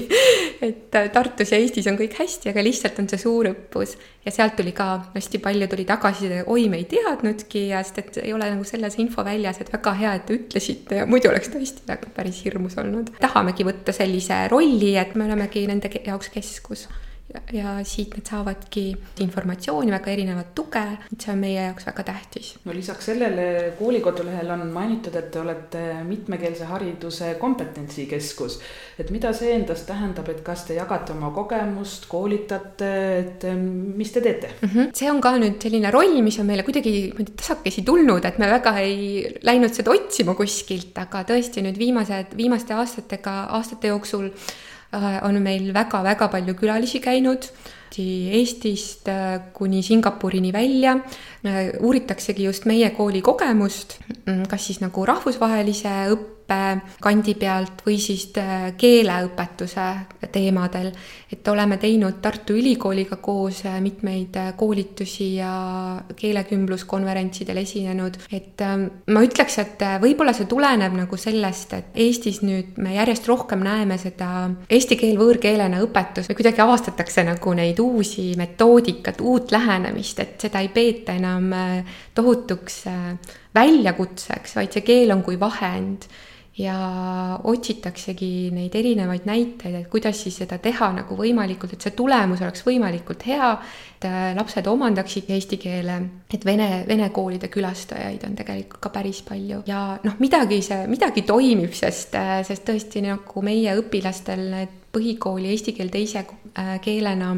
et 0.67 0.99
äh, 1.01 1.09
Tartus 1.13 1.55
ja 1.55 1.61
Eestis 1.61 1.89
on 1.89 1.97
kõik 1.97 2.19
hästi, 2.19 2.53
aga 2.53 2.65
lihtsalt 2.65 3.01
on 3.01 3.09
see 3.09 3.23
suur 3.23 3.49
õppus 3.49 3.97
ja 4.27 4.35
sealt 4.35 4.59
tuli 4.59 4.75
ka 4.77 4.89
hästi 5.15 5.41
palju 5.41 5.71
tuli 5.73 5.89
tagasiside, 5.89 6.43
oi, 6.53 6.69
me 6.69 6.83
ei 6.83 6.87
teadnudki 6.93 7.67
ja 7.71 7.81
sest, 7.87 8.03
et 8.03 8.21
ei 8.27 8.37
ole 8.37 8.51
nagu 8.53 8.69
selles 8.69 8.99
info 9.01 9.25
väljas, 9.25 9.63
et 9.63 9.73
väga 9.73 9.97
hea, 9.97 10.13
et 10.19 10.29
te 10.29 10.37
ütlesite 10.37 11.01
ja 11.01 11.09
muidu 11.09 11.33
oleks 11.33 11.49
tõesti 11.55 11.89
nagu 11.89 12.13
päris 12.17 12.45
hirmus 12.45 12.77
olnud. 12.83 13.15
tahamegi 13.23 13.65
võtta 13.65 13.97
sellise 13.97 14.45
rolli, 14.53 14.93
et 15.01 15.17
me 15.17 15.25
olemegi 15.31 15.65
nende 15.71 15.89
jaoks 16.05 16.33
keskus 16.37 16.85
ja, 17.53 17.73
siit 17.87 18.15
nad 18.15 18.29
saavadki 18.29 18.85
informatsiooni, 19.25 19.91
väga 19.91 20.13
erinevat 20.13 20.53
tuge, 20.57 20.83
et 21.11 21.23
see 21.25 21.33
on 21.33 21.41
meie 21.43 21.59
jaoks 21.59 21.87
väga 21.89 22.05
tähtis. 22.07 22.53
no 22.65 22.75
lisaks 22.75 23.09
sellele 23.11 23.47
koolikodulehel 23.79 24.51
on 24.55 24.67
mainitud, 24.75 25.17
et 25.19 25.31
te 25.35 25.41
olete 25.43 25.83
mitmekeelse 26.07 26.69
hariduse 26.71 27.33
kompetentsikeskus. 27.41 28.61
et 28.99 29.11
mida 29.11 29.33
see 29.37 29.53
endast 29.57 29.89
tähendab, 29.91 30.29
et 30.31 30.43
kas 30.47 30.65
te 30.69 30.79
jagate 30.79 31.17
oma 31.17 31.33
kogemust, 31.35 32.07
koolitate, 32.11 32.93
et 33.19 33.49
mis 33.57 34.13
te 34.13 34.21
teete 34.21 34.53
mm? 34.61 34.69
-hmm. 34.69 34.95
see 34.95 35.11
on 35.11 35.21
ka 35.21 35.35
nüüd 35.43 35.59
selline 35.63 35.91
roll, 35.91 36.23
mis 36.23 36.39
on 36.39 36.47
meile 36.47 36.63
kuidagi 36.63 37.13
tasakesi 37.35 37.83
tulnud, 37.83 38.25
et 38.25 38.39
me 38.39 38.51
väga 38.51 38.77
ei 38.79 39.35
läinud 39.43 39.75
seda 39.75 39.91
otsima 39.91 40.35
kuskilt, 40.39 40.95
aga 40.99 41.25
tõesti 41.27 41.67
nüüd 41.67 41.79
viimased, 41.79 42.37
viimaste 42.39 42.75
aastatega, 42.75 43.43
aastate 43.59 43.91
jooksul 43.91 44.31
on 45.23 45.41
meil 45.43 45.73
väga-väga 45.75 46.29
palju 46.33 46.55
külalisi 46.59 47.01
käinud 47.05 47.51
Eestist 47.97 49.09
äh, 49.09 49.41
kuni 49.53 49.83
Singapurini 49.83 50.53
välja. 50.53 50.99
Äh, 51.45 51.81
uuritaksegi 51.81 52.45
just 52.45 52.67
meie 52.67 52.91
kooli 52.91 53.23
kogemust, 53.23 53.99
mm, 54.27 54.47
kas 54.51 54.67
siis 54.67 54.81
nagu 54.83 55.07
rahvusvahelise 55.07 55.95
õppe 56.13 56.36
õppekandi 56.47 57.35
pealt 57.35 57.83
või 57.87 57.99
siis 57.99 58.31
äh, 58.39 58.73
keeleõpetuse 58.79 59.87
teemadel. 60.33 60.93
et 61.33 61.49
oleme 61.49 61.77
teinud 61.77 62.21
Tartu 62.23 62.55
Ülikooliga 62.55 63.17
koos 63.17 63.65
äh, 63.67 63.81
mitmeid 63.81 64.37
äh, 64.37 64.53
koolitusi 64.57 65.35
ja 65.37 66.03
keelekümbluskonverentsidel 66.17 67.57
esinenud, 67.57 68.19
et 68.31 68.61
ähm, 68.63 68.87
ma 69.11 69.23
ütleks, 69.23 69.59
et 69.59 69.83
võib-olla 70.01 70.33
see 70.33 70.47
tuleneb 70.47 70.95
nagu 70.95 71.17
sellest, 71.17 71.73
et 71.73 71.99
Eestis 72.07 72.43
nüüd 72.43 72.79
me 72.79 72.95
järjest 72.95 73.27
rohkem 73.27 73.65
näeme 73.65 73.99
seda 73.99 74.51
eesti 74.71 74.97
keel 74.97 75.19
võõrkeelena 75.19 75.83
õpetust 75.83 76.31
või 76.31 76.39
kuidagi 76.39 76.63
avastatakse 76.63 77.25
nagu 77.27 77.55
neid 77.55 77.81
uusi 77.83 78.35
metoodikat, 78.39 79.21
uut 79.21 79.51
lähenemist, 79.51 80.21
et 80.23 80.47
seda 80.47 80.63
ei 80.63 80.71
peeta 80.71 81.17
enam 81.17 81.51
tohutuks 82.15 82.85
väljakutseks, 83.57 84.57
vaid 84.57 84.73
see 84.73 84.87
keel 84.87 85.15
on 85.15 85.23
kui 85.27 85.39
vahend 85.41 86.07
ja 86.59 86.77
otsitaksegi 87.45 88.49
neid 88.55 88.75
erinevaid 88.79 89.27
näiteid, 89.29 89.75
et 89.75 89.89
kuidas 89.93 90.23
siis 90.25 90.39
seda 90.41 90.57
teha 90.63 90.89
nagu 90.97 91.19
võimalikult, 91.19 91.75
et 91.77 91.85
see 91.85 91.93
tulemus 91.97 92.41
oleks 92.41 92.65
võimalikult 92.65 93.27
hea, 93.29 93.51
et 93.99 94.07
äh, 94.09 94.31
lapsed 94.37 94.69
omandaksid 94.71 95.29
eesti 95.37 95.59
keele, 95.61 95.99
et 96.33 96.47
vene, 96.49 96.71
vene 96.89 97.11
koolide 97.13 97.51
külastajaid 97.53 98.25
on 98.29 98.39
tegelikult 98.39 98.81
ka 98.87 98.93
päris 98.95 99.21
palju. 99.27 99.63
Ja 99.69 99.83
noh, 100.05 100.17
midagi 100.23 100.63
see, 100.65 100.87
midagi 100.89 101.27
toimib, 101.29 101.77
sest, 101.77 102.17
äh, 102.17 102.41
sest 102.47 102.65
tõesti 102.69 103.05
nagu 103.05 103.45
meie 103.45 103.77
õpilastel 103.83 104.49
need 104.57 104.83
põhikooli 104.97 105.53
eesti 105.53 105.77
keel 105.77 105.93
teise 105.93 106.25
äh, 106.25 106.77
keelena 106.81 107.35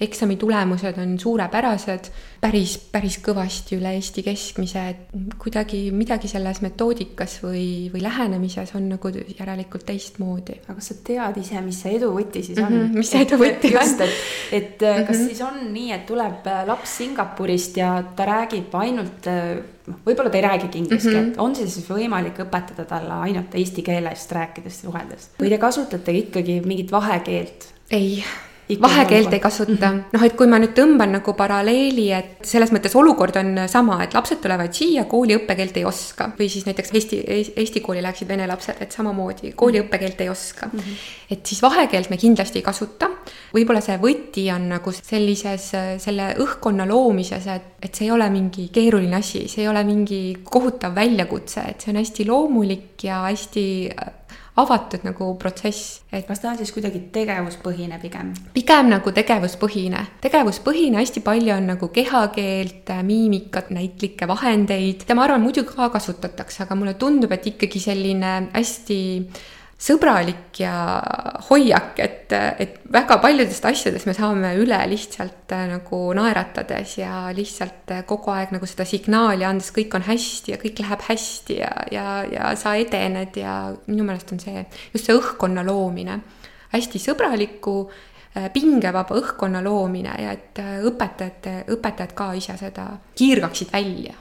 eksami 0.00 0.36
tulemused 0.36 0.98
on 0.98 1.14
suurepärased, 1.18 2.08
päris, 2.42 2.74
päris 2.92 3.20
kõvasti 3.22 3.78
üle 3.78 3.92
Eesti 3.94 4.24
keskmise, 4.26 4.82
et 4.90 5.34
kuidagi 5.40 5.84
midagi 5.94 6.28
selles 6.30 6.60
metoodikas 6.64 7.36
või, 7.44 7.90
või 7.92 8.02
lähenemises 8.02 8.74
on 8.74 8.88
nagu 8.90 9.12
järelikult 9.14 9.86
teistmoodi. 9.86 10.58
aga 10.64 10.78
kas 10.80 10.90
sa 10.90 10.96
tead 11.06 11.38
ise, 11.40 11.60
mis 11.62 11.78
see 11.84 11.94
edu 11.98 12.10
võti 12.16 12.42
siis 12.42 12.58
on 12.58 12.72
mm? 12.72 12.80
-hmm, 12.80 12.98
mis 12.98 13.12
see 13.14 13.22
edu 13.22 13.38
võti 13.38 13.70
on? 13.70 13.78
just, 13.78 14.00
et, 14.00 14.16
et 14.50 14.80
mm 14.80 14.88
-hmm. 14.88 15.06
kas 15.06 15.22
siis 15.28 15.44
on 15.46 15.60
nii, 15.72 15.92
et 15.92 16.06
tuleb 16.06 16.46
äh, 16.46 16.64
laps 16.66 16.96
Singapurist 16.98 17.76
ja 17.76 17.92
ta 18.16 18.26
räägib 18.26 18.74
ainult 18.74 19.28
äh, 19.30 19.60
noh, 19.86 20.00
võib-olla 20.06 20.30
ta 20.30 20.40
ei 20.40 20.46
räägigi 20.48 20.78
inglise 20.78 21.10
keelt 21.10 21.26
mm, 21.26 21.32
-hmm. 21.32 21.44
on 21.44 21.54
see 21.54 21.68
siis 21.68 21.86
võimalik 21.90 22.40
õpetada 22.42 22.84
talle 22.84 23.20
ainult 23.28 23.54
eesti 23.54 23.82
keelest 23.82 24.32
rääkides, 24.32 24.80
suheldes 24.80 25.30
või 25.38 25.54
te 25.54 25.58
kasutate 25.58 26.12
ikkagi 26.12 26.60
mingit 26.66 26.90
vahekeelt? 26.92 27.70
ei 27.90 28.24
vahekeelt 28.80 29.32
ei 29.32 29.40
kasuta 29.40 29.90
-hmm., 29.90 30.02
noh, 30.12 30.22
et 30.24 30.36
kui 30.36 30.46
ma 30.46 30.58
nüüd 30.58 30.72
tõmban 30.76 31.12
nagu 31.18 31.34
paralleeli, 31.36 32.06
et 32.12 32.46
selles 32.48 32.72
mõttes 32.72 32.96
olukord 32.96 33.36
on 33.36 33.68
sama, 33.68 34.02
et 34.04 34.14
lapsed 34.14 34.40
tulevad 34.40 34.72
siia, 34.72 35.04
kooli 35.04 35.36
õppekeelt 35.36 35.76
ei 35.76 35.84
oska 35.84 36.30
või 36.38 36.48
siis 36.48 36.66
näiteks 36.66 36.94
Eesti, 36.94 37.20
Eesti 37.56 37.80
kooli 37.80 38.02
läheksid 38.02 38.28
vene 38.28 38.46
lapsed, 38.46 38.80
et 38.80 38.92
samamoodi 38.92 39.52
kooli 39.52 39.78
mhm. 39.78 39.86
õppekeelt 39.86 40.20
ei 40.20 40.28
oska 40.28 40.66
mm. 40.72 40.78
-hmm. 40.78 40.96
et 41.30 41.46
siis 41.46 41.62
vahekeelt 41.62 42.10
me 42.10 42.16
kindlasti 42.16 42.58
ei 42.58 42.62
kasuta. 42.62 43.10
võib-olla 43.54 43.80
see 43.80 43.98
võti 43.98 44.48
on 44.54 44.68
nagu 44.68 44.92
sellises, 44.92 45.70
selle 45.98 46.34
õhkkonna 46.38 46.88
loomises, 46.88 47.46
et, 47.46 47.62
et 47.82 47.94
see 47.94 48.06
ei 48.06 48.10
ole 48.10 48.30
mingi 48.30 48.68
keeruline 48.72 49.16
asi, 49.16 49.48
see 49.48 49.62
ei 49.62 49.68
ole 49.68 49.84
mingi 49.84 50.36
kohutav 50.44 50.94
väljakutse, 50.94 51.60
et 51.68 51.80
see 51.80 51.92
on 51.92 52.00
hästi 52.00 52.26
loomulik 52.28 53.04
ja 53.04 53.22
hästi 53.28 53.64
avatud 54.56 55.02
nagu 55.02 55.32
protsess, 55.40 56.02
et 56.14 56.26
kas 56.28 56.42
ta 56.42 56.52
on 56.52 56.58
siis 56.60 56.70
kuidagi 56.74 57.00
tegevuspõhine 57.14 57.98
pigem? 58.02 58.30
pigem 58.54 58.90
nagu 58.92 59.10
tegevuspõhine. 59.14 60.04
tegevuspõhine, 60.22 61.00
hästi 61.00 61.24
palju 61.26 61.56
on 61.56 61.66
nagu 61.72 61.88
kehakeelt, 61.94 62.92
miimikat, 63.02 63.72
näitlikke 63.74 64.28
vahendeid, 64.30 65.08
ma 65.14 65.26
arvan, 65.26 65.42
muidugi 65.42 65.74
ka 65.74 65.90
kasutatakse, 65.96 66.62
aga 66.64 66.78
mulle 66.78 66.94
tundub, 67.00 67.34
et 67.34 67.50
ikkagi 67.50 67.82
selline 67.82 68.36
hästi 68.54 69.00
sõbralik 69.80 70.60
ja 70.62 70.74
hoiak, 71.48 71.98
et, 71.98 72.32
et 72.32 72.76
väga 72.92 73.18
paljudest 73.22 73.64
asjadest 73.66 74.06
me 74.06 74.14
saame 74.16 74.52
üle 74.60 74.78
lihtsalt 74.90 75.52
äh, 75.54 75.66
nagu 75.72 76.00
naeratades 76.16 76.96
ja 77.00 77.26
lihtsalt 77.34 77.92
äh, 77.92 78.04
kogu 78.06 78.32
aeg 78.34 78.54
nagu 78.54 78.68
seda 78.70 78.86
signaali 78.88 79.46
andes, 79.46 79.72
kõik 79.74 79.96
on 79.98 80.06
hästi 80.06 80.54
ja 80.54 80.60
kõik 80.62 80.82
läheb 80.84 81.04
hästi 81.08 81.58
ja, 81.58 81.72
ja, 81.94 82.08
ja 82.30 82.54
sa 82.58 82.76
edened 82.78 83.36
ja 83.40 83.58
minu 83.88 84.06
meelest 84.06 84.34
on 84.34 84.42
see 84.42 84.64
just 84.94 85.08
see 85.08 85.16
õhkkonna 85.16 85.66
loomine, 85.66 86.20
hästi 86.74 87.02
sõbraliku 87.02 87.78
äh, 87.88 88.50
pingevaba 88.54 89.18
õhkkonna 89.18 89.62
loomine 89.64 90.14
ja 90.22 90.36
et 90.38 90.62
õpetajate, 90.62 91.64
õpetajad 91.74 92.14
ka 92.14 92.30
ise 92.38 92.56
seda 92.60 92.92
kiirgaksid 93.18 93.74
välja. 93.74 94.14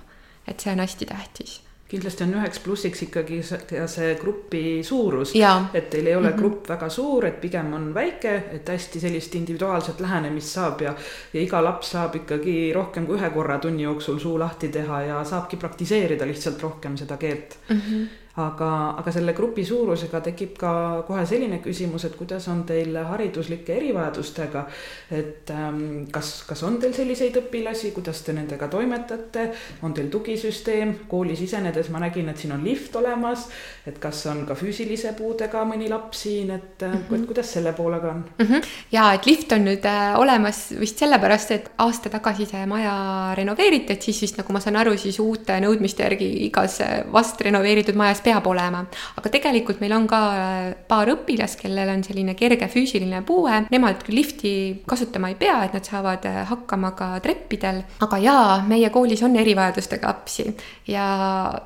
et 0.47 0.60
see 0.60 0.74
on 0.74 0.82
hästi 0.84 1.06
tähtis 1.08 1.62
kindlasti 1.94 2.26
on 2.26 2.34
üheks 2.39 2.62
plussiks 2.64 3.04
ikkagi 3.06 3.41
see, 3.46 3.82
see 3.91 4.16
grupi 4.22 4.64
suurus, 4.86 5.36
et 5.74 5.89
teil 5.94 6.08
ei 6.08 6.16
ole 6.16 6.30
mm 6.30 6.34
-hmm. 6.34 6.39
grupp 6.39 6.70
väga 6.70 6.89
suur, 6.89 7.26
et 7.26 7.39
pigem 7.41 7.74
on 7.74 7.94
väike, 7.94 8.34
et 8.58 8.70
hästi 8.70 9.00
sellist 9.00 9.36
individuaalset 9.36 10.00
lähenemist 10.00 10.58
saab 10.58 10.82
ja, 10.82 10.96
ja 11.34 11.41
iga 11.41 11.64
laps 11.64 11.91
saab 11.91 12.16
ikkagi 12.16 12.74
rohkem 12.74 13.06
kui 13.06 13.20
ühe 13.20 13.30
korra 13.30 13.60
tunni 13.60 13.84
jooksul 13.84 14.20
suu 14.20 14.39
lahti 14.39 14.70
teha 14.70 15.02
ja 15.02 15.24
saabki 15.24 15.58
praktiseerida 15.58 16.28
lihtsalt 16.28 16.62
rohkem 16.62 16.98
seda 16.98 17.18
keelt 17.18 17.58
mm. 17.70 17.82
-hmm 17.82 18.22
aga, 18.41 18.67
aga 18.97 19.11
selle 19.13 19.34
grupi 19.38 19.61
suurusega 19.65 20.19
tekib 20.25 20.55
ka 20.57 20.73
kohe 21.05 21.21
selline 21.29 21.59
küsimus, 21.61 22.07
et 22.07 22.15
kuidas 22.17 22.47
on 22.49 22.63
teil 22.65 22.95
hariduslike 22.97 23.75
erivajadustega. 23.75 24.65
et 25.11 25.49
ähm, 25.53 26.05
kas, 26.11 26.43
kas 26.47 26.63
on 26.63 26.79
teil 26.81 26.93
selliseid 26.93 27.38
õpilasi, 27.43 27.91
kuidas 27.93 28.23
te 28.25 28.34
nendega 28.34 28.67
toimetate, 28.67 29.51
on 29.84 29.93
teil 29.93 30.09
tugisüsteem, 30.09 30.95
kooli 31.07 31.36
sisenedes 31.38 31.91
ma 31.93 32.01
nägin, 32.01 32.29
et 32.29 32.41
siin 32.41 32.55
on 32.55 32.63
lift 32.63 32.95
olemas. 32.95 33.49
et 33.86 33.99
kas 33.99 34.25
on 34.31 34.45
ka 34.47 34.55
füüsilise 34.57 35.13
puudega 35.17 35.61
mõni 35.69 35.89
laps 35.89 36.23
siin, 36.25 36.51
et 36.51 36.81
mm 36.81 37.05
-hmm. 37.09 37.25
kuidas 37.27 37.53
selle 37.53 37.73
poolega 37.73 38.09
on 38.09 38.25
mm? 38.39 38.45
-hmm. 38.45 38.65
ja 38.91 39.13
et 39.13 39.25
lift 39.25 39.51
on 39.51 39.65
nüüd 39.65 39.86
äh, 39.86 40.19
olemas 40.19 40.73
vist 40.79 40.97
sellepärast, 40.97 41.51
et 41.51 41.71
aasta 41.77 42.09
tagasi 42.09 42.45
see 42.45 42.65
maja 42.65 43.34
renoveeriti, 43.36 43.93
et 43.93 44.01
siis 44.01 44.21
vist 44.21 44.38
nagu 44.38 44.53
ma 44.53 44.59
saan 44.59 44.75
aru, 44.75 44.97
siis 44.97 45.19
uute 45.19 45.59
nõudmiste 45.59 46.03
järgi 46.03 46.45
igas 46.45 46.81
äh, 46.81 47.03
vast 47.13 47.41
renoveeritud 47.41 47.95
majas 47.95 48.22
peab 48.24 48.47
olema. 48.47 48.84
aga 49.17 49.30
tegelikult 49.30 49.82
meil 49.84 49.93
on 49.95 50.07
ka 50.07 50.21
äh, 50.34 50.74
paar 50.88 51.09
õpilast, 51.13 51.59
kellel 51.61 51.89
on 51.93 52.03
selline 52.05 52.36
kerge 52.39 52.67
füüsiline 52.71 53.24
puue, 53.28 53.63
nemad 53.71 54.03
küll 54.05 54.17
lifti 54.21 54.53
kasutama 54.88 55.32
ei 55.34 55.38
pea, 55.39 55.59
et 55.65 55.76
nad 55.78 55.88
saavad 55.88 56.26
äh, 56.30 56.41
hakkama 56.49 56.93
ka 56.97 57.09
treppidel, 57.24 57.84
aga 58.05 58.19
jaa, 58.24 58.47
meie 58.67 58.89
koolis 58.93 59.24
on 59.26 59.38
erivajadustega 59.39 60.13
lapsi. 60.13 60.47
Ja 60.88 61.05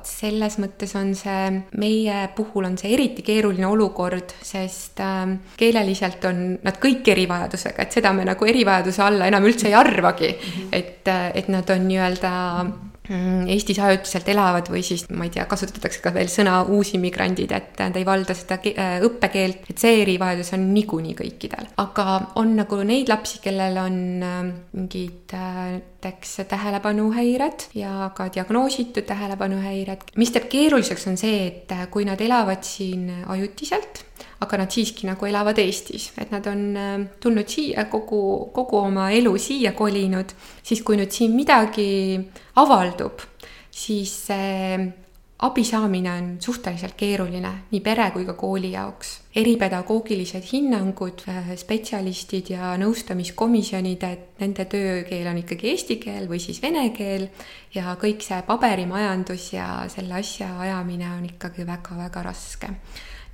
selles 0.06 0.58
mõttes 0.62 0.94
on 0.98 1.14
see, 1.18 1.62
meie 1.78 2.20
puhul 2.36 2.68
on 2.68 2.78
see 2.80 2.92
eriti 2.96 3.24
keeruline 3.26 3.68
olukord, 3.68 4.34
sest 4.42 5.00
äh, 5.04 5.24
keeleliselt 5.60 6.24
on 6.28 6.44
nad 6.64 6.80
kõik 6.82 7.08
erivajadusega, 7.14 7.84
et 7.84 7.98
seda 7.98 8.12
me 8.16 8.26
nagu 8.28 8.48
erivajaduse 8.48 9.04
alla 9.04 9.28
enam 9.30 9.46
üldse 9.48 9.68
ei 9.70 9.78
arvagi. 9.78 10.34
-hmm. 10.38 10.68
et, 10.72 11.08
äh, 11.08 11.30
et 11.34 11.48
nad 11.48 11.70
on 11.70 11.88
nii-öelda 11.88 12.32
Eestis 13.08 13.78
ajutiselt 13.80 14.28
elavad 14.28 14.68
või 14.72 14.82
siis 14.84 15.06
ma 15.10 15.26
ei 15.28 15.32
tea, 15.34 15.46
kasutatakse 15.48 16.02
ka 16.04 16.12
veel 16.14 16.28
sõna 16.32 16.60
uusimmigrandid, 16.68 17.52
et 17.56 17.70
ta 17.78 17.88
ei 17.88 18.06
valda 18.06 18.36
seda 18.36 18.58
äh, 18.60 18.98
õppekeelt, 19.06 19.68
et 19.72 19.80
see 19.80 20.02
erivajadus 20.02 20.52
on 20.56 20.66
niikuinii 20.74 21.14
kõikidel. 21.18 21.70
aga 21.80 22.18
on 22.40 22.56
nagu 22.58 22.80
neid 22.84 23.08
lapsi, 23.08 23.40
kellel 23.44 23.80
on 23.80 24.00
äh, 24.22 24.42
mingid 24.76 25.36
äh, 25.36 25.78
näiteks 25.98 26.36
tähelepanuhäired 26.48 27.64
ja 27.74 28.10
ka 28.14 28.28
diagnoositud 28.34 29.02
tähelepanuhäired. 29.02 30.04
mis 30.16 30.30
teeb 30.30 30.48
keeruliseks, 30.48 31.06
on 31.10 31.16
see, 31.16 31.46
et 31.46 31.72
kui 31.90 32.04
nad 32.04 32.20
elavad 32.20 32.62
siin 32.62 33.24
ajutiselt 33.26 34.04
aga 34.40 34.60
nad 34.60 34.70
siiski 34.70 35.08
nagu 35.08 35.26
elavad 35.26 35.58
Eestis, 35.58 36.12
et 36.18 36.30
nad 36.30 36.46
on 36.46 36.62
äh, 36.76 36.94
tulnud 37.20 37.48
siia 37.50 37.88
kogu, 37.90 38.50
kogu 38.54 38.78
oma 38.84 39.10
elu 39.14 39.34
siia 39.38 39.74
kolinud, 39.78 40.34
siis 40.62 40.84
kui 40.86 40.98
nüüd 41.00 41.14
siin 41.14 41.34
midagi 41.34 41.90
avaldub, 42.62 43.24
siis 43.74 44.14
see 44.28 44.86
abi 45.38 45.62
saamine 45.62 46.10
on 46.10 46.30
suhteliselt 46.42 46.96
keeruline 46.98 47.50
nii 47.70 47.80
pere 47.82 48.08
kui 48.10 48.24
ka 48.26 48.34
kooli 48.38 48.72
jaoks. 48.72 49.20
eripedagoogilised 49.38 50.46
hinnangud, 50.52 51.26
äh, 51.30 51.52
spetsialistid 51.58 52.54
ja 52.54 52.72
nõustamiskomisjonid, 52.78 54.06
et 54.06 54.40
nende 54.40 54.64
töökeel 54.70 55.28
on 55.30 55.42
ikkagi 55.42 55.70
eesti 55.74 55.98
keel 56.02 56.30
või 56.30 56.38
siis 56.42 56.62
vene 56.62 56.88
keel 56.94 57.28
ja 57.74 57.94
kõik 57.98 58.22
see 58.22 58.38
paberimajandus 58.46 59.52
ja 59.52 59.68
selle 59.90 60.18
asja 60.18 60.54
ajamine 60.62 61.10
on 61.18 61.30
ikkagi 61.30 61.66
väga-väga 61.66 62.26
raske 62.30 62.74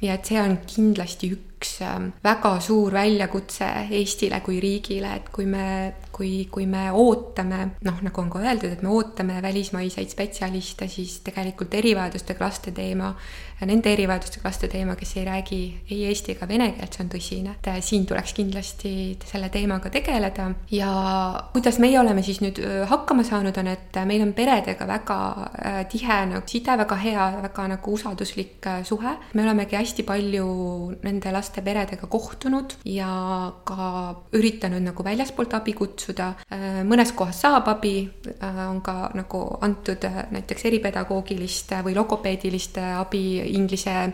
nii 0.05 0.13
et 0.13 0.27
see 0.29 0.41
on 0.41 0.59
kindlasti 0.69 1.31
üks 1.33 1.54
ähm, 1.85 2.11
väga 2.25 2.57
suur 2.65 2.95
väljakutse 2.95 3.69
Eestile 3.91 4.41
kui 4.45 4.61
riigile, 4.63 5.15
et 5.19 5.31
kui 5.35 5.47
me, 5.51 5.95
kui, 6.15 6.47
kui 6.53 6.67
me 6.71 6.87
ootame, 6.93 7.61
noh, 7.87 8.03
nagu 8.07 8.23
on 8.23 8.31
ka 8.33 8.43
öeldud, 8.45 8.77
et 8.77 8.85
me 8.85 8.93
ootame 8.95 9.41
välismaiseid 9.43 10.13
spetsialiste, 10.13 10.89
siis 10.89 11.19
tegelikult 11.27 11.75
erivajadustega 11.81 12.45
laste 12.45 12.75
teema 12.75 13.15
nende 13.63 13.93
erivajadustega 13.93 14.49
laste 14.49 14.69
teema, 14.69 14.97
kes 14.99 15.15
ei 15.17 15.25
räägi 15.25 15.61
ei 15.91 16.05
eesti 16.09 16.35
ega 16.35 16.49
vene 16.49 16.71
keelt, 16.77 16.97
see 16.97 17.05
on 17.05 17.11
tõsine. 17.13 17.55
et 17.59 17.69
äh, 17.71 17.81
siin 17.85 18.07
tuleks 18.07 18.35
kindlasti 18.35 18.93
selle 19.25 19.49
teemaga 19.55 19.91
tegeleda 19.95 20.51
ja 20.71 20.91
kuidas 21.53 21.79
meie 21.83 21.99
oleme 22.01 22.23
siis 22.23 22.41
nüüd 22.43 22.59
äh, 22.61 22.83
hakkama 22.91 23.25
saanud, 23.25 23.57
on, 23.61 23.71
et 23.73 23.97
äh, 23.97 24.07
meil 24.09 24.23
on 24.27 24.33
peredega 24.35 24.87
väga 24.89 25.19
tihe 25.91 26.19
nagu 26.31 26.49
side, 26.51 26.77
väga 26.79 26.97
hea, 26.99 27.27
väga 27.45 27.67
nagu 27.75 27.95
usalduslik 27.95 28.67
suhe. 28.85 29.17
me 29.35 29.43
olemegi 29.43 29.77
hästi 29.77 30.03
palju 30.03 30.47
nende 31.03 31.33
laste 31.33 31.54
peredega 31.63 32.07
kohtunud 32.11 32.77
ja 32.89 33.53
ka 33.65 33.89
üritanud 34.33 34.83
nagu 34.83 35.05
väljaspoolt 35.05 35.55
abi 35.55 35.73
kutsuda. 35.73 36.33
mõnes 36.85 37.13
kohas 37.15 37.41
saab 37.41 37.69
abi, 37.69 38.11
on 38.69 38.81
ka 38.81 39.11
nagu 39.15 39.43
antud 39.61 40.07
näiteks 40.31 40.65
eripedagoogilist 40.65 41.77
või 41.85 41.95
logopeedilist 41.95 42.79
abi 42.79 43.25
inglise, 43.55 44.13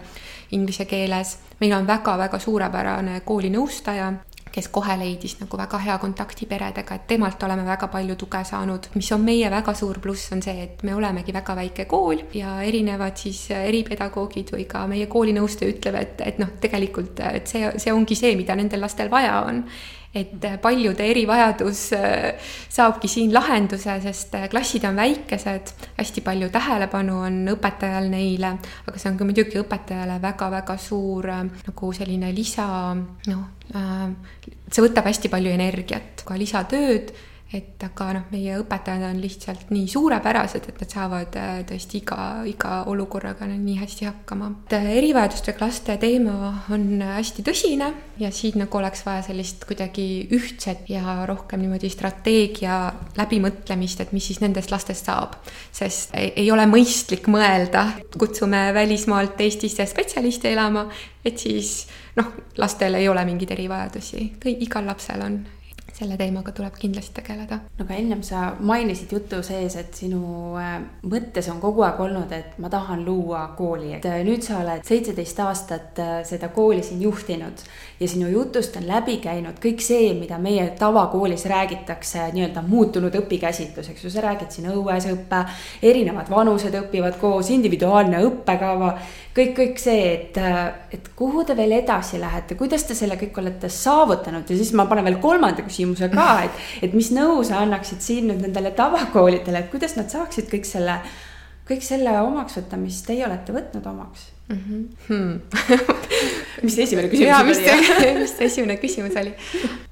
inglise 0.50 0.84
keeles. 0.84 1.38
meil 1.60 1.72
on 1.76 1.86
väga-väga 1.86 2.38
suurepärane 2.38 3.20
koolinõustaja, 3.24 4.12
kes 4.52 4.68
kohe 4.68 4.96
leidis 4.98 5.36
nagu 5.40 5.58
väga 5.58 5.78
hea 5.84 5.98
kontakti 6.02 6.46
peredega, 6.50 6.94
et 6.94 7.06
temalt 7.06 7.42
oleme 7.42 7.64
väga 7.66 7.88
palju 7.92 8.16
tuge 8.16 8.42
saanud. 8.44 8.88
mis 8.94 9.12
on 9.12 9.20
meie 9.20 9.50
väga 9.50 9.74
suur 9.74 10.00
pluss, 10.00 10.32
on 10.32 10.42
see, 10.42 10.62
et 10.62 10.82
me 10.82 10.94
olemegi 10.94 11.32
väga 11.32 11.56
väike 11.56 11.84
kool 11.90 12.24
ja 12.34 12.56
erinevad 12.62 13.16
siis 13.16 13.46
eripedagoogid 13.50 14.52
või 14.56 14.66
ka 14.66 14.86
meie 14.86 15.06
koolinõustaja 15.06 15.76
ütleb, 15.76 16.00
et, 16.00 16.20
et 16.26 16.42
noh, 16.42 16.52
tegelikult, 16.60 17.20
et 17.20 17.46
see, 17.46 17.70
see 17.78 17.92
ongi 17.92 18.18
see, 18.18 18.36
mida 18.36 18.56
nendel 18.56 18.80
lastel 18.80 19.10
vaja 19.10 19.40
on 19.46 19.64
et 20.14 20.46
paljude 20.62 21.04
erivajadus 21.06 21.92
äh, 21.94 22.48
saabki 22.68 23.08
siin 23.08 23.34
lahenduse, 23.34 23.94
sest 24.02 24.34
äh, 24.34 24.48
klassid 24.50 24.84
on 24.88 24.98
väikesed, 24.98 25.70
hästi 25.98 26.24
palju 26.26 26.48
tähelepanu 26.50 27.20
on 27.28 27.38
õpetajal 27.52 28.10
neile, 28.10 28.56
aga 28.90 28.98
see 28.98 29.12
on 29.12 29.20
ka 29.20 29.28
muidugi 29.28 29.60
õpetajale 29.62 30.18
väga-väga 30.22 30.76
suur 30.82 31.30
äh, 31.30 31.44
nagu 31.68 31.92
selline 31.94 32.32
lisa, 32.34 32.66
noh, 33.30 33.46
see 33.70 34.82
võtab 34.82 35.06
hästi 35.06 35.30
palju 35.30 35.54
energiat, 35.54 36.24
ka 36.26 36.38
lisatööd 36.38 37.14
et 37.52 37.82
aga 37.82 38.06
noh, 38.14 38.26
meie 38.30 38.54
õpetajad 38.60 39.02
on 39.08 39.18
lihtsalt 39.18 39.72
nii 39.74 39.88
suurepärased, 39.90 40.68
et 40.70 40.76
nad 40.82 40.92
saavad 40.94 41.38
äh, 41.40 41.48
tõesti 41.66 41.98
iga, 41.98 42.18
iga 42.46 42.76
olukorraga 42.90 43.48
nii 43.50 43.74
hästi 43.80 44.06
hakkama. 44.06 44.52
Äh, 44.76 44.86
erivajadustega 45.00 45.64
laste 45.64 45.96
teema 46.02 46.52
on 46.70 47.02
hästi 47.02 47.44
tõsine 47.46 47.90
ja 48.22 48.30
siin 48.34 48.60
nagu 48.62 48.78
oleks 48.78 49.02
vaja 49.06 49.24
sellist 49.26 49.66
kuidagi 49.66 50.06
ühtset 50.36 50.86
ja 50.92 51.18
rohkem 51.26 51.64
niimoodi 51.64 51.90
strateegia 51.90 52.78
läbimõtlemist, 53.18 54.04
et 54.04 54.14
mis 54.14 54.30
siis 54.30 54.42
nendest 54.44 54.70
lastest 54.70 55.10
saab. 55.10 55.40
sest 55.74 56.14
ei 56.14 56.50
ole 56.52 56.66
mõistlik 56.70 57.26
mõelda, 57.30 57.86
kutsume 58.18 58.68
välismaalt 58.74 59.40
Eestisse 59.40 59.86
spetsialiste 59.90 60.52
elama, 60.52 60.86
et 61.24 61.38
siis 61.38 61.88
noh, 62.16 62.30
lastel 62.62 62.94
ei 62.94 63.08
ole 63.08 63.24
mingeid 63.26 63.58
erivajadusi, 63.58 64.28
igal 64.60 64.86
lapsel 64.86 65.26
on 65.26 65.40
selle 66.00 66.16
teemaga 66.16 66.52
tuleb 66.56 66.76
kindlasti 66.80 67.14
tegeleda. 67.20 67.60
no 67.78 67.84
aga 67.84 67.96
ennem 68.00 68.22
sa 68.24 68.54
mainisid 68.60 69.12
jutu 69.12 69.42
sees, 69.44 69.76
et 69.80 69.96
sinu 69.96 70.56
äh, 70.60 70.78
mõttes 71.04 71.50
on 71.52 71.60
kogu 71.60 71.84
aeg 71.84 72.00
olnud, 72.00 72.32
et 72.32 72.56
ma 72.62 72.70
tahan 72.72 73.04
luua 73.04 73.42
kooli, 73.58 73.92
et 73.98 74.08
äh, 74.08 74.20
nüüd 74.26 74.44
sa 74.46 74.60
oled 74.62 74.84
seitseteist 74.88 75.42
aastat 75.44 76.00
äh, 76.00 76.12
seda 76.28 76.48
kooli 76.54 76.82
siin 76.86 77.02
juhtinud 77.04 77.64
ja 78.00 78.08
sinu 78.08 78.30
jutust 78.32 78.76
on 78.80 78.88
läbi 78.88 79.18
käinud 79.20 79.60
kõik 79.62 79.84
see, 79.84 80.12
mida 80.16 80.38
meie 80.40 80.70
tavakoolis 80.80 81.44
räägitakse, 81.50 82.30
nii-öelda 82.36 82.64
muutunud 82.66 83.16
õpikäsitlus, 83.20 83.92
eks 83.92 84.06
ju, 84.06 84.12
sa 84.12 84.24
räägid 84.24 84.54
siin 84.54 84.70
õuesõppe, 84.72 85.44
erinevad 85.92 86.30
vanused 86.32 86.76
õpivad 86.80 87.20
koos, 87.20 87.52
individuaalne 87.52 88.22
õppekava 88.24 88.94
kõik, 89.36 89.52
kõik 89.56 89.80
see, 89.82 90.00
et, 90.14 90.40
et 90.94 91.10
kuhu 91.16 91.44
te 91.46 91.56
veel 91.58 91.76
edasi 91.78 92.20
lähete, 92.22 92.56
kuidas 92.58 92.84
te 92.88 92.96
selle 92.98 93.18
kõik 93.20 93.38
olete 93.42 93.70
saavutanud? 93.72 94.48
Ja 94.50 94.58
siis 94.58 94.72
ma 94.76 94.88
panen 94.90 95.06
veel 95.06 95.20
kolmanda 95.22 95.64
küsimuse 95.66 96.10
ka, 96.12 96.28
et, 96.48 96.66
et 96.88 96.96
mis 96.96 97.12
nõu 97.14 97.44
sa 97.46 97.62
annaksid 97.64 98.02
siin 98.04 98.30
nüüd 98.30 98.42
nendele 98.46 98.74
tavakoolidele, 98.78 99.64
et 99.64 99.72
kuidas 99.72 99.96
nad 100.00 100.10
saaksid 100.12 100.50
kõik 100.52 100.68
selle, 100.68 101.00
kõik 101.68 101.86
selle 101.86 102.18
omaks 102.24 102.58
võtta, 102.60 102.80
mis 102.80 103.02
teie 103.06 103.26
olete 103.28 103.54
võtnud 103.56 103.86
omaks 103.94 104.28
mm? 104.50 104.88
-hmm. 105.08 105.40
Mis 106.62 106.76
esimene 106.78 107.08
küsimus 107.08 107.28
ja, 107.28 107.38
oli? 107.40 108.10
mis 108.20 108.32
see 108.36 108.46
esimene 108.46 108.76
küsimus 108.76 109.14
oli? 109.16 109.32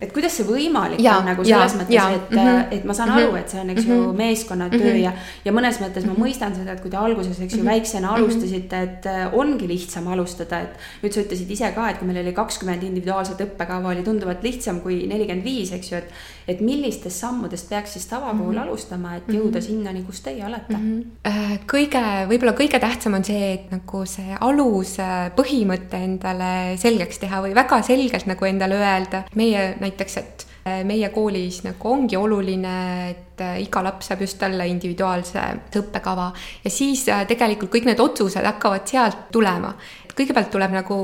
et 0.00 0.12
kuidas 0.12 0.34
see 0.36 0.46
võimalik 0.46 1.00
ja, 1.00 1.16
on 1.20 1.28
nagu 1.30 1.44
selles 1.46 1.74
ja, 1.74 1.78
mõttes, 1.80 2.16
et 2.18 2.34
mm, 2.34 2.38
-hmm. 2.38 2.74
et 2.76 2.84
ma 2.84 2.96
saan 2.98 3.12
aru, 3.14 3.30
et 3.38 3.48
see 3.48 3.60
on, 3.60 3.70
eks 3.70 3.86
mm 3.86 3.92
-hmm. 3.92 4.04
ju, 4.04 4.12
meeskonnatöö 4.18 4.78
mm 4.78 4.90
-hmm. 4.90 5.04
ja, 5.04 5.12
ja 5.44 5.52
mõnes 5.52 5.80
mõttes 5.82 6.06
ma 6.06 6.16
mõistan 6.18 6.56
seda, 6.56 6.72
et 6.72 6.80
kui 6.80 6.90
te 6.90 6.96
alguses, 6.96 7.40
eks 7.40 7.56
ju, 7.56 7.64
väiksena 7.64 8.14
alustasite, 8.14 8.82
et 8.82 9.06
äh, 9.06 9.34
ongi 9.34 9.68
lihtsam 9.68 10.08
alustada, 10.08 10.60
et 10.60 10.72
nüüd 11.02 11.12
sa 11.12 11.20
ütlesid 11.20 11.50
ise 11.50 11.72
ka, 11.74 11.90
et 11.90 11.98
kui 11.98 12.06
meil 12.06 12.20
oli 12.24 12.32
kakskümmend 12.32 12.82
individuaalset 12.82 13.40
õppekava, 13.46 13.94
oli 13.94 14.02
tunduvalt 14.02 14.42
lihtsam 14.42 14.80
kui 14.80 15.06
nelikümmend 15.06 15.44
viis, 15.44 15.72
eks 15.72 15.92
ju, 15.92 15.98
et 15.98 16.12
et 16.48 16.60
millistest 16.64 17.20
sammudest 17.20 17.68
peaks 17.68 17.92
siis 17.92 18.06
tavakool 18.08 18.52
mm 18.52 18.56
-hmm. 18.56 18.62
alustama, 18.62 19.14
et 19.16 19.28
jõuda 19.28 19.60
sinnani, 19.60 20.02
kus 20.02 20.20
teie 20.24 20.44
olete 20.46 20.76
mm? 20.76 21.04
-hmm. 21.24 21.58
kõige, 21.72 22.02
võib-olla 22.30 22.54
kõige 22.56 22.80
tähtsam 22.80 23.14
on 23.14 23.24
see, 23.24 23.52
et 23.52 23.70
nagu 23.70 24.04
see 24.06 24.36
aluspõhimõte 24.40 26.02
endale 26.08 26.76
selgeks 26.76 27.18
teha 27.18 27.42
või 27.44 27.54
väga 27.54 27.82
selgelt 27.82 28.26
nagu 28.26 28.44
endale 28.44 28.74
öelda. 28.74 29.22
meie 29.34 29.76
näiteks, 29.80 30.16
et 30.16 30.46
äh, 30.66 30.84
meie 30.84 31.08
koolis 31.08 31.62
nagu 31.64 31.92
ongi 31.92 32.16
oluline, 32.16 33.10
et 33.10 33.40
äh, 33.40 33.60
iga 33.62 33.82
laps 33.82 34.06
saab 34.06 34.20
just 34.20 34.38
talle 34.38 34.66
individuaalse 34.66 35.40
õppekava 35.76 36.32
ja 36.64 36.70
siis 36.70 37.08
äh, 37.08 37.26
tegelikult 37.26 37.74
kõik 37.74 37.84
need 37.84 38.00
otsused 38.00 38.44
hakkavad 38.44 38.86
sealt 38.86 39.28
tulema. 39.32 39.74
Kõigepealt 40.18 40.50
tuleb 40.50 40.74
nagu 40.74 40.98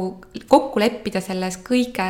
kokku 0.50 0.82
leppida 0.82 1.22
selles 1.22 1.60
kõige 1.62 2.06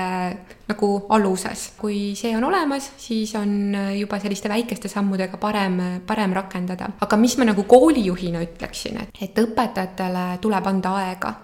nagu 0.68 0.88
aluses. 1.12 1.66
kui 1.78 2.14
see 2.16 2.32
on 2.36 2.44
olemas, 2.48 2.90
siis 2.96 3.34
on 3.36 3.74
juba 3.98 4.18
selliste 4.22 4.48
väikeste 4.48 4.88
sammudega 4.88 5.36
parem, 5.36 5.80
parem 6.07 6.32
rakendada. 6.32 6.88
aga 7.00 7.16
mis 7.16 7.36
ma 7.38 7.50
nagu 7.50 7.66
koolijuhina 7.68 8.42
ütleksin, 8.42 9.02
et, 9.02 9.20
et 9.20 9.44
õpetajatele 9.44 10.26
tuleb 10.40 10.66
anda 10.72 10.96
aega 11.02 11.34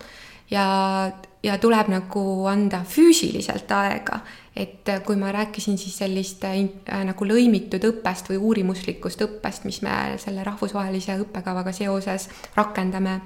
ja, 0.51 0.67
ja 1.43 1.59
tuleb 1.59 1.91
nagu 1.93 2.25
anda 2.51 2.85
füüsiliselt 2.85 3.71
aega. 3.73 4.21
et 4.57 4.89
kui 5.07 5.17
ma 5.17 5.31
rääkisin 5.33 5.79
siis 5.79 5.95
sellist 6.01 6.43
äh, 6.45 7.05
nagu 7.07 7.25
lõimitud 7.25 7.85
õppest 7.87 8.33
või 8.33 8.41
uurimuslikust 8.49 9.23
õppest, 9.23 9.65
mis 9.65 9.79
me 9.87 10.19
selle 10.19 10.43
rahvusvahelise 10.45 11.15
õppekavaga 11.23 11.73
seoses 11.73 12.27
rakendame 12.57 13.21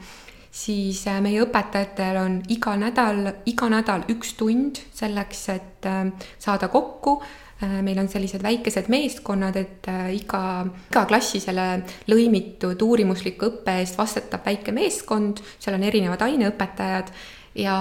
siis 0.55 1.05
äh, 1.11 1.21
meie 1.25 1.43
õpetajatel 1.45 2.19
on 2.21 2.37
iga 2.53 2.77
nädal, 2.79 3.27
iga 3.51 3.71
nädal 3.73 4.07
üks 4.13 4.35
tund 4.39 4.81
selleks, 4.95 5.49
et 5.55 5.89
äh, 5.91 6.05
saada 6.39 6.71
kokku. 6.73 7.19
Äh, 7.63 7.81
meil 7.87 7.99
on 8.03 8.11
sellised 8.11 8.43
väikesed 8.45 8.91
meeskonnad, 8.93 9.59
et 9.59 9.89
iga, 10.15 10.43
iga 10.91 11.07
klassi 11.11 11.43
selle 11.43 11.85
lõimitud 12.11 12.83
uurimusliku 12.87 13.51
õppe 13.51 13.79
eest 13.83 13.99
vastutab 13.99 14.47
väike 14.47 14.75
meeskond, 14.75 15.43
seal 15.59 15.79
on 15.79 15.89
erinevad 15.91 16.23
aineõpetajad 16.27 17.15
ja 17.55 17.75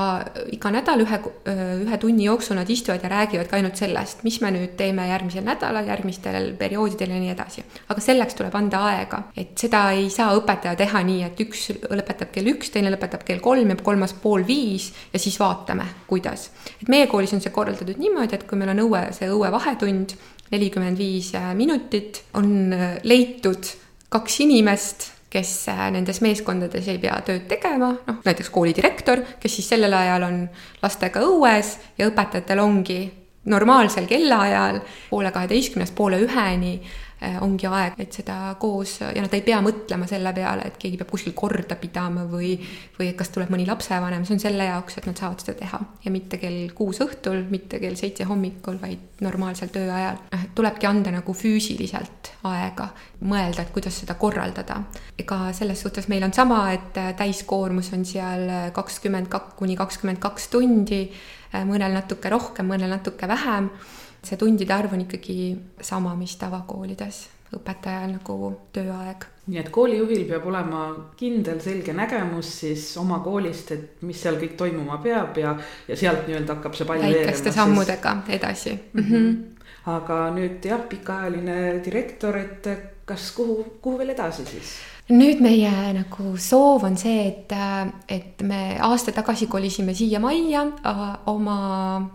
iga 0.53 0.69
nädal 0.73 1.01
ühe, 1.01 1.17
ühe 1.49 1.97
tunni 2.01 2.27
jooksul 2.27 2.57
nad 2.59 2.69
istuvad 2.69 3.03
ja 3.03 3.09
räägivad 3.09 3.49
ka 3.49 3.57
ainult 3.57 3.79
sellest, 3.79 4.21
mis 4.25 4.37
me 4.43 4.51
nüüd 4.53 4.75
teeme 4.77 5.07
järgmisel 5.09 5.45
nädalal, 5.45 5.87
järgmistel 5.89 6.51
perioodidel 6.59 7.15
ja 7.15 7.21
nii 7.21 7.31
edasi. 7.33 7.63
aga 7.89 8.03
selleks 8.05 8.37
tuleb 8.37 8.55
anda 8.55 8.83
aega, 8.91 9.23
et 9.37 9.57
seda 9.57 9.85
ei 9.97 10.09
saa 10.13 10.35
õpetaja 10.37 10.75
teha 10.77 11.01
nii, 11.07 11.23
et 11.25 11.41
üks 11.45 11.65
lõpetab 11.89 12.29
kell 12.35 12.51
üks, 12.53 12.69
teine 12.73 12.93
lõpetab 12.93 13.25
kell 13.25 13.41
kolm 13.41 13.73
ja 13.73 13.79
kolmas 13.81 14.13
pool 14.13 14.45
viis 14.47 14.91
ja 15.13 15.19
siis 15.19 15.39
vaatame, 15.41 15.87
kuidas. 16.07 16.51
et 16.81 16.89
meie 16.93 17.07
koolis 17.09 17.33
on 17.33 17.41
see 17.41 17.53
korraldatud 17.53 17.97
niimoodi, 17.97 18.37
et 18.37 18.45
kui 18.49 18.59
meil 18.61 18.75
on 18.75 18.85
õue, 18.85 19.07
see 19.17 19.31
õuevahetund, 19.33 20.13
nelikümmend 20.53 21.01
viis 21.01 21.31
minutit, 21.57 22.21
on 22.37 22.75
leitud 23.03 23.73
kaks 24.13 24.39
inimest 24.45 25.09
kes 25.33 25.51
äh, 25.71 25.87
nendes 25.95 26.21
meeskondades 26.21 26.87
ei 26.91 26.99
pea 27.01 27.15
tööd 27.25 27.47
tegema, 27.49 27.93
noh 28.07 28.21
näiteks 28.25 28.51
koolidirektor, 28.53 29.23
kes 29.41 29.57
siis 29.57 29.71
sellel 29.73 29.93
ajal 29.97 30.27
on 30.29 30.39
lastega 30.83 31.23
õues 31.25 31.77
ja 31.97 32.09
õpetajatel 32.11 32.61
ongi 32.61 32.99
normaalsel 33.49 34.05
kellaajal 34.07 34.79
poole 35.09 35.31
kaheteistkümnest 35.35 35.95
poole 35.97 36.21
üheni 36.23 36.77
ongi 37.43 37.67
aeg, 37.69 37.95
et 38.03 38.15
seda 38.15 38.35
koos 38.59 38.97
ja 39.03 39.21
nad 39.23 39.33
ei 39.35 39.43
pea 39.45 39.59
mõtlema 39.63 40.07
selle 40.09 40.33
peale, 40.35 40.67
et 40.67 40.77
keegi 40.81 40.99
peab 40.99 41.11
kuskil 41.13 41.35
korda 41.37 41.77
pidama 41.79 42.25
või, 42.29 42.53
või 42.97 43.11
kas 43.17 43.31
tuleb 43.33 43.51
mõni 43.53 43.67
lapsevanem, 43.67 44.25
see 44.27 44.37
on 44.37 44.43
selle 44.43 44.67
jaoks, 44.67 44.97
et 44.99 45.07
nad 45.09 45.19
saavad 45.19 45.43
seda 45.43 45.55
teha 45.61 45.79
ja 46.03 46.13
mitte 46.13 46.39
kell 46.41 46.73
kuus 46.75 46.99
õhtul, 47.05 47.45
mitte 47.51 47.79
kell 47.83 47.95
seitse 47.99 48.27
hommikul, 48.29 48.79
vaid 48.81 49.23
normaalsel 49.23 49.71
tööajal. 49.73 50.19
noh, 50.33 50.43
et 50.47 50.53
tulebki 50.57 50.89
anda 50.89 51.13
nagu 51.15 51.35
füüsiliselt 51.37 52.33
aega 52.49 52.89
mõelda, 53.23 53.63
et 53.63 53.73
kuidas 53.75 54.01
seda 54.03 54.17
korraldada. 54.19 54.81
ega 55.19 55.39
selles 55.53 55.81
suhtes 55.81 56.09
meil 56.11 56.23
on 56.27 56.33
sama, 56.33 56.65
et 56.73 56.99
äh, 56.99 57.13
täiskoormus 57.19 57.93
on 57.93 58.05
seal 58.05 58.49
kakskümmend 58.75 59.31
kaks 59.31 59.57
kuni 59.59 59.75
kakskümmend 59.79 60.19
kaks 60.19 60.47
tundi, 60.51 61.05
mõnel 61.53 61.93
natuke 61.93 62.31
rohkem, 62.33 62.65
mõnel 62.65 62.89
natuke 62.89 63.27
vähem 63.29 63.69
see 64.23 64.39
tundide 64.39 64.73
arv 64.73 64.93
on 64.95 65.03
ikkagi 65.03 65.37
sama, 65.81 66.15
mis 66.19 66.35
tavakoolides, 66.39 67.19
õpetajal 67.53 68.15
nagu 68.15 68.37
tööaeg. 68.75 69.27
nii 69.51 69.59
et 69.59 69.69
koolijuhil 69.75 70.23
peab 70.29 70.45
olema 70.47 70.83
kindel 71.19 71.59
selge 71.61 71.93
nägemus 71.93 72.51
siis 72.61 72.85
oma 72.97 73.19
koolist, 73.25 73.73
et 73.75 74.05
mis 74.07 74.21
seal 74.21 74.39
kõik 74.41 74.55
toimuma 74.59 75.01
peab 75.03 75.37
ja, 75.37 75.57
ja 75.87 75.97
sealt 75.99 76.27
nii-öelda 76.27 76.55
hakkab 76.55 76.77
see 76.79 76.87
pall 76.87 77.03
veerema. 77.03 77.25
väikeste 77.27 77.51
sammudega 77.51 78.15
siis... 78.21 78.35
edasi 78.37 78.73
mm. 78.93 79.03
-hmm. 79.09 79.67
aga 79.97 80.23
nüüd 80.39 80.65
jah, 80.71 80.87
pikaajaline 80.89 81.59
direktor, 81.85 82.37
et 82.37 82.71
kas 83.05 83.31
kuhu, 83.35 83.63
kuhu 83.81 83.99
veel 83.99 84.15
edasi 84.15 84.45
siis? 84.47 84.73
Nüüd 85.11 85.41
meie 85.43 85.71
nagu 85.97 86.33
soov 86.39 86.85
on 86.87 86.95
see, 86.99 87.27
et, 87.27 87.53
et 88.07 88.43
me 88.47 88.77
aasta 88.79 89.11
tagasi 89.15 89.49
kolisime 89.51 89.95
siia 89.97 90.21
majja 90.23 90.63
oma, 91.31 91.57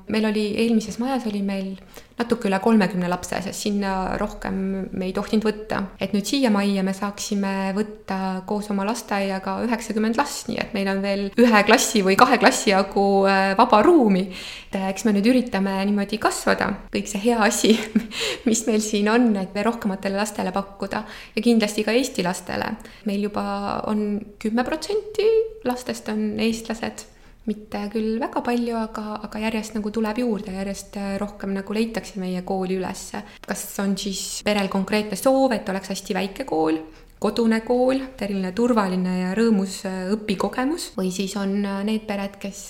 meil 0.09 0.31
oli 0.31 0.47
eelmises 0.65 0.97
majas 1.03 1.27
oli 1.29 1.43
meil 1.45 1.75
natuke 2.19 2.49
üle 2.51 2.59
kolmekümne 2.63 3.09
lapse, 3.11 3.41
sest 3.45 3.67
sinna 3.67 4.19
rohkem 4.21 4.59
me 4.93 5.09
ei 5.09 5.15
tohtinud 5.17 5.47
võtta. 5.47 5.83
et 6.01 6.15
nüüd 6.17 6.27
siia 6.29 6.51
majja 6.55 6.83
me 6.87 6.95
saaksime 6.97 7.73
võtta 7.77 8.43
koos 8.49 8.71
oma 8.75 8.87
lasteaiaga 8.89 9.59
üheksakümmend 9.67 10.19
last, 10.19 10.49
nii 10.51 10.61
et 10.63 10.75
meil 10.77 10.91
on 10.93 11.03
veel 11.05 11.27
ühe 11.39 11.63
klassi 11.69 12.03
või 12.07 12.19
kahe 12.21 12.41
klassi 12.43 12.73
jagu 12.73 13.07
äh, 13.31 13.53
vaba 13.59 13.83
ruumi. 13.87 14.29
et 14.69 14.81
eks 14.91 15.07
me 15.09 15.15
nüüd 15.17 15.31
üritame 15.31 15.79
niimoodi 15.89 16.19
kasvada, 16.23 16.71
kõik 16.93 17.11
see 17.11 17.23
hea 17.29 17.39
asi, 17.47 17.75
mis 18.49 18.65
meil 18.69 18.83
siin 18.85 19.09
on, 19.13 19.31
et 19.41 19.57
rohkematele 19.69 20.19
lastele 20.19 20.53
pakkuda 20.55 21.05
ja 21.37 21.43
kindlasti 21.45 21.87
ka 21.87 21.95
Eesti 21.97 22.27
lastele 22.27 22.75
meil 23.09 23.29
juba 23.29 23.45
on 23.89 24.19
kümme 24.39 24.65
protsenti 24.67 25.29
lastest 25.65 26.09
on 26.13 26.39
eestlased, 26.43 27.05
mitte 27.49 27.83
küll 27.93 28.19
väga 28.21 28.43
palju, 28.45 28.77
aga, 28.77 29.19
aga 29.29 29.43
järjest 29.47 29.79
nagu 29.79 29.93
tuleb 29.95 30.21
juurde, 30.23 30.55
järjest 30.59 30.99
rohkem 31.21 31.57
nagu 31.57 31.77
leitakse 31.77 32.21
meie 32.21 32.45
kooli 32.47 32.79
ülesse. 32.79 33.23
kas 33.47 33.65
on 33.83 33.97
siis 33.99 34.43
perel 34.45 34.69
konkreetne 34.69 35.17
soov, 35.17 35.53
et 35.57 35.69
oleks 35.69 35.95
hästi 35.95 36.17
väike 36.17 36.49
kool, 36.49 36.83
kodune 37.19 37.61
kool, 37.67 38.03
selline 38.19 38.53
turvaline 38.57 39.15
ja 39.21 39.31
rõõmus 39.39 39.81
õpikogemus 40.15 40.93
või 40.99 41.13
siis 41.15 41.37
on 41.41 41.61
need 41.87 42.07
pered, 42.07 42.37
kes 42.41 42.69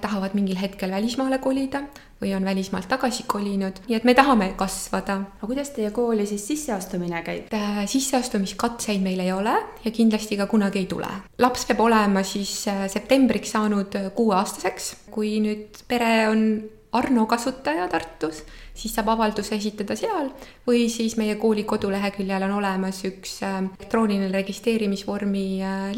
tahavad 0.00 0.36
mingil 0.38 0.60
hetkel 0.60 0.92
välismaale 0.94 1.38
kolida 1.42 1.84
või 2.20 2.34
on 2.36 2.44
välismaalt 2.44 2.88
tagasi 2.88 3.24
kolinud, 3.26 3.80
nii 3.88 3.96
et 3.96 4.04
me 4.04 4.14
tahame 4.14 4.52
kasvada. 4.56 5.16
aga 5.38 5.46
kuidas 5.46 5.72
teie 5.76 5.90
kooli 5.90 6.26
siis 6.28 6.44
sisseastumine 6.46 7.22
käib? 7.24 7.52
Äh, 7.54 7.84
sisseastumiskatseid 7.88 9.00
meil 9.02 9.20
ei 9.24 9.32
ole 9.32 9.54
ja 9.84 9.90
kindlasti 9.90 10.36
ka 10.36 10.46
kunagi 10.46 10.84
ei 10.84 10.86
tule. 10.86 11.08
laps 11.38 11.64
peab 11.66 11.80
olema 11.80 12.22
siis 12.22 12.68
äh, 12.68 12.86
septembriks 12.88 13.56
saanud 13.56 13.96
kuueaastaseks, 14.14 14.94
kui 15.10 15.38
nüüd 15.40 15.84
pere 15.88 16.28
on 16.28 16.44
Arno 16.92 17.26
kasutaja 17.26 17.88
Tartus, 17.88 18.42
siis 18.80 18.94
saab 18.96 19.12
avalduse 19.14 19.56
esitada 19.56 19.96
seal. 19.98 20.30
Või 20.66 20.86
siis 20.92 21.16
meie 21.20 21.36
kooli 21.40 21.66
koduleheküljel 21.68 22.48
on 22.48 22.56
olemas 22.60 23.02
üks 23.08 23.38
äh, 23.46 23.60
elektrooniline 23.78 24.30
registreerimisvormi 24.32 25.46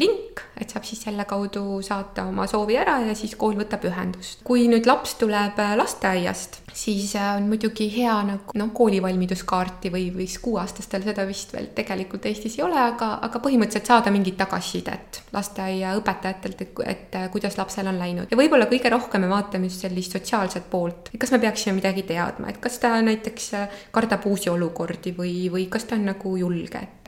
link, 0.01 0.43
et 0.63 0.73
saab 0.73 0.85
siis 0.87 1.01
selle 1.05 1.25
kaudu 1.29 1.81
saata 1.85 2.25
oma 2.29 2.47
soovi 2.49 2.77
ära 2.79 2.99
ja 3.07 3.15
siis 3.17 3.35
kool 3.39 3.57
võtab 3.59 3.85
ühendust. 3.89 4.41
kui 4.47 4.65
nüüd 4.71 4.87
laps 4.89 5.15
tuleb 5.19 5.59
lasteaiast, 5.77 6.61
siis 6.73 7.15
äh, 7.19 7.35
on 7.37 7.49
muidugi 7.51 7.89
hea 7.93 8.15
nagu 8.27 8.57
noh, 8.59 8.71
koolivalmiduskaarti 8.75 9.91
või, 9.93 10.07
või 10.15 10.27
siis 10.27 10.41
kuueaastastel 10.43 11.05
seda 11.05 11.27
vist 11.29 11.53
veel 11.53 11.69
tegelikult 11.75 12.25
Eestis 12.29 12.57
ei 12.57 12.65
ole, 12.65 12.79
aga, 12.79 13.13
aga 13.27 13.41
põhimõtteliselt 13.43 13.91
saada 13.91 14.13
mingit 14.13 14.37
tagasisidet 14.39 15.21
lasteaiaõpetajatelt, 15.35 16.65
et, 16.65 16.83
et 16.95 17.19
äh, 17.19 17.29
kuidas 17.33 17.57
lapsel 17.59 17.89
on 17.91 17.99
läinud. 18.01 18.31
ja 18.31 18.39
võib-olla 18.39 18.69
kõige 18.71 18.91
rohkem 18.93 19.25
me 19.25 19.31
vaatame 19.33 19.69
just 19.69 19.85
sellist 19.85 20.17
sotsiaalset 20.17 20.69
poolt, 20.71 21.13
et 21.13 21.21
kas 21.21 21.33
me 21.35 21.41
peaksime 21.43 21.77
midagi 21.79 22.07
teadma, 22.07 22.49
et 22.53 22.61
kas 22.63 22.79
ta 22.83 22.95
näiteks 23.01 23.53
äh, 23.59 23.79
kardab 23.91 24.27
uusi 24.29 24.51
olukordi 24.53 25.15
või, 25.17 25.37
või 25.53 25.67
kas 25.71 25.89
ta 25.89 25.99
on 25.99 26.07
nagu 26.13 26.37
julge, 26.39 26.83
et 26.83 27.02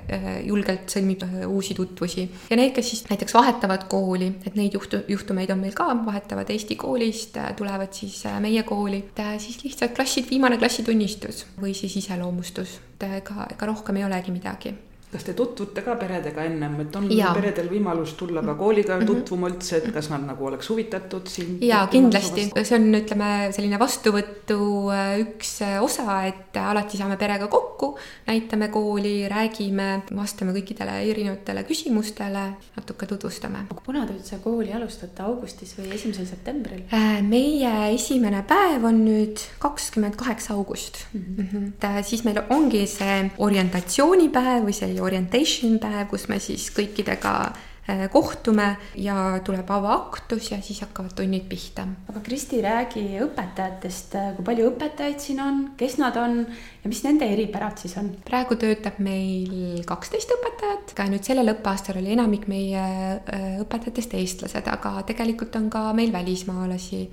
julgelt 0.45 0.91
sõlmib 0.91 1.23
uusi 1.47 1.73
tutvusi. 1.77 2.27
ja 2.49 2.57
need, 2.57 2.73
kes 2.75 2.89
siis 2.89 3.03
näiteks 3.09 3.33
vahetavad 3.33 3.87
kooli, 3.89 4.31
et 4.45 4.55
neid 4.55 4.73
juhtu, 4.73 5.01
juhtumeid 5.07 5.51
on 5.51 5.61
meil 5.65 5.73
ka, 5.77 5.87
vahetavad 6.05 6.49
Eesti 6.49 6.75
koolist, 6.75 7.37
tulevad 7.57 7.93
siis 7.93 8.23
meie 8.39 8.63
kooli, 8.63 9.03
siis 9.37 9.63
lihtsalt 9.63 9.95
klassid, 9.95 10.29
viimane 10.29 10.57
klassitunnistus 10.57 11.45
või 11.61 11.73
siis 11.73 11.95
iseloomustus, 12.03 12.79
et 12.95 13.07
ega, 13.21 13.47
ega 13.51 13.71
rohkem 13.71 14.01
ei 14.01 14.07
olegi 14.07 14.35
midagi 14.35 14.75
kas 15.15 15.23
te 15.23 15.33
tutvute 15.37 15.83
ka 15.85 15.95
peredega 15.99 16.43
ennem, 16.43 16.75
et 16.83 16.95
on 16.99 17.07
ja. 17.13 17.31
peredel 17.35 17.69
võimalus 17.71 18.15
tulla 18.19 18.43
ka 18.43 18.55
kooliga 18.59 18.97
mm 18.97 19.01
-hmm. 19.01 19.21
tutvuma 19.21 19.49
üldse, 19.51 19.77
et 19.79 19.93
kas 19.95 20.09
nad 20.11 20.25
nagu 20.27 20.47
oleks 20.49 20.69
huvitatud 20.69 21.27
siin? 21.31 21.57
jaa, 21.63 21.85
kindlasti, 21.87 22.49
see 22.63 22.75
on, 22.75 22.89
ütleme, 22.99 23.29
selline 23.55 23.79
vastuvõtu 23.79 24.59
äh, 24.91 25.13
üks 25.23 25.61
äh, 25.63 25.77
osa, 25.83 26.17
et 26.27 26.57
alati 26.59 26.99
saame 26.99 27.17
perega 27.21 27.47
kokku, 27.47 27.93
näitame 28.27 28.67
kooli, 28.73 29.13
räägime, 29.31 29.87
vastame 30.15 30.55
kõikidele 30.57 30.97
erinevatele 31.11 31.63
küsimustele, 31.63 32.43
natuke 32.75 33.07
tutvustame. 33.07 33.65
kuna 33.85 34.05
te 34.05 34.17
üldse 34.17 34.41
kooli 34.43 34.73
alustate, 34.73 35.23
augustis 35.23 35.75
või 35.79 35.93
esimesel 35.95 36.27
septembril? 36.27 36.83
Äh, 36.91 37.21
meie 37.23 37.93
esimene 37.93 38.43
päev 38.47 38.83
on 38.83 39.05
nüüd 39.05 39.39
kakskümmend 39.63 40.19
kaheksa 40.19 40.53
august 40.53 41.05
mm. 41.13 41.23
-hmm. 41.39 41.99
et 41.99 42.05
siis 42.05 42.23
meil 42.27 42.41
ongi 42.49 42.85
see 42.87 43.31
orientatsioonipäev 43.37 44.65
või 44.67 44.73
see 44.73 44.99
orientation 45.05 45.79
päev, 45.79 46.07
kus 46.11 46.27
me 46.31 46.39
siis 46.43 46.67
kõikidega 46.75 47.35
äh, 47.45 47.65
kohtume 48.11 48.77
ja 48.97 49.39
tuleb 49.45 49.69
avaaktus 49.69 50.49
ja 50.51 50.57
siis 50.61 50.79
hakkavad 50.81 51.13
tunnid 51.15 51.45
pihta. 51.49 51.85
aga 52.09 52.19
Kristi, 52.25 52.61
räägi 52.61 53.03
õpetajatest, 53.21 54.15
kui 54.37 54.45
palju 54.45 54.71
õpetajaid 54.71 55.21
siin 55.21 55.41
on, 55.43 55.59
kes 55.77 55.99
nad 56.01 56.17
on 56.17 56.39
ja 56.47 56.89
mis 56.89 57.03
nende 57.05 57.27
eripärad 57.29 57.77
siis 57.77 57.93
on? 58.01 58.09
praegu 58.25 58.57
töötab 58.57 58.97
meil 59.05 59.83
kaksteist 59.85 60.33
õpetajat, 60.33 60.95
ka 60.97 61.05
nüüd 61.11 61.29
sellel 61.29 61.53
õppeaastal 61.53 62.01
oli 62.01 62.15
enamik 62.17 62.49
meie 62.49 62.81
äh, 62.81 63.45
õpetajatest 63.61 64.17
eestlased, 64.17 64.65
aga 64.65 64.95
tegelikult 65.05 65.55
on 65.61 65.69
ka 65.69 65.91
meil 65.93 66.13
välismaalasi 66.15 67.03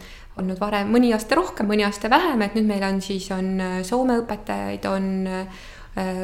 olnud 0.41 0.61
varem, 0.61 0.89
mõni 0.89 1.13
aasta 1.13 1.37
rohkem, 1.37 1.69
mõni 1.69 1.85
aasta 1.85 2.09
vähem, 2.09 2.41
et 2.49 2.57
nüüd 2.57 2.73
meil 2.73 2.89
on 2.89 3.05
siis, 3.05 3.29
on 3.37 3.55
äh, 3.61 3.79
Soome 3.85 4.23
õpetajaid, 4.25 4.89
on 4.89 5.09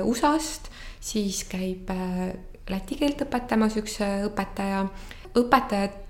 USA-st 0.09 0.71
siis 1.09 1.45
käib 1.49 1.91
äh, 1.91 2.35
läti 2.69 2.99
keelt 3.01 3.23
õpetamas 3.25 3.79
üks 3.81 4.01
äh, 4.05 4.21
õpetaja. 4.29 4.87
õpetajate 5.39 6.08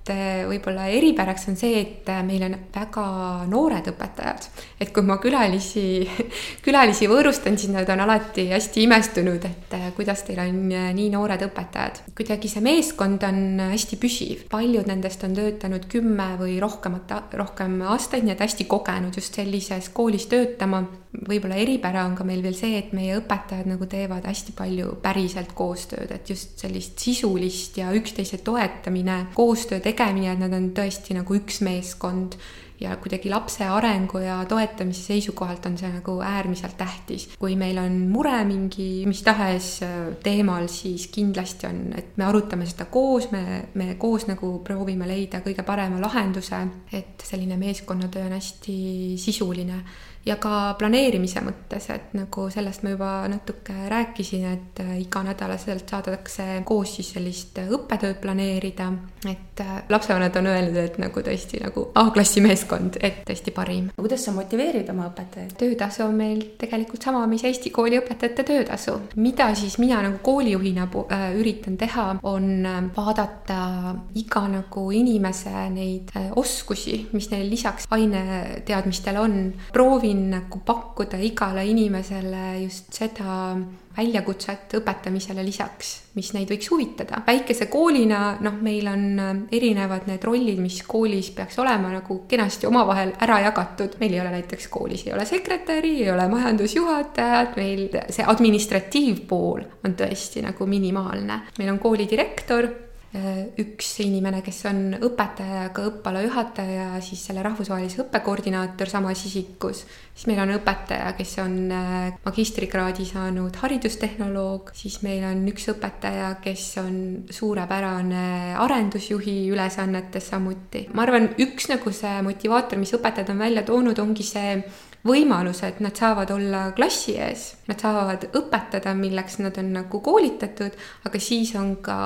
võib-olla 0.49 0.89
eripäraks 0.95 1.49
on 1.51 1.57
see, 1.59 1.81
et 1.81 2.09
äh, 2.13 2.23
meil 2.27 2.45
on 2.47 2.57
väga 2.75 3.05
noored 3.51 3.91
õpetajad. 3.93 4.49
et 4.81 4.93
kui 4.95 5.03
ma 5.07 5.19
külalisi, 5.23 6.07
külalisi 6.67 7.09
võõrustan, 7.11 7.59
siis 7.59 7.73
nad 7.75 7.89
on 7.93 8.05
alati 8.05 8.49
hästi 8.53 8.85
imestunud, 8.87 9.45
et 9.49 9.77
kuidas 9.97 10.23
teil 10.27 10.41
on 10.45 10.61
nii 10.69 11.09
noored 11.15 11.43
õpetajad. 11.49 12.03
kuidagi 12.17 12.51
see 12.53 12.65
meeskond 12.65 13.25
on 13.29 13.43
hästi 13.73 13.99
püsiv, 14.01 14.47
paljud 14.51 14.89
nendest 14.89 15.25
on 15.27 15.37
töötanud 15.39 15.89
kümme 15.91 16.31
või 16.41 16.59
rohkemat, 16.63 17.35
rohkem 17.39 17.81
aastaid, 17.89 18.25
nii 18.25 18.37
et 18.37 18.47
hästi 18.47 18.69
kogenud 18.71 19.17
just 19.19 19.39
sellises 19.39 19.93
koolis 19.95 20.29
töötama 20.31 20.85
võib-olla 21.29 21.57
eripära 21.59 22.05
on 22.07 22.15
ka 22.19 22.25
meil 22.27 22.43
veel 22.45 22.57
see, 22.57 22.77
et 22.79 22.93
meie 22.97 23.17
õpetajad 23.19 23.69
nagu 23.71 23.87
teevad 23.91 24.27
hästi 24.29 24.55
palju 24.57 24.93
päriselt 25.03 25.55
koostööd, 25.57 26.13
et 26.15 26.31
just 26.31 26.61
sellist 26.61 27.01
sisulist 27.03 27.79
ja 27.81 27.91
üksteise 27.97 28.41
toetamine, 28.45 29.19
koostöö 29.35 29.81
tegemine, 29.85 29.98
et 30.33 30.39
nad 30.39 30.53
on 30.53 30.71
tõesti 30.77 31.15
nagu 31.17 31.35
üks 31.35 31.61
meeskond 31.67 32.39
ja 32.81 32.97
kuidagi 32.97 33.31
lapse 33.31 33.67
arengu 33.67 34.21
ja 34.23 34.37
toetamise 34.49 35.03
seisukohalt 35.03 35.67
on 35.67 35.79
see 35.79 35.89
nagu 35.91 36.19
äärmiselt 36.23 36.77
tähtis. 36.79 37.29
kui 37.39 37.57
meil 37.57 37.79
on 37.79 37.97
mure 38.11 38.45
mingi 38.45 39.07
mis 39.07 39.23
tahes 39.23 39.83
äh, 39.83 39.97
teemal, 40.23 40.69
siis 40.69 41.09
kindlasti 41.13 41.67
on, 41.67 41.81
et 41.99 42.17
me 42.17 42.25
arutame 42.25 42.67
seda 42.67 42.87
koos, 42.91 43.31
me, 43.33 43.69
me 43.75 43.95
koos 43.99 44.29
nagu 44.31 44.59
proovime 44.65 45.09
leida 45.09 45.43
kõige 45.43 45.65
parema 45.67 46.01
lahenduse, 46.01 46.63
et 46.93 47.27
selline 47.27 47.57
meeskonnatöö 47.59 48.29
on 48.29 48.37
hästi 48.39 48.79
sisuline 49.19 49.83
ja 50.29 50.37
ka 50.41 50.75
planeerimise 50.79 51.41
mõttes, 51.45 51.89
et 51.95 52.13
nagu 52.17 52.49
sellest 52.53 52.85
ma 52.85 52.93
juba 52.93 53.11
natuke 53.31 53.75
rääkisin, 53.89 54.45
et 54.53 54.81
äh, 54.85 54.95
iganädalaselt 55.03 55.89
saadakse 55.89 56.63
koos 56.69 56.97
siis 56.99 57.13
sellist 57.17 57.59
õppetööd 57.63 58.19
planeerida, 58.23 58.91
et 59.25 59.63
äh, 59.65 59.75
lapsevanemad 59.89 60.37
on 60.41 60.51
öelnud, 60.53 60.79
et 60.83 60.99
nagu 61.01 61.23
tõesti 61.25 61.63
nagu 61.63 61.87
A-klassi 61.99 62.43
meeskond, 62.45 62.99
et 63.01 63.23
tõesti 63.29 63.55
parim. 63.57 63.89
kuidas 63.97 64.27
sa 64.27 64.35
motiveerid 64.37 64.91
oma 64.93 65.09
õpetajaid? 65.11 65.57
töötasu 65.59 66.05
on 66.07 66.19
meil 66.19 66.45
tegelikult 66.61 67.09
sama, 67.09 67.25
mis 67.31 67.45
Eesti 67.49 67.73
kooli 67.73 68.01
õpetajate 68.03 68.45
töötasu. 68.45 68.99
mida 69.17 69.49
siis 69.55 69.79
mina 69.79 70.03
nagu 70.05 70.21
koolijuhina 70.23 70.89
äh, 70.89 71.27
üritan 71.41 71.79
teha, 71.81 72.09
on 72.29 72.67
vaadata 72.97 73.95
iga 74.19 74.45
nagu 74.49 74.89
inimese 74.93 75.69
neid 75.73 76.13
oskusi, 76.37 77.01
mis 77.13 77.31
neil 77.31 77.49
lisaks 77.51 77.89
aineteadmistele 77.95 79.21
on, 79.21 79.39
proovin 79.73 80.18
proovin 80.19 80.31
nagu 80.31 80.61
pakkuda 80.65 81.19
igale 81.19 81.65
inimesele 81.67 82.63
just 82.63 82.93
seda 82.93 83.57
väljakutset 83.97 84.75
õpetamisele 84.79 85.43
lisaks, 85.43 86.13
mis 86.15 86.33
neid 86.33 86.49
võiks 86.51 86.71
huvitada. 86.71 87.23
väikese 87.27 87.67
koolina, 87.67 88.39
noh, 88.41 88.55
meil 88.63 88.87
on 88.87 89.19
äh, 89.19 89.35
erinevad 89.53 90.07
need 90.07 90.23
rollid, 90.25 90.59
mis 90.59 90.83
koolis 90.87 91.31
peaks 91.31 91.59
olema 91.59 91.91
nagu 91.91 92.25
kenasti 92.29 92.67
omavahel 92.67 93.13
ära 93.21 93.41
jagatud. 93.41 93.99
meil 94.01 94.15
ei 94.15 94.21
ole 94.21 94.31
näiteks 94.31 94.69
koolis 94.69 95.07
ei 95.07 95.13
ole 95.13 95.27
sekretäri, 95.27 96.03
ei 96.03 96.11
ole 96.11 96.29
majandusjuhatajat, 96.29 97.57
meil 97.57 97.89
see 98.11 98.25
administratiivpool 98.25 99.63
on 99.85 99.95
tõesti 99.95 100.43
nagu 100.43 100.67
minimaalne. 100.67 101.41
meil 101.59 101.73
on 101.73 101.79
koolidirektor 101.79 102.69
Äh, 102.69 102.88
üks 103.09 103.95
inimene, 104.05 104.43
kes 104.45 104.59
on 104.69 104.93
õpetaja 105.01 105.63
ja 105.63 105.69
ka 105.73 105.87
õppealajuhataja 105.89 106.75
ja 106.77 106.99
siis 107.01 107.23
selle 107.25 107.41
rahvusvahelise 107.47 108.03
õppekoordinaator 108.03 108.91
samas 108.91 109.23
isikus. 109.25 109.87
siis 110.13 110.27
meil 110.29 110.43
on 110.43 110.53
õpetaja, 110.59 111.15
kes 111.17 111.33
on 111.41 111.55
äh, 111.73 112.19
magistrikraadi 112.27 113.07
saanud 113.09 113.57
haridustehnoloog, 113.63 114.75
siis 114.77 115.01
meil 115.07 115.25
on 115.25 115.41
üks 115.49 115.71
õpetaja, 115.73 116.35
kes 116.45 116.67
on 116.83 116.99
suurepärane 117.31 118.55
arendusjuhi 118.61 119.39
ülesannetes 119.55 120.29
samuti. 120.29 120.89
ma 120.93 121.07
arvan, 121.07 121.31
üks 121.41 121.71
nagu 121.73 121.93
see 121.93 122.21
motivaator, 122.23 122.77
mis 122.79 122.93
õpetajad 122.93 123.33
on 123.33 123.41
välja 123.41 123.65
toonud, 123.65 123.99
ongi 124.05 124.27
see 124.27 124.61
võimalused, 125.07 125.79
nad 125.85 125.97
saavad 125.97 126.31
olla 126.35 126.63
klassi 126.77 127.15
ees, 127.23 127.45
nad 127.69 127.79
saavad 127.81 128.27
õpetada, 128.39 128.95
milleks 128.99 129.39
nad 129.43 129.59
on 129.61 129.71
nagu 129.77 130.01
koolitatud, 130.05 130.75
aga 131.07 131.21
siis 131.23 131.55
on 131.59 131.77
ka 131.85 131.99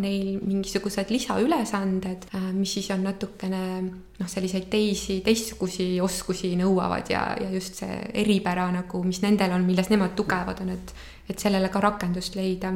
neil 0.00 0.38
mingisugused 0.40 1.12
lisaülesanded, 1.12 2.28
äh, 2.32 2.48
mis 2.56 2.72
siis 2.78 2.88
on 2.94 3.04
natukene 3.06 3.62
noh, 3.82 4.30
selliseid 4.30 4.70
teisi, 4.72 5.20
teistsugusi 5.26 5.94
oskusi 6.00 6.54
nõuavad 6.60 7.12
ja, 7.12 7.26
ja 7.40 7.52
just 7.52 7.82
see 7.82 8.00
eripära 8.24 8.70
nagu, 8.72 9.04
mis 9.04 9.22
nendel 9.24 9.52
on, 9.58 9.68
milles 9.68 9.92
nemad 9.92 10.16
tugevad 10.16 10.64
on, 10.64 10.72
et, 10.76 10.96
et 11.28 11.38
sellele 11.38 11.68
ka 11.72 11.84
rakendust 11.84 12.38
leida 12.38 12.72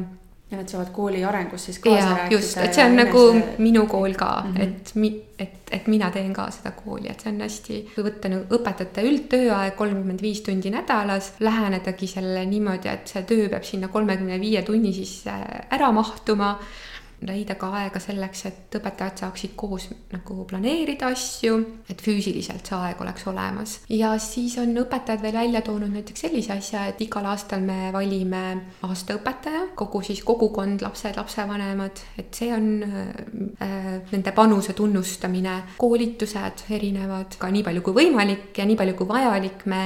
ja 0.51 0.57
nad 0.57 0.69
saavad 0.71 0.91
kooli 0.95 1.23
arengus 1.27 1.65
siis 1.65 1.79
kaasa 1.83 2.09
rääkida. 2.09 2.35
just, 2.39 2.57
et 2.57 2.73
see 2.73 2.85
on 2.85 2.95
nagu 2.95 3.17
nagu 3.17 3.57
minu 3.63 3.85
kool 3.87 4.13
ka 4.13 4.43
mm, 4.45 4.53
-hmm. 4.53 4.63
et 4.63 4.91
mi-, 4.95 5.21
et, 5.39 5.71
et 5.71 5.87
mina 5.87 6.11
teen 6.11 6.33
ka 6.33 6.49
seda 6.51 6.71
kooli, 6.71 7.09
et 7.09 7.21
see 7.21 7.31
on 7.31 7.41
hästi, 7.41 7.79
kui 7.95 8.03
võtta 8.03 8.31
nagu 8.31 8.59
õpetajate 8.59 9.05
üldtööaeg 9.09 9.75
kolmkümmend 9.75 10.21
viis 10.21 10.41
tundi 10.41 10.71
nädalas, 10.73 11.33
lähenedagi 11.39 12.07
sellele 12.07 12.45
niimoodi, 12.45 12.89
et 12.89 13.07
see 13.07 13.23
töö 13.23 13.49
peab 13.49 13.63
sinna 13.63 13.87
kolmekümne 13.87 14.39
viie 14.39 14.61
tunni 14.61 14.93
sisse 14.93 15.33
ära 15.69 15.91
mahtuma 15.91 16.57
leida 17.25 17.55
ka 17.57 17.69
aega 17.79 17.99
selleks, 18.01 18.43
et 18.45 18.75
õpetajad 18.77 19.23
saaksid 19.23 19.55
koos 19.57 19.87
nagu 20.11 20.43
planeerida 20.49 21.09
asju, 21.13 21.57
et 21.89 22.01
füüsiliselt 22.03 22.67
see 22.67 22.77
aeg 22.77 23.01
oleks 23.01 23.25
olemas. 23.29 23.79
ja 23.89 24.13
siis 24.21 24.57
on 24.61 24.75
õpetajad 24.83 25.23
veel 25.23 25.37
välja 25.39 25.61
toonud 25.65 25.93
näiteks 25.93 26.27
sellise 26.27 26.53
asja, 26.57 26.85
et 26.91 27.01
igal 27.01 27.25
aastal 27.25 27.63
me 27.65 27.89
valime 27.93 28.43
aastaõpetaja, 28.85 29.67
kogu 29.75 30.03
siis 30.05 30.21
kogukond, 30.27 30.85
lapsed, 30.85 31.17
lapsevanemad, 31.17 32.03
et 32.21 32.37
see 32.37 32.51
on 32.53 32.69
äh, 32.85 33.97
nende 34.11 34.35
panuse 34.35 34.77
tunnustamine, 34.77 35.57
koolitused 35.81 36.67
erinevad 36.69 37.39
ka 37.39 37.49
nii 37.51 37.65
palju 37.65 37.85
kui 37.85 38.01
võimalik 38.03 38.61
ja 38.61 38.69
nii 38.69 38.77
palju 38.77 38.97
kui 38.99 39.09
vajalik, 39.09 39.65
me 39.65 39.83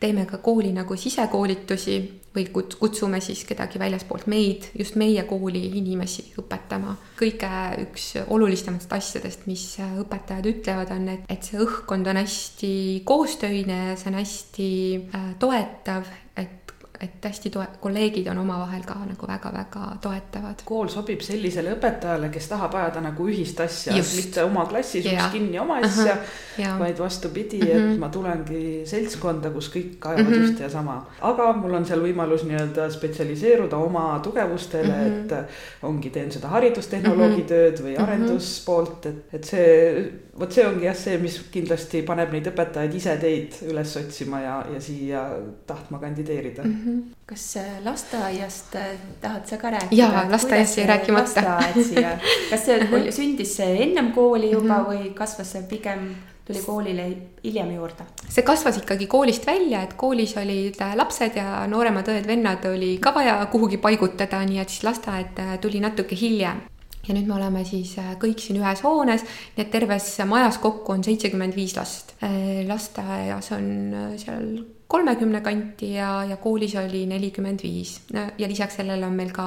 teeme 0.00 0.26
ka 0.26 0.42
kooli 0.42 0.74
nagu 0.74 0.96
sisekoolitusi 0.98 2.23
või 2.34 2.48
kutsume 2.50 3.20
siis 3.22 3.44
kedagi 3.46 3.78
väljaspoolt 3.78 4.26
meid, 4.30 4.68
just 4.78 4.96
meie 5.00 5.22
kooli 5.28 5.64
inimesi 5.78 6.26
õpetama. 6.40 6.96
kõige 7.18 7.50
üks 7.84 8.08
olulisematest 8.26 8.92
asjadest, 8.92 9.46
mis 9.46 9.64
õpetajad 9.80 10.48
ütlevad, 10.50 10.90
on, 10.94 11.08
et, 11.14 11.28
et 11.30 11.46
see 11.46 11.60
õhkkond 11.62 12.10
on 12.10 12.18
hästi 12.18 12.74
koostöine 13.06 13.94
see 13.96 14.10
on 14.10 14.18
hästi 14.18 14.68
äh, 15.14 15.30
toetav, 15.38 16.08
et 16.36 16.63
et 17.04 17.26
hästi 17.28 17.50
toe-, 17.54 17.66
kolleegid 17.80 18.28
on 18.32 18.40
omavahel 18.42 18.82
ka 18.86 18.96
nagu 19.04 19.28
väga-väga 19.28 19.84
toetavad. 20.04 20.62
kool 20.64 20.88
sobib 20.92 21.22
sellisele 21.24 21.74
õpetajale, 21.76 22.30
kes 22.34 22.48
tahab 22.50 22.74
ajada 22.80 23.02
nagu 23.04 23.28
ühist 23.28 23.60
asja, 23.60 23.94
mitte 23.94 24.44
oma 24.44 24.66
klassis 24.70 25.06
uks 25.10 25.30
kinni 25.32 25.58
oma 25.60 25.78
asja 25.84 26.16
uh, 26.16 26.32
-huh. 26.56 26.78
vaid 26.80 26.98
vastupidi 26.98 27.60
uh, 27.60 27.66
-huh. 27.66 27.76
et 27.76 27.90
mhm. 27.90 28.00
ma 28.00 28.08
tulengi 28.08 28.64
seltskonda, 28.86 29.50
kus 29.50 29.70
kõik 29.74 30.08
ajavad 30.10 30.30
mhm. 30.30 30.34
-huh. 30.34 30.50
ühte 30.50 30.62
ja 30.62 30.70
sama. 30.70 31.06
aga 31.20 31.52
mul 31.52 31.74
on 31.74 31.86
seal 31.86 32.00
võimalus 32.00 32.44
nii-öelda 32.48 32.90
spetsialiseeruda 32.90 33.76
oma 33.76 34.20
tugevustele 34.22 34.88
uh, 34.88 34.94
-huh. 34.94 35.40
et 35.40 35.82
ongi, 35.82 36.10
teen 36.10 36.32
seda 36.32 36.48
haridustehnoloogi 36.48 37.34
uh 37.34 37.40
-huh. 37.40 37.48
tööd 37.48 37.82
või 37.86 37.96
arenduspoolt, 38.02 39.06
et, 39.06 39.24
et 39.32 39.44
see, 39.44 40.12
vot 40.38 40.52
see 40.54 40.64
ongi 40.66 40.88
jah, 40.88 40.96
see, 40.98 41.14
mis 41.22 41.36
kindlasti 41.52 42.02
paneb 42.06 42.32
neid 42.34 42.48
õpetajaid 42.50 42.96
ise 42.98 43.14
teid 43.22 43.58
üles 43.68 43.94
otsima 44.00 44.40
ja, 44.42 44.56
ja 44.72 44.80
siia 44.82 45.22
tahtma 45.68 46.00
kandideerida 46.02 46.64
mm. 46.64 46.74
-hmm. 46.80 47.00
kas 47.26 47.46
äh, 47.62 47.78
lasteaiast 47.84 48.74
äh, 48.80 48.92
tahad 49.22 49.46
sa 49.46 49.56
ka 49.62 49.70
rääkida? 49.70 50.00
jaa, 50.02 50.26
lasteaiast 50.30 50.78
jäi 50.78 50.86
rääkimata. 50.86 51.58
kas 52.50 52.66
see 52.66 53.10
sündis 53.10 53.56
see 53.56 53.82
ennem 53.86 54.12
kooli 54.12 54.50
juba 54.50 54.78
mm 54.78 54.84
-hmm. 54.84 54.90
või 54.90 55.14
kasvas 55.14 55.52
see 55.52 55.62
pigem 55.70 56.14
tuli 56.44 56.62
koolile 56.66 57.06
hiljem 57.44 57.74
juurde? 57.76 58.10
see 58.28 58.42
kasvas 58.42 58.82
ikkagi 58.82 59.06
koolist 59.06 59.46
välja, 59.46 59.82
et 59.82 59.94
koolis 59.94 60.36
olid 60.36 60.80
äh, 60.80 60.96
lapsed 60.96 61.36
ja 61.36 61.66
nooremad 61.66 62.08
õed-vennad 62.08 62.70
oli 62.74 62.98
ka 62.98 63.14
vaja 63.14 63.46
kuhugi 63.46 63.78
paigutada, 63.78 64.44
nii 64.44 64.58
et 64.58 64.68
siis 64.68 64.84
lasteaed 64.84 65.60
tuli 65.60 65.80
natuke 65.80 66.16
hiljem 66.20 66.62
ja 67.08 67.14
nüüd 67.14 67.28
me 67.28 67.36
oleme 67.36 67.64
siis 67.68 67.94
äh, 68.00 68.14
kõik 68.20 68.40
siin 68.42 68.60
ühes 68.60 68.82
hoones, 68.84 69.24
nii 69.56 69.64
et 69.64 69.72
terves 69.72 70.08
majas 70.28 70.58
kokku 70.62 70.94
on 70.94 71.04
seitsekümmend 71.04 71.56
viis 71.56 71.76
last. 71.76 72.14
Äh, 72.24 72.64
lasteaias 72.68 73.50
on 73.56 73.70
äh, 73.92 74.12
seal 74.20 74.50
kolmekümne 74.88 75.40
kanti 75.44 75.94
ja, 75.98 76.22
ja 76.28 76.38
koolis 76.40 76.76
oli 76.78 77.04
nelikümmend 77.10 77.64
viis 77.64 77.96
ja 78.12 78.48
lisaks 78.48 78.76
sellele 78.78 79.06
on 79.06 79.16
meil 79.16 79.32
ka 79.34 79.46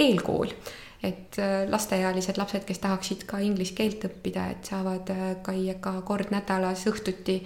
eelkool 0.00 0.54
et 1.02 1.34
lasteealised 1.68 2.38
lapsed, 2.38 2.62
kes 2.64 2.78
tahaksid 2.78 3.24
ka 3.26 3.40
inglise 3.42 3.74
keelt 3.74 4.06
õppida, 4.06 4.46
et 4.54 4.70
saavad 4.70 5.10
käia 5.42 5.74
ka 5.82 5.96
kord 6.06 6.30
nädalas 6.30 6.86
õhtuti 6.86 7.40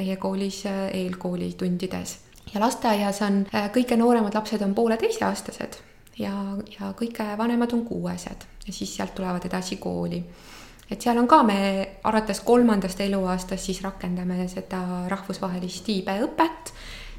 meie 0.00 0.16
koolis 0.16 0.62
eelkooli 0.64 1.52
tundides. 1.60 2.16
ja 2.54 2.64
lasteaias 2.64 3.20
on 3.28 3.42
kõige 3.76 4.00
nooremad 4.00 4.34
lapsed 4.34 4.64
on 4.64 4.72
pooleteiseaastased 4.74 5.82
ja, 6.18 6.32
ja 6.78 6.92
kõige 6.98 7.26
vanemad 7.38 7.72
on 7.74 7.84
kuuesed 7.86 8.46
ja 8.66 8.72
siis 8.72 8.96
sealt 8.96 9.14
tulevad 9.14 9.44
edasi 9.46 9.76
kooli. 9.76 10.22
et 10.90 11.00
seal 11.00 11.18
on 11.18 11.28
ka, 11.28 11.42
me 11.42 11.58
alates 12.04 12.40
kolmandast 12.44 13.00
eluaastast 13.00 13.64
siis 13.64 13.82
rakendame 13.82 14.48
seda 14.48 15.08
rahvusvahelist 15.08 15.88
iibeõpet, 15.88 16.72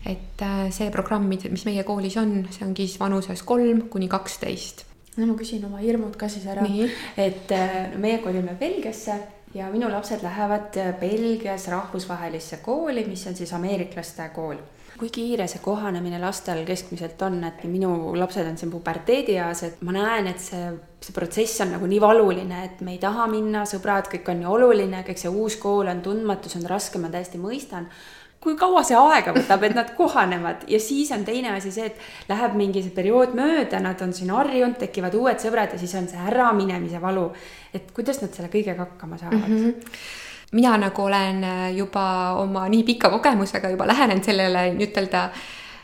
et 0.05 0.41
äh, 0.41 0.67
see 0.71 0.91
programm, 0.93 1.27
mis 1.27 1.65
meie 1.65 1.83
koolis 1.83 2.17
on, 2.21 2.37
see 2.51 2.65
ongi 2.67 2.87
siis 2.87 2.99
vanuses 2.99 3.43
kolm 3.43 3.87
kuni 3.89 4.07
kaksteist. 4.07 4.85
no 5.17 5.31
ma 5.31 5.37
küsin 5.39 5.65
oma 5.65 5.81
hirmud 5.83 6.15
ka 6.19 6.29
siis 6.29 6.45
ära, 6.51 6.67
et 7.17 7.51
äh, 7.51 7.97
meie 7.97 8.21
kolime 8.23 8.55
Belgiasse 8.59 9.17
ja 9.55 9.69
minu 9.71 9.89
lapsed 9.91 10.23
lähevad 10.23 10.77
äh, 10.77 10.93
Belgias 10.99 11.67
rahvusvahelisse 11.67 12.61
kooli, 12.63 13.05
mis 13.09 13.27
on 13.27 13.35
siis 13.35 13.53
ameeriklaste 13.53 14.29
kool 14.35 14.61
kui 14.99 15.09
kiire 15.11 15.47
see 15.51 15.59
kohanemine 15.63 16.19
lastel 16.21 16.61
keskmiselt 16.67 17.21
on, 17.27 17.41
et 17.43 17.63
minu 17.67 18.13
lapsed 18.15 18.47
on 18.47 18.57
siin 18.59 18.71
puberteedieas, 18.71 19.63
et 19.67 19.81
ma 19.83 19.95
näen, 19.95 20.29
et 20.31 20.39
see, 20.39 20.69
see 21.03 21.15
protsess 21.15 21.63
on 21.65 21.73
nagu 21.75 21.89
nii 21.91 22.01
valuline, 22.03 22.61
et 22.69 22.83
me 22.85 22.95
ei 22.95 23.01
taha 23.01 23.27
minna, 23.31 23.65
sõbrad, 23.69 24.07
kõik 24.11 24.31
on 24.31 24.39
nii 24.41 24.51
oluline, 24.57 25.01
kõik 25.07 25.19
see 25.19 25.31
uus 25.31 25.57
kool 25.61 25.91
on 25.91 26.03
tundmatus, 26.05 26.55
on 26.59 26.67
raske, 26.69 27.01
ma 27.01 27.11
täiesti 27.13 27.41
mõistan 27.41 27.89
kui 28.45 28.53
kaua 28.59 28.83
see 28.85 28.97
aega 28.99 29.31
võtab, 29.33 29.63
et 29.65 29.73
nad 29.73 29.87
kohanevad 29.97 30.67
ja 30.69 30.77
siis 30.81 31.09
on 31.15 31.23
teine 31.25 31.55
asi 31.55 31.71
see, 31.73 31.87
et 31.89 32.29
läheb 32.29 32.53
mingi 32.59 32.83
see 32.85 32.93
periood 32.93 33.33
mööda, 33.37 33.79
nad 33.81 34.03
on 34.05 34.13
siin 34.13 34.29
harjunud, 34.35 34.77
tekivad 34.83 35.17
uued 35.17 35.41
sõbrad 35.41 35.73
ja 35.73 35.79
siis 35.81 35.95
on 35.97 36.05
see 36.11 36.27
äraminemise 36.29 37.01
valu. 37.01 37.31
et 37.73 37.89
kuidas 37.95 38.21
nad 38.21 38.37
selle 38.37 38.51
kõigega 38.53 38.85
hakkama 38.85 39.17
saavad 39.17 39.49
mm? 39.49 39.65
-hmm 39.65 40.21
mina 40.55 40.77
nagu 40.79 41.05
olen 41.05 41.43
äh, 41.43 41.67
juba 41.75 42.07
oma 42.39 42.69
nii 42.71 42.83
pika 42.87 43.11
kogemusega 43.13 43.73
juba 43.75 43.87
lähenenud 43.91 44.25
sellele 44.25 44.69
nii-ütelda 44.77 45.29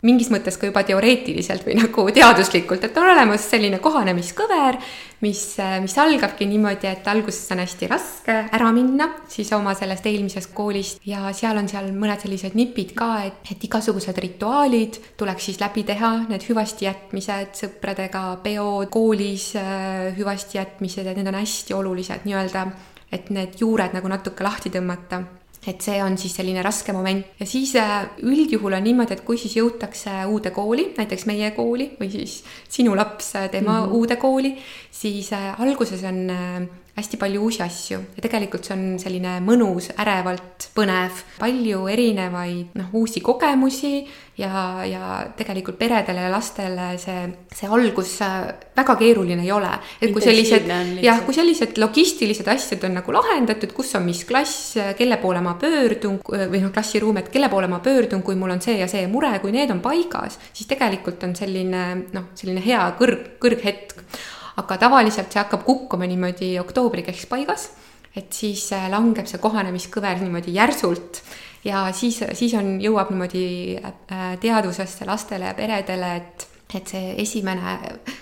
mingis 0.05 0.31
mõttes 0.33 0.57
ka 0.57 0.65
juba 0.65 0.81
teoreetiliselt 0.85 1.65
või 1.65 1.75
nagu 1.77 2.07
teaduslikult, 2.13 2.83
et 2.87 2.95
on 2.97 3.09
olemas 3.11 3.43
selline 3.51 3.77
kohanemiskõver, 3.83 4.79
mis, 5.21 5.41
äh, 5.61 5.75
mis 5.83 5.93
algabki 6.01 6.47
niimoodi, 6.49 6.89
et 6.89 7.07
alguses 7.11 7.51
on 7.53 7.61
hästi 7.61 7.89
raske 7.91 8.37
ära 8.57 8.71
minna 8.73 9.11
siis 9.29 9.51
oma 9.53 9.75
sellest 9.77 10.07
eelmisest 10.09 10.53
koolist 10.57 11.03
ja 11.05 11.29
seal 11.37 11.59
on 11.61 11.69
seal 11.69 11.91
mõned 11.93 12.23
sellised 12.23 12.57
nipid 12.57 12.95
ka, 12.97 13.11
et, 13.27 13.43
et 13.53 13.67
igasugused 13.69 14.17
rituaalid 14.25 14.97
tuleks 15.19 15.51
siis 15.51 15.61
läbi 15.61 15.85
teha, 15.85 16.13
need 16.31 16.47
hüvasti 16.49 16.89
jätmised 16.89 17.53
sõpradega, 17.61 18.23
peod 18.41 18.89
koolis, 18.93 19.51
äh, 19.59 20.09
hüvasti 20.17 20.57
jätmised, 20.57 21.05
et 21.05 21.21
need 21.21 21.29
on 21.29 21.37
hästi 21.43 21.77
olulised 21.77 22.25
nii-öelda 22.25 22.65
et 23.11 23.29
need 23.29 23.59
juured 23.59 23.93
nagu 23.93 24.07
natuke 24.07 24.43
lahti 24.43 24.69
tõmmata 24.73 25.23
et 25.67 25.83
see 25.83 25.99
on 26.01 26.15
siis 26.17 26.33
selline 26.33 26.63
raske 26.65 26.93
moment 26.95 27.37
ja 27.37 27.45
siis 27.45 27.75
äh, 27.77 28.07
üldjuhul 28.25 28.73
on 28.73 28.83
niimoodi, 28.85 29.13
et 29.13 29.25
kui 29.25 29.37
siis 29.37 29.53
jõutakse 29.59 30.23
uude 30.31 30.49
kooli, 30.55 30.87
näiteks 30.97 31.27
meie 31.29 31.51
kooli 31.53 31.91
või 31.99 32.09
siis 32.13 32.39
sinu 32.69 32.95
laps 32.97 33.35
äh, 33.35 33.49
tema 33.53 33.75
mm 33.75 33.85
-hmm. 33.85 33.97
uude 33.99 34.15
kooli, 34.15 34.55
siis 34.91 35.31
äh, 35.33 35.61
alguses 35.61 36.03
on 36.03 36.25
hästi 37.01 37.19
palju 37.21 37.43
uusi 37.43 37.63
asju. 37.65 37.99
Ja 38.15 38.23
tegelikult 38.23 38.67
see 38.67 38.75
on 38.77 38.85
selline 39.01 39.37
mõnus, 39.45 39.91
ärevalt 39.99 40.69
põnev, 40.75 41.23
palju 41.41 41.85
erinevaid 41.91 42.77
noh, 42.79 42.91
uusi 43.01 43.23
kogemusi 43.25 43.95
ja, 44.39 44.83
ja 44.87 45.01
tegelikult 45.37 45.77
peredele 45.79 46.25
ja 46.25 46.31
lastele 46.31 46.87
see, 47.01 47.25
see 47.55 47.69
algus 47.71 48.13
äh, 48.25 48.51
väga 48.77 48.95
keeruline 48.99 49.43
ei 49.43 49.51
ole. 49.53 49.71
et 50.01 50.13
kui 50.13 50.23
sellised, 50.23 50.67
jah, 51.03 51.21
kui 51.25 51.35
sellised 51.35 51.79
logistilised 51.81 52.47
asjad 52.51 52.83
on 52.87 52.97
nagu 52.99 53.15
lahendatud, 53.15 53.73
kus 53.75 53.93
on 53.99 54.05
mis 54.07 54.23
klass, 54.27 54.75
kelle 54.97 55.19
poole 55.21 55.43
ma 55.43 55.55
pöördun 55.61 56.19
või 56.25 56.63
noh, 56.63 56.73
klassiruum, 56.73 57.21
et 57.21 57.31
kelle 57.33 57.49
poole 57.51 57.69
ma 57.71 57.81
pöördun, 57.83 58.23
kui 58.25 58.37
mul 58.39 58.55
on 58.55 58.63
see 58.63 58.79
ja 58.81 58.89
see 58.91 59.07
mure, 59.11 59.33
kui 59.43 59.53
need 59.55 59.73
on 59.73 59.81
paigas, 59.83 60.39
siis 60.53 60.69
tegelikult 60.69 61.23
on 61.27 61.35
selline 61.37 61.87
noh, 62.13 62.31
selline 62.37 62.63
hea 62.65 62.85
kõrg, 62.99 63.35
kõrghetk 63.41 64.05
aga 64.59 64.77
tavaliselt 64.77 65.31
see 65.31 65.41
hakkab 65.41 65.63
kukkuma 65.67 66.07
niimoodi 66.09 66.57
oktoobri 66.59 67.05
keskpaigas, 67.07 67.69
et 68.15 68.33
siis 68.35 68.65
äh, 68.75 68.89
langeb 68.91 69.29
see 69.29 69.39
kohanemiskõver 69.41 70.19
niimoodi 70.19 70.55
järsult 70.57 71.21
ja 71.63 71.85
siis, 71.95 72.19
siis 72.37 72.55
on, 72.59 72.73
jõuab 72.83 73.13
niimoodi 73.13 73.45
äh, 73.77 74.25
teadvusesse 74.41 75.07
lastele 75.07 75.47
ja 75.51 75.55
peredele, 75.57 76.15
et, 76.19 76.47
et 76.73 76.95
see 76.95 77.15
esimene 77.23 77.77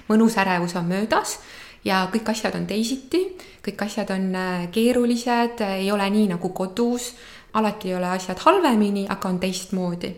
mõnus 0.09 0.37
ärevus 0.41 0.75
on 0.77 0.89
möödas 0.89 1.39
ja 1.85 2.03
kõik 2.11 2.29
asjad 2.33 2.57
on 2.59 2.67
teisiti, 2.69 3.23
kõik 3.65 3.85
asjad 3.87 4.11
on 4.13 4.29
äh, 4.35 4.67
keerulised, 4.73 5.63
ei 5.79 5.91
ole 5.91 6.09
nii 6.13 6.29
nagu 6.35 6.53
kodus, 6.53 7.13
alati 7.57 7.89
ei 7.89 7.97
ole 7.97 8.11
asjad 8.13 8.37
halvemini, 8.45 9.07
aga 9.09 9.31
on 9.31 9.41
teistmoodi 9.41 10.13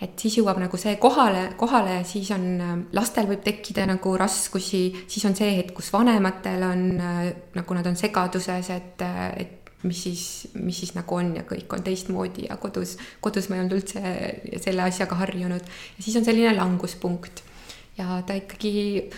et 0.00 0.16
siis 0.20 0.38
jõuab 0.38 0.58
nagu 0.62 0.80
see 0.80 0.96
kohale, 1.00 1.50
kohale 1.60 2.00
siis 2.08 2.30
on, 2.34 2.44
äh, 2.64 2.76
lastel 2.96 3.28
võib 3.28 3.42
tekkida 3.44 3.84
nagu 3.88 4.14
raskusi, 4.20 4.84
siis 5.10 5.26
on 5.28 5.36
see 5.36 5.50
hetk, 5.58 5.74
kus 5.76 5.92
vanematel 5.92 6.64
on 6.66 6.84
äh, 6.96 7.18
nagu 7.56 7.76
nad 7.76 7.88
on 7.90 7.98
segaduses, 8.00 8.70
et, 8.72 9.04
äh, 9.04 9.26
et 9.44 9.84
mis 9.84 10.00
siis, 10.06 10.24
mis 10.60 10.76
siis 10.76 10.94
nagu 10.96 11.16
on 11.16 11.34
ja 11.36 11.44
kõik 11.48 11.72
on 11.76 11.84
teistmoodi 11.84 12.48
ja 12.48 12.56
kodus, 12.60 12.96
kodus 13.24 13.48
ma 13.48 13.56
ei 13.56 13.62
olnud 13.64 13.78
üldse 13.78 14.02
selle 14.60 14.84
asjaga 14.84 15.16
harjunud. 15.22 15.70
ja 15.96 16.04
siis 16.04 16.16
on 16.20 16.26
selline 16.26 16.52
languspunkt 16.56 17.44
ja 17.96 18.20
ta 18.26 18.36
ikkagi 18.36 19.08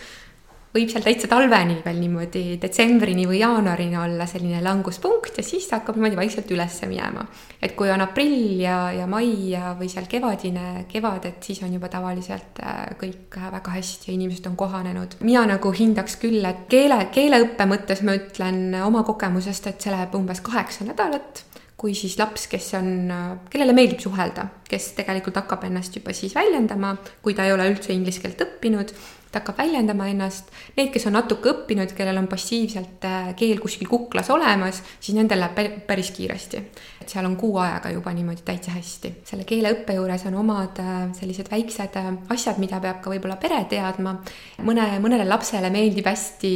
võib 0.73 0.89
seal 0.89 1.05
täitsa 1.05 1.29
talveni 1.29 1.77
veel 1.85 1.99
niimoodi 2.01 2.43
detsembrini 2.61 3.27
või 3.29 3.43
jaanuarini 3.43 3.99
olla 4.01 4.27
selline 4.29 4.63
languspunkt 4.65 5.37
ja 5.37 5.45
siis 5.45 5.69
hakkab 5.73 5.99
niimoodi 5.99 6.17
vaikselt 6.17 6.51
üles 6.55 6.79
minema. 6.89 7.27
et 7.61 7.77
kui 7.77 7.91
on 7.93 8.01
aprill 8.05 8.63
ja, 8.63 8.79
ja 8.97 9.07
mai 9.07 9.53
ja, 9.53 9.75
või 9.79 9.91
seal 9.93 10.09
kevadine 10.09 10.87
kevad, 10.89 11.29
et 11.29 11.45
siis 11.45 11.63
on 11.63 11.77
juba 11.77 11.93
tavaliselt 11.93 12.63
äh, 12.65 12.83
kõik 13.01 13.37
väga 13.53 13.77
hästi 13.77 14.11
ja 14.11 14.17
inimesed 14.17 14.49
on 14.49 14.57
kohanenud. 14.57 15.19
mina 15.21 15.45
nagu 15.47 15.73
hindaks 15.77 16.17
küll, 16.23 16.41
et 16.49 16.67
keele, 16.73 16.99
keeleõppe 17.13 17.69
mõttes 17.69 18.05
ma 18.07 18.17
ütlen 18.17 18.77
oma 18.83 19.05
kogemusest, 19.05 19.69
et 19.69 19.81
see 19.81 19.93
läheb 19.93 20.15
umbes 20.17 20.41
kaheksa 20.41 20.89
nädalat 20.89 21.45
kui 21.83 21.97
siis 21.99 22.15
laps, 22.15 22.45
kes 22.47 22.69
on, 22.79 23.11
kellele 23.51 23.75
meeldib 23.75 23.99
suhelda, 24.05 24.45
kes 24.71 24.93
tegelikult 24.95 25.41
hakkab 25.41 25.65
ennast 25.67 25.97
juba 25.99 26.15
siis 26.15 26.37
väljendama, 26.37 26.93
kui 27.25 27.35
ta 27.35 27.43
ei 27.49 27.51
ole 27.57 27.67
üldse 27.73 27.91
inglise 27.91 28.23
keelt 28.23 28.45
õppinud 28.45 28.93
ta 29.33 29.41
hakkab 29.41 29.59
väljendama 29.63 30.07
ennast, 30.13 30.51
need, 30.77 30.91
kes 30.93 31.07
on 31.09 31.17
natuke 31.17 31.51
õppinud, 31.53 31.95
kellel 31.97 32.21
on 32.21 32.29
passiivselt 32.31 33.05
äh, 33.09 33.33
keel 33.39 33.61
kuskil 33.63 33.89
kuklas 33.89 34.29
olemas, 34.31 34.83
siis 35.01 35.17
nendel 35.17 35.41
läheb 35.41 35.83
päris 35.89 36.13
kiiresti. 36.13 36.63
et 37.03 37.09
seal 37.11 37.27
on 37.27 37.37
kuu 37.41 37.57
ajaga 37.59 37.91
juba 37.91 38.13
niimoodi 38.13 38.45
täitsa 38.45 38.77
hästi. 38.77 39.15
selle 39.25 39.49
keeleõppe 39.49 39.97
juures 39.97 40.27
on 40.29 40.39
omad 40.45 40.81
äh, 40.85 41.05
sellised 41.19 41.51
väiksed 41.51 41.97
äh, 41.97 42.11
asjad, 42.35 42.61
mida 42.63 42.81
peab 42.81 43.01
ka 43.03 43.11
võib-olla 43.11 43.37
pere 43.41 43.65
teadma. 43.71 44.19
mõne, 44.63 44.89
mõnele 45.01 45.29
lapsele 45.29 45.71
meeldib 45.73 46.07
hästi 46.13 46.53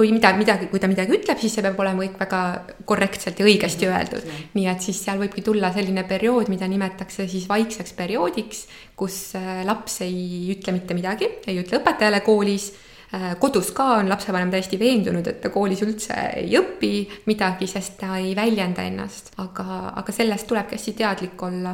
kui 0.00 0.14
mida, 0.16 0.32
midagi, 0.32 0.70
kui 0.72 0.80
ta 0.80 0.88
midagi 0.88 1.12
ütleb, 1.18 1.36
siis 1.42 1.52
see 1.58 1.64
peab 1.66 1.80
olema 1.84 2.00
kõik 2.06 2.16
väga 2.22 2.42
korrektselt 2.88 3.40
ja 3.40 3.44
õigesti 3.44 3.88
öeldud. 3.90 4.28
nii 4.56 4.68
et 4.72 4.84
siis 4.88 5.00
seal 5.04 5.20
võibki 5.20 5.44
tulla 5.44 5.74
selline 5.76 6.06
periood, 6.08 6.48
mida 6.48 6.68
nimetatakse 6.70 7.28
siis 7.28 7.48
vaikseks 7.50 7.92
perioodiks, 7.98 8.66
kus 8.96 9.34
äh, 9.36 9.60
laps 9.68 10.00
ei 10.06 10.54
ütle 10.56 10.72
mitte 10.76 10.96
midagi, 10.96 11.28
ei 11.46 11.60
ütle 11.60 11.82
õpetajale 11.82 12.24
koolis 12.24 12.72
Äh, 13.10 13.32
kodus 13.42 13.72
ka 13.74 13.84
on 13.98 14.08
lapsevanem 14.08 14.52
täiesti 14.52 14.78
veendunud, 14.78 15.26
et 15.26 15.40
ta 15.42 15.50
koolis 15.50 15.80
üldse 15.82 16.14
ei 16.38 16.52
õpi 16.54 16.90
midagi, 17.26 17.66
sest 17.66 17.96
ta 17.98 18.14
ei 18.20 18.36
väljenda 18.38 18.84
ennast, 18.86 19.32
aga, 19.42 19.80
aga 19.98 20.14
sellest 20.14 20.46
tulebki 20.46 20.78
hästi 20.78 20.94
teadlik 21.00 21.42
olla 21.42 21.72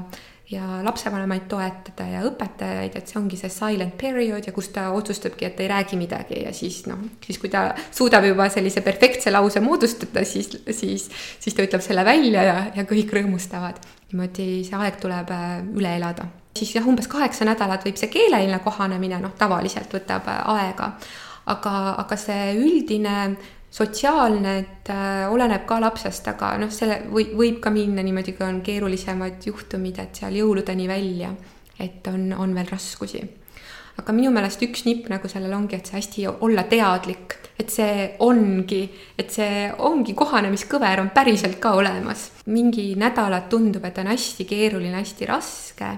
ja 0.51 0.63
lapsevanemaid 0.87 1.49
toetada 1.51 2.07
ja 2.07 2.21
õpetajaid, 2.29 2.95
et 2.95 3.11
see 3.11 3.19
ongi 3.19 3.39
see 3.41 3.51
silent 3.51 3.97
period 3.99 4.47
ja 4.47 4.55
kus 4.55 4.69
ta 4.75 4.89
otsustabki, 4.95 5.49
et 5.49 5.61
ei 5.61 5.69
räägi 5.73 5.99
midagi 5.99 6.45
ja 6.45 6.53
siis 6.55 6.85
noh, 6.87 7.03
siis 7.25 7.41
kui 7.43 7.51
ta 7.51 7.69
suudab 7.91 8.29
juba 8.29 8.47
sellise 8.53 8.83
perfektse 8.87 9.33
lause 9.35 9.61
moodustada, 9.65 10.23
siis, 10.25 10.53
siis, 10.71 11.09
siis 11.43 11.57
ta 11.57 11.67
ütleb 11.67 11.83
selle 11.83 12.07
välja 12.07 12.47
ja, 12.47 12.57
ja 12.77 12.87
kõik 12.87 13.11
rõõmustavad. 13.19 13.83
niimoodi 14.13 14.49
see 14.69 14.79
aeg 14.79 15.01
tuleb 15.03 15.31
äh, 15.35 15.61
üle 15.75 15.97
elada. 15.99 16.31
siis 16.57 16.75
jah, 16.77 16.87
umbes 16.87 17.11
kaheksa 17.11 17.45
nädalat 17.45 17.85
võib 17.85 17.99
see 17.99 18.13
keeleline 18.13 18.63
kohanemine, 18.65 19.19
noh, 19.21 19.35
tavaliselt 19.39 19.93
võtab 19.99 20.31
äh, 20.31 20.43
aega 20.55 20.95
aga, 21.47 21.75
aga 22.03 22.19
see 22.19 22.55
üldine 22.59 23.37
sotsiaalne, 23.77 24.59
et 24.59 24.91
äh, 24.91 25.27
oleneb 25.33 25.67
ka 25.69 25.79
lapsest, 25.83 26.29
aga 26.33 26.55
noh, 26.61 26.71
selle 26.73 27.03
või 27.13 27.29
võib 27.37 27.59
ka 27.65 27.73
minna 27.75 28.05
niimoodi, 28.05 28.33
kui 28.37 28.47
on 28.47 28.63
keerulisemad 28.65 29.45
juhtumid, 29.51 30.01
et 30.01 30.23
seal 30.23 30.39
jõuludeni 30.39 30.89
välja, 30.89 31.35
et 31.83 32.07
on, 32.09 32.31
on 32.39 32.55
veel 32.57 32.71
raskusi. 32.73 33.21
aga 33.97 34.13
minu 34.13 34.31
meelest 34.33 34.61
üks 34.65 34.85
nipp 34.85 35.11
nagu 35.13 35.29
sellel 35.29 35.53
ongi, 35.57 35.77
et 35.77 35.89
see 35.89 35.97
hästi 35.99 36.27
olla 36.45 36.65
teadlik, 36.69 37.37
et 37.61 37.73
see 37.73 38.11
ongi, 38.25 38.83
et 39.19 39.33
see 39.33 39.71
ongi 39.79 40.17
kohanemiskõver 40.17 41.01
on 41.05 41.13
päriselt 41.13 41.61
ka 41.61 41.77
olemas. 41.77 42.31
mingi 42.47 42.95
nädalad 42.97 43.51
tundub, 43.53 43.85
et 43.85 43.99
on 43.99 44.13
hästi 44.13 44.49
keeruline, 44.49 44.97
hästi 44.97 45.33
raske, 45.33 45.97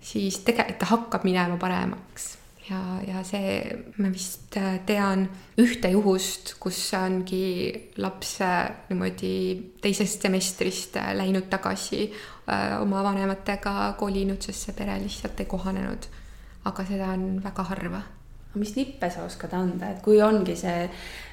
siis 0.00 0.38
tegelikult 0.46 0.78
ta 0.78 0.94
hakkab 0.94 1.26
minema 1.26 1.58
paremaks 1.58 2.37
ja, 2.70 2.80
ja 3.06 3.22
see, 3.26 3.60
ma 3.98 4.10
vist 4.12 4.56
äh, 4.60 4.78
tean 4.86 5.26
ühte 5.60 5.90
juhust, 5.92 6.56
kus 6.60 6.80
ongi 6.98 7.72
laps 8.02 8.38
äh, 8.44 8.68
niimoodi 8.90 9.32
teisest 9.82 10.24
semestrist 10.24 10.96
äh, 11.00 11.14
läinud 11.18 11.48
tagasi 11.50 12.08
oma 12.48 13.02
vanematega 13.04 13.92
kolinud, 14.00 14.40
sest 14.40 14.62
see 14.64 14.76
pere 14.76 14.94
lihtsalt 15.02 15.40
ei 15.42 15.48
kohanenud. 15.50 16.06
aga 16.64 16.84
seda 16.88 17.10
on 17.12 17.42
väga 17.44 17.64
harva. 17.68 18.00
mis 18.54 18.72
nippe 18.76 19.10
sa 19.10 19.26
oskad 19.28 19.52
anda, 19.52 19.90
et 19.92 20.00
kui 20.02 20.22
ongi 20.22 20.56
see 20.56 20.86
Äh, 20.88 21.27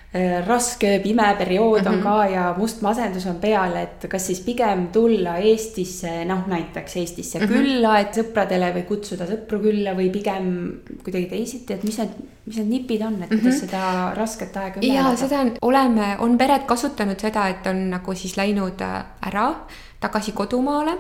raske 0.48 1.00
pime 1.04 1.36
periood 1.38 1.82
mm 1.82 1.88
-hmm. 1.88 1.94
on 1.94 1.96
mhm. 1.96 2.04
ka 2.04 2.26
ja 2.26 2.56
must 2.58 2.82
masendus 2.82 3.26
on 3.26 3.36
peal, 3.36 3.76
et 3.76 4.06
kas 4.10 4.28
siis 4.28 4.40
pigem 4.40 4.88
tulla 4.88 5.38
Eestisse, 5.38 6.26
noh 6.26 6.48
näiteks 6.48 6.96
Eestisse 6.96 7.40
mm 7.40 7.46
-hmm. 7.46 7.54
külla, 7.54 8.00
et 8.00 8.18
sõpradele 8.18 8.74
või 8.76 8.84
kutsuda 8.84 9.26
sõpru 9.26 9.60
külla 9.62 9.94
või 9.94 10.10
pigem 10.12 10.72
kuidagi 11.04 11.26
teisiti, 11.26 11.74
et 11.74 11.84
mis 11.84 11.98
need, 11.98 12.10
mis 12.46 12.58
need 12.58 12.70
nipid 12.70 13.02
on, 13.02 13.24
et 13.24 13.30
kuidas 13.30 13.44
mm 13.44 13.50
-hmm. 13.50 13.60
seda 13.60 14.14
rasket 14.16 14.58
aega 14.58 14.80
üle 14.80 14.94
elada? 14.94 15.18
seda 15.18 15.40
on, 15.40 15.52
oleme, 15.62 16.16
on 16.20 16.38
pered 16.38 16.66
kasutanud 16.66 17.20
seda, 17.20 17.48
et 17.48 17.68
on 17.68 17.90
nagu 17.90 18.14
siis 18.14 18.38
läinud 18.38 18.82
äh, 18.82 19.04
ära 19.22 19.54
tagasi 20.00 20.32
kodumaale 20.32 20.98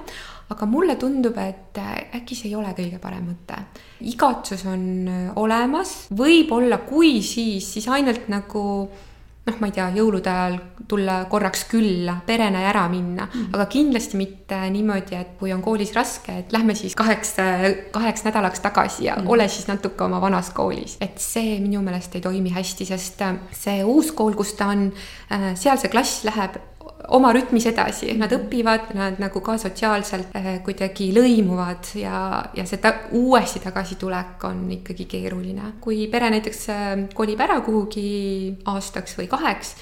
aga 0.53 0.67
mulle 0.69 0.95
tundub, 1.01 1.37
et 1.41 1.77
äh, 1.81 2.19
äkki 2.19 2.37
see 2.37 2.51
ei 2.51 2.55
ole 2.59 2.75
kõige 2.77 2.99
parem 3.01 3.25
mõte. 3.31 3.57
igatsus 4.05 4.65
on 4.69 4.85
äh, 5.09 5.25
olemas, 5.41 6.05
võib-olla 6.13 6.83
kui 6.85 7.21
siis, 7.25 7.73
siis 7.73 7.89
ainult 7.89 8.29
nagu 8.29 8.63
noh, 9.45 9.57
ma 9.61 9.69
ei 9.69 9.73
tea, 9.75 9.87
jõulude 9.93 10.29
ajal 10.29 10.55
tulla 10.89 11.17
korraks 11.29 11.65
külla, 11.69 12.15
perena 12.25 12.63
ära 12.69 12.87
minna 12.89 13.25
mm, 13.25 13.31
-hmm. 13.31 13.55
aga 13.57 13.65
kindlasti 13.69 14.17
mitte 14.17 14.57
niimoodi, 14.73 15.15
et 15.15 15.35
kui 15.39 15.53
on 15.53 15.61
koolis 15.61 15.93
raske, 15.93 16.37
et 16.39 16.53
lähme 16.53 16.75
siis 16.75 16.95
kaheks, 16.95 17.35
kaheks 17.91 18.25
nädalaks 18.25 18.59
tagasi 18.59 19.05
ja 19.05 19.15
mm 19.15 19.21
-hmm. 19.21 19.33
ole 19.33 19.47
siis 19.47 19.67
natuke 19.67 20.03
oma 20.03 20.21
vanas 20.21 20.49
koolis. 20.49 20.97
et 21.01 21.17
see 21.17 21.59
minu 21.59 21.81
meelest 21.81 22.15
ei 22.15 22.21
toimi 22.21 22.49
hästi, 22.49 22.85
sest 22.85 23.21
äh, 23.21 23.35
see 23.51 23.83
uus 23.83 24.11
kool, 24.11 24.33
kus 24.33 24.53
ta 24.53 24.67
on, 24.67 24.91
seal 25.55 25.77
see 25.77 25.89
klass 25.89 26.23
läheb 26.23 26.57
oma 27.13 27.31
rütmis 27.35 27.65
edasi, 27.69 28.13
nad 28.17 28.31
õpivad, 28.33 28.93
nad 28.97 29.19
nagu 29.21 29.41
ka 29.45 29.57
sotsiaalselt 29.61 30.35
äh, 30.37 30.47
kuidagi 30.65 31.11
lõimuvad 31.15 31.91
ja, 31.99 32.19
ja 32.55 32.65
see 32.67 32.79
ta, 32.81 32.93
uuesti 33.15 33.61
tagasitulek 33.63 34.43
on 34.47 34.63
ikkagi 34.79 35.07
keeruline. 35.09 35.75
kui 35.81 36.07
pere 36.11 36.31
näiteks 36.33 36.63
äh, 36.73 36.87
kolib 37.13 37.41
ära 37.45 37.59
kuhugi 37.65 38.07
aastaks 38.71 39.19
või 39.19 39.29
kaheks 39.31 39.75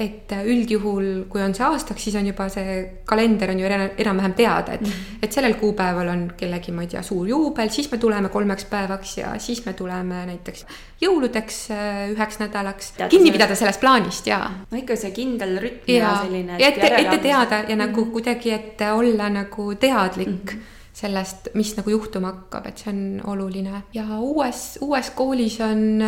et 0.00 0.32
üldjuhul, 0.32 1.08
kui 1.28 1.42
on 1.44 1.52
see 1.56 1.64
aastaks, 1.66 2.06
siis 2.06 2.16
on 2.16 2.28
juba 2.30 2.46
see 2.52 2.76
kalender 3.08 3.52
on 3.52 3.58
ju 3.60 3.68
enam-vähem 3.68 4.34
teada, 4.38 4.72
et 4.78 4.80
mm, 4.80 4.92
-hmm. 4.92 5.18
et 5.22 5.32
sellel 5.32 5.54
kuupäeval 5.60 6.08
on 6.08 6.22
kellegi, 6.36 6.72
ma 6.72 6.86
ei 6.86 6.88
tea, 6.88 7.02
suur 7.02 7.28
juubel, 7.28 7.68
siis 7.68 7.90
me 7.92 7.98
tuleme 7.98 8.28
kolmeks 8.28 8.64
päevaks 8.64 9.18
ja 9.18 9.34
siis 9.38 9.64
me 9.66 9.72
tuleme 9.72 10.24
näiteks 10.26 10.66
jõuludeks 11.04 11.60
äh, 11.70 12.10
üheks 12.14 12.40
nädalaks. 12.40 12.92
kinni 13.08 13.32
pidada 13.32 13.54
sellest 13.54 13.80
plaanist 13.80 14.26
ja. 14.26 14.40
no 14.70 14.78
ikka 14.78 14.96
see 14.96 15.10
kindel 15.10 15.56
rütm 15.60 15.92
ja, 15.92 16.02
ja 16.02 16.16
selline. 16.24 16.58
ja 16.58 16.68
ette, 16.68 16.94
ette 16.96 17.18
teada 17.18 17.56
ja 17.56 17.62
mm 17.62 17.68
-hmm. 17.68 17.86
nagu 17.86 18.04
kuidagi, 18.06 18.52
et 18.52 18.80
olla 18.92 19.28
nagu 19.28 19.74
teadlik 19.74 20.28
mm. 20.28 20.58
-hmm 20.58 20.78
sellest, 21.00 21.48
mis 21.54 21.76
nagu 21.76 21.90
juhtuma 21.90 22.32
hakkab, 22.32 22.66
et 22.66 22.78
see 22.78 22.90
on 22.92 23.20
oluline 23.32 23.82
ja 23.94 24.04
uues, 24.18 24.78
uues 24.84 25.10
koolis 25.16 25.60
on 25.60 26.02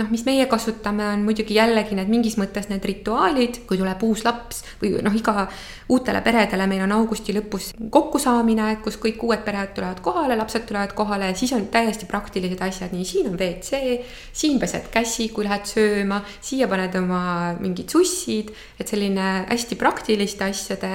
noh, 0.00 0.08
mis 0.12 0.24
meie 0.26 0.46
kasutame, 0.50 1.04
on 1.14 1.24
muidugi 1.26 1.56
jällegi 1.58 1.96
need 1.98 2.10
mingis 2.10 2.36
mõttes 2.40 2.70
need 2.70 2.84
rituaalid, 2.86 3.62
kui 3.68 3.78
tuleb 3.80 4.02
uus 4.06 4.24
laps 4.26 4.62
või 4.80 4.94
noh, 5.04 5.14
iga 5.16 5.46
uutele 5.92 6.22
peredele 6.24 6.66
meil 6.70 6.84
on 6.86 6.94
augusti 6.96 7.34
lõpus 7.36 7.70
kokkusaamine, 7.92 8.70
kus 8.84 8.98
kõik 9.02 9.22
uued 9.26 9.44
pered 9.46 9.74
tulevad 9.76 10.00
kohale, 10.04 10.38
lapsed 10.40 10.66
tulevad 10.68 10.94
kohale 10.96 11.30
ja 11.32 11.36
siis 11.38 11.52
on 11.56 11.68
täiesti 11.72 12.08
praktilised 12.10 12.62
asjad, 12.64 12.94
nii 12.96 13.06
siin 13.06 13.30
on 13.32 13.36
WC, 13.36 13.82
siin 14.32 14.58
pesed 14.62 14.88
käsi, 14.94 15.30
kui 15.34 15.46
lähed 15.46 15.68
sööma, 15.68 16.22
siia 16.40 16.70
paned 16.70 16.96
oma 17.00 17.22
mingid 17.60 17.92
sussid, 17.92 18.54
et 18.80 18.88
selline 18.88 19.30
hästi 19.50 19.78
praktiliste 19.80 20.48
asjade 20.48 20.90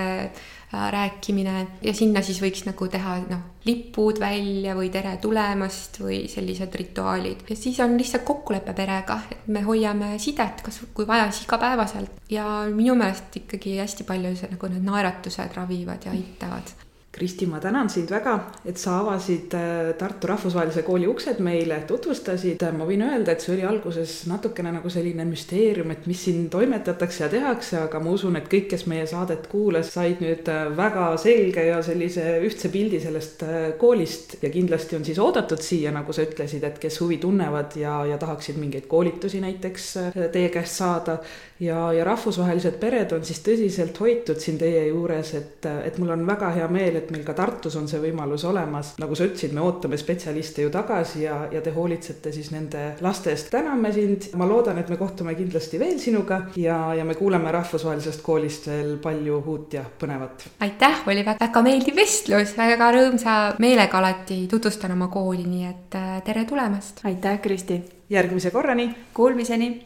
rääkimine. 0.72 1.68
Ja 1.82 1.94
sinna 1.94 2.22
siis 2.26 2.42
võiks 2.44 2.66
nagu 2.68 2.88
teha 2.92 3.18
noh, 3.30 3.44
lipud 3.66 4.20
välja 4.22 4.76
või 4.78 4.90
tere 4.94 5.16
tulemast 5.22 6.00
või 6.02 6.26
sellised 6.32 6.76
rituaalid. 6.76 7.46
ja 7.50 7.56
siis 7.56 7.80
on 7.80 7.98
lihtsalt 7.98 8.26
kokkulepe 8.28 8.74
perega, 8.74 9.20
et 9.32 9.48
me 9.48 9.62
hoiame 9.66 10.16
sidet, 10.20 10.62
kas, 10.66 10.82
kui 10.94 11.08
vaja, 11.08 11.32
siis 11.32 11.48
igapäevaselt. 11.48 12.22
Ja 12.30 12.66
minu 12.72 12.96
meelest 12.96 13.36
ikkagi 13.42 13.78
hästi 13.80 14.08
palju 14.08 14.36
see 14.36 14.52
nagu 14.52 14.72
need 14.72 14.86
naeratused 14.86 15.56
ravivad 15.56 16.06
ja 16.06 16.16
aitavad 16.16 16.76
Kristi, 17.16 17.46
ma 17.48 17.62
tänan 17.64 17.88
sind 17.90 18.10
väga, 18.12 18.34
et 18.68 18.76
sa 18.78 18.98
avasid 19.00 19.54
äh, 19.56 19.94
Tartu 19.96 20.28
Rahvusvahelise 20.28 20.82
Kooli 20.84 21.08
uksed 21.08 21.40
meile, 21.40 21.78
tutvustasid. 21.88 22.66
ma 22.76 22.84
võin 22.88 23.06
öelda, 23.08 23.32
et 23.32 23.44
see 23.44 23.54
oli 23.54 23.64
alguses 23.64 24.18
natukene 24.28 24.74
nagu 24.76 24.92
selline 24.92 25.24
müsteerium, 25.30 25.94
et 25.96 26.10
mis 26.12 26.26
siin 26.28 26.50
toimetatakse 26.52 27.24
ja 27.24 27.30
tehakse, 27.32 27.78
aga 27.86 28.02
ma 28.04 28.12
usun, 28.12 28.36
et 28.36 28.50
kõik, 28.52 28.68
kes 28.74 28.84
meie 28.92 29.08
saadet 29.08 29.48
kuulas, 29.48 29.94
said 29.96 30.20
nüüd 30.26 30.52
äh, 30.52 30.68
väga 30.76 31.08
selge 31.22 31.64
ja 31.70 31.80
sellise 31.86 32.28
ühtse 32.44 32.74
pildi 32.74 33.00
sellest 33.06 33.48
äh, 33.48 33.56
koolist 33.80 34.36
ja 34.44 34.52
kindlasti 34.52 35.00
on 35.00 35.08
siis 35.08 35.22
oodatud 35.24 35.64
siia, 35.64 35.96
nagu 35.96 36.12
sa 36.12 36.28
ütlesid, 36.28 36.68
et 36.68 36.84
kes 36.84 37.00
huvi 37.00 37.22
tunnevad 37.24 37.80
ja, 37.80 38.02
ja 38.12 38.20
tahaksid 38.20 38.60
mingeid 38.60 38.92
koolitusi 38.92 39.40
näiteks 39.46 39.92
teie 40.36 40.52
käest 40.52 40.84
saada 40.84 41.22
ja, 41.60 41.94
ja 41.94 42.04
rahvusvahelised 42.04 42.78
pered 42.80 43.14
on 43.16 43.24
siis 43.26 43.40
tõsiselt 43.44 44.00
hoitud 44.00 44.40
siin 44.42 44.58
teie 44.60 44.88
juures, 44.90 45.32
et, 45.38 45.68
et 45.88 45.98
mul 46.02 46.12
on 46.16 46.26
väga 46.28 46.52
hea 46.58 46.68
meel, 46.72 47.00
et 47.00 47.05
meil 47.14 47.26
ka 47.26 47.36
Tartus 47.38 47.76
on 47.80 47.88
see 47.92 48.00
võimalus 48.04 48.46
olemas. 48.48 48.94
nagu 49.02 49.16
sa 49.16 49.28
ütlesid, 49.28 49.54
me 49.54 49.64
ootame 49.66 49.98
spetsialiste 49.98 50.66
ju 50.66 50.72
tagasi 50.74 51.24
ja, 51.26 51.38
ja 51.52 51.62
te 51.62 51.74
hoolitsete 51.76 52.32
siis 52.36 52.52
nende 52.54 52.86
laste 53.02 53.32
eest. 53.34 53.50
täname 53.54 53.92
sind, 53.96 54.30
ma 54.36 54.48
loodan, 54.50 54.80
et 54.82 54.90
me 54.90 54.98
kohtume 54.98 55.36
kindlasti 55.36 55.80
veel 55.82 56.00
sinuga 56.00 56.42
ja, 56.62 56.80
ja 56.98 57.06
me 57.06 57.16
kuuleme 57.16 57.52
rahvusvahelisest 57.56 58.24
koolist 58.26 58.70
veel 58.72 58.96
palju 59.04 59.42
uut 59.46 59.78
ja 59.78 59.86
põnevat. 60.00 60.48
aitäh, 60.66 61.04
oli 61.08 61.26
väga 61.26 61.62
meeldiv 61.66 62.00
vestlus, 62.00 62.56
väga 62.58 62.92
rõõmsa 62.96 63.38
meelega 63.60 64.02
alati 64.02 64.46
tutvustan 64.52 64.96
oma 64.96 65.10
kooli, 65.14 65.46
nii 65.50 65.70
et 65.70 66.00
äh, 66.00 66.18
tere 66.26 66.46
tulemast. 66.46 67.06
aitäh, 67.06 67.40
Kristi. 67.42 67.82
järgmise 68.10 68.52
korrani. 68.52 68.90
Kuulmiseni 69.14 69.86